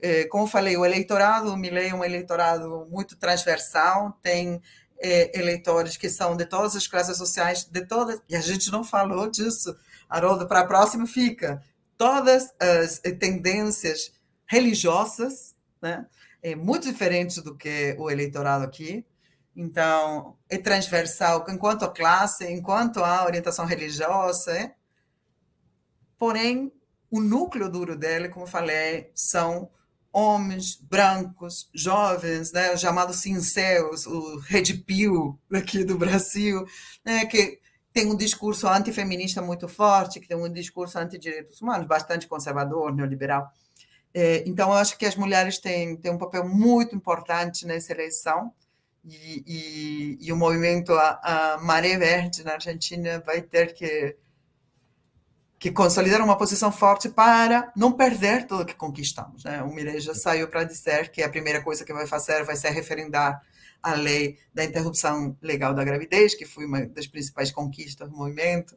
É, 0.00 0.24
como 0.24 0.48
falei, 0.48 0.76
o 0.76 0.84
eleitorado 0.84 1.50
do 1.50 1.56
Milei 1.56 1.90
é 1.90 1.94
um 1.94 2.04
eleitorado 2.04 2.86
muito 2.90 3.16
transversal, 3.16 4.18
tem 4.20 4.60
é, 4.98 5.38
eleitores 5.38 5.96
que 5.96 6.08
são 6.08 6.36
de 6.36 6.44
todas 6.44 6.74
as 6.74 6.86
classes 6.88 7.16
sociais, 7.16 7.64
de 7.64 7.86
todas, 7.86 8.20
e 8.28 8.34
a 8.34 8.40
gente 8.40 8.70
não 8.70 8.82
falou 8.82 9.30
disso, 9.30 9.76
Haroldo, 10.08 10.46
para 10.46 10.60
a 10.60 10.66
próxima 10.66 11.06
fica, 11.06 11.62
todas 11.96 12.52
as 12.60 12.98
tendências 13.18 14.12
religiosas, 14.46 15.54
né? 15.80 16.06
é 16.42 16.54
muito 16.54 16.86
diferente 16.86 17.40
do 17.40 17.54
que 17.56 17.96
o 17.98 18.10
eleitorado 18.10 18.64
aqui, 18.64 19.04
então, 19.56 20.36
é 20.50 20.58
transversal 20.58 21.46
enquanto 21.48 21.90
classe, 21.90 22.46
enquanto 22.46 23.02
a 23.02 23.24
orientação 23.24 23.64
religiosa. 23.64 24.52
É? 24.52 24.74
Porém, 26.18 26.70
o 27.10 27.20
núcleo 27.20 27.70
duro 27.70 27.96
dele, 27.96 28.28
como 28.28 28.46
falei, 28.46 29.10
são 29.14 29.70
homens 30.12 30.76
brancos, 30.76 31.70
jovens, 31.74 32.52
né, 32.52 32.72
os 32.72 32.80
chamados 32.80 33.16
sinceros, 33.16 34.06
o 34.06 34.38
Red 34.40 34.74
Pill 34.86 35.38
aqui 35.52 35.84
do 35.84 35.98
Brasil, 35.98 36.64
né, 37.04 37.26
que 37.26 37.60
tem 37.92 38.10
um 38.10 38.16
discurso 38.16 38.66
antifeminista 38.68 39.40
muito 39.40 39.68
forte, 39.68 40.20
que 40.20 40.28
tem 40.28 40.36
um 40.36 40.52
discurso 40.52 40.98
anti-direitos 40.98 41.60
humanos, 41.60 41.86
bastante 41.86 42.26
conservador, 42.26 42.94
neoliberal. 42.94 43.50
É, 44.12 44.42
então, 44.46 44.70
eu 44.70 44.76
acho 44.76 44.98
que 44.98 45.06
as 45.06 45.16
mulheres 45.16 45.58
têm, 45.58 45.96
têm 45.96 46.12
um 46.12 46.18
papel 46.18 46.46
muito 46.46 46.94
importante 46.94 47.66
nessa 47.66 47.92
eleição, 47.92 48.52
e, 49.06 49.44
e, 49.46 50.18
e 50.20 50.32
o 50.32 50.36
movimento 50.36 50.92
a, 50.92 51.20
a, 51.22 51.58
Maré 51.58 51.96
Verde 51.96 52.42
na 52.42 52.54
Argentina 52.54 53.22
vai 53.24 53.40
ter 53.40 53.72
que, 53.72 54.16
que 55.58 55.70
consolidar 55.70 56.20
uma 56.20 56.36
posição 56.36 56.72
forte 56.72 57.08
para 57.08 57.72
não 57.76 57.92
perder 57.92 58.46
tudo 58.46 58.66
que 58.66 58.74
conquistamos. 58.74 59.44
Né? 59.44 59.62
O 59.62 59.72
Milei 59.72 60.00
já 60.00 60.12
saiu 60.12 60.48
para 60.48 60.64
dizer 60.64 61.10
que 61.10 61.22
a 61.22 61.28
primeira 61.28 61.62
coisa 61.62 61.84
que 61.84 61.92
vai 61.92 62.06
fazer 62.06 62.44
vai 62.44 62.56
ser 62.56 62.70
referendar 62.70 63.40
a 63.80 63.94
lei 63.94 64.38
da 64.52 64.64
interrupção 64.64 65.36
legal 65.40 65.72
da 65.72 65.84
gravidez, 65.84 66.34
que 66.34 66.44
foi 66.44 66.66
uma 66.66 66.84
das 66.86 67.06
principais 67.06 67.52
conquistas 67.52 68.10
do 68.10 68.16
movimento. 68.16 68.76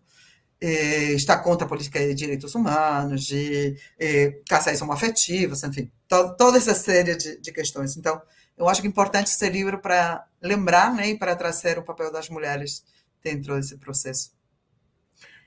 está 0.62 1.40
contra 1.40 1.66
a 1.66 1.70
política 1.70 2.00
de 2.00 2.14
direitos 2.14 2.54
humanos, 2.54 3.26
de 3.26 3.76
eh, 3.98 4.40
caçação 4.48 4.86
homoafetivas, 4.86 5.64
enfim, 5.64 5.90
to, 6.08 6.36
toda 6.38 6.58
essa 6.58 6.76
série 6.76 7.16
de, 7.16 7.40
de 7.42 7.52
questões. 7.52 7.98
Então, 7.98 8.22
eu 8.60 8.68
acho 8.68 8.82
que 8.82 8.88
é 8.88 8.90
importante 8.90 9.28
esse 9.28 9.50
livro 9.50 9.80
para 9.80 10.28
lembrar 10.42 10.94
né, 10.94 11.10
e 11.10 11.18
para 11.18 11.34
trazer 11.34 11.80
o 11.80 11.84
papel 11.84 12.12
das 12.12 12.30
mulheres 12.30 12.84
dentro 13.24 13.56
desse 13.56 13.78
processo. 13.78 14.34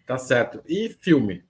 Tá 0.06 0.16
certo. 0.16 0.62
E 0.66 0.88
filme? 1.00 1.44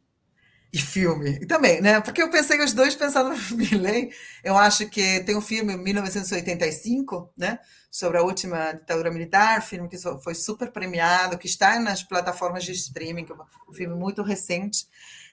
E 0.73 0.79
filme. 0.79 1.39
E 1.41 1.47
também, 1.47 1.81
né? 1.81 2.01
Porque 2.01 2.21
eu 2.21 2.31
pensei 2.31 2.59
os 2.63 2.73
dois 2.73 2.97
pensando 2.97 3.31
no 3.31 3.37
Milley. 3.57 4.11
Eu 4.43 4.59
acho 4.59 4.89
que 4.89 5.21
tem 5.21 5.37
um 5.37 5.41
filme 5.41 5.77
1985, 5.77 7.33
né? 7.37 7.61
Sobre 7.91 8.19
a 8.19 8.23
última 8.23 8.73
ditadura 8.73 9.11
militar, 9.11 9.63
filme 9.63 9.89
que 9.89 9.99
foi 10.23 10.35
super 10.35 10.73
premiado, 10.73 11.39
que 11.39 11.47
está 11.47 11.79
nas 11.79 12.03
plataformas 12.03 12.65
de 12.65 12.73
streaming, 12.73 13.25
que 13.25 13.33
é 13.33 13.37
um 13.69 13.73
filme 13.73 13.95
muito 13.95 14.23
recente 14.23 14.87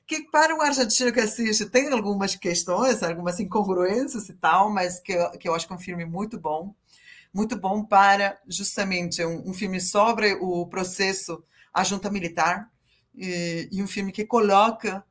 que 0.09 0.23
para 0.23 0.55
um 0.55 0.61
argentino 0.61 1.13
que 1.13 1.19
assiste 1.19 1.67
tem 1.67 1.87
algumas 1.89 2.35
questões, 2.35 3.03
algumas 3.03 3.39
incongruências 3.39 4.27
e 4.27 4.33
tal, 4.33 4.71
mas 4.71 4.99
que, 4.99 5.13
que 5.37 5.47
eu 5.47 5.53
acho 5.53 5.67
que 5.67 5.71
é 5.71 5.75
um 5.75 5.79
filme 5.79 6.03
muito 6.03 6.39
bom. 6.39 6.73
Muito 7.31 7.55
bom 7.55 7.85
para 7.85 8.41
justamente 8.47 9.23
um, 9.23 9.47
um 9.47 9.53
filme 9.53 9.79
sobre 9.79 10.33
o 10.41 10.65
processo, 10.65 11.43
a 11.71 11.83
junta 11.83 12.09
militar, 12.09 12.71
e, 13.13 13.69
e 13.71 13.83
um 13.83 13.87
filme 13.87 14.11
que 14.11 14.25
coloca 14.25 15.05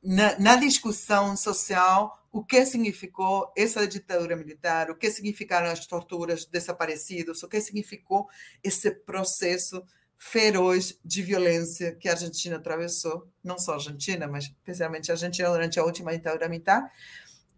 na, 0.00 0.38
na, 0.38 0.54
discussão 0.54 1.36
social 1.36 2.16
o 2.30 2.44
que 2.44 2.64
significou 2.64 3.52
essa 3.56 3.88
ditadura 3.88 4.36
militar, 4.36 4.88
o 4.88 4.94
que 4.94 5.10
significaram 5.10 5.68
as 5.68 5.84
torturas 5.84 6.44
desaparecidos, 6.44 7.42
o 7.42 7.48
que 7.48 7.60
significou 7.60 8.28
esse 8.62 8.92
processo 8.92 9.82
feroz 10.22 11.00
de 11.02 11.22
violência 11.22 11.94
que 11.94 12.06
a 12.06 12.12
Argentina 12.12 12.56
atravessou, 12.56 13.26
não 13.42 13.58
só 13.58 13.72
a 13.72 13.74
Argentina, 13.76 14.28
mas 14.28 14.44
especialmente 14.44 15.10
a 15.10 15.14
Argentina 15.14 15.48
durante 15.48 15.80
a 15.80 15.84
última 15.84 16.12
ditadura 16.12 16.46
militar, 16.46 16.92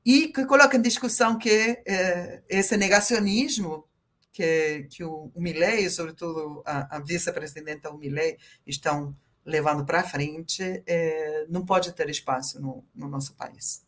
e 0.06 0.28
que 0.28 0.46
coloca 0.46 0.76
em 0.76 0.80
discussão 0.80 1.36
que 1.36 1.82
eh, 1.84 2.40
esse 2.48 2.76
negacionismo 2.76 3.84
que, 4.32 4.86
que 4.90 5.02
o, 5.02 5.32
o 5.34 5.40
Milley, 5.40 5.90
sobretudo 5.90 6.62
a, 6.64 6.96
a 6.96 7.00
vice-presidenta 7.00 7.92
Milley, 7.92 8.38
estão 8.64 9.14
levando 9.44 9.84
para 9.84 10.04
frente, 10.04 10.84
eh, 10.86 11.44
não 11.48 11.66
pode 11.66 11.92
ter 11.92 12.08
espaço 12.08 12.62
no, 12.62 12.84
no 12.94 13.08
nosso 13.08 13.34
país. 13.34 13.84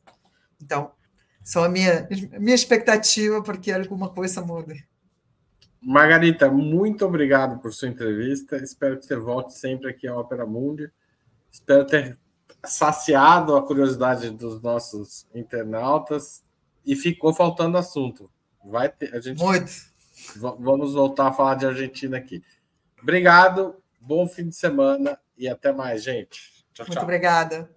Então, 0.60 0.90
só 1.44 1.64
a 1.64 1.68
minha, 1.68 2.08
minha 2.40 2.56
expectativa 2.56 3.40
porque 3.40 3.70
alguma 3.70 4.08
coisa 4.08 4.40
mude. 4.40 4.84
Margarita, 5.84 6.50
muito 6.50 7.04
obrigado 7.04 7.60
por 7.60 7.72
sua 7.72 7.88
entrevista. 7.88 8.56
Espero 8.56 8.98
que 8.98 9.04
você 9.04 9.16
volte 9.16 9.52
sempre 9.54 9.90
aqui 9.90 10.08
à 10.08 10.16
Ópera 10.16 10.46
Mundi. 10.46 10.90
Espero 11.50 11.86
ter 11.86 12.18
saciado 12.64 13.54
a 13.56 13.66
curiosidade 13.66 14.30
dos 14.30 14.60
nossos 14.62 15.26
internautas 15.34 16.42
e 16.84 16.96
ficou 16.96 17.34
faltando 17.34 17.76
assunto. 17.76 18.30
Vai 18.64 18.88
ter, 18.88 19.14
a 19.14 19.20
gente 19.20 19.42
muito. 19.42 19.70
Vamos 20.36 20.94
voltar 20.94 21.28
a 21.28 21.32
falar 21.32 21.56
de 21.56 21.66
Argentina 21.66 22.16
aqui. 22.16 22.42
Obrigado, 23.02 23.76
bom 24.00 24.26
fim 24.26 24.48
de 24.48 24.56
semana 24.56 25.18
e 25.36 25.48
até 25.48 25.72
mais, 25.72 26.02
gente. 26.02 26.64
Tchau, 26.72 26.86
Muito 26.86 27.02
obrigada. 27.02 27.70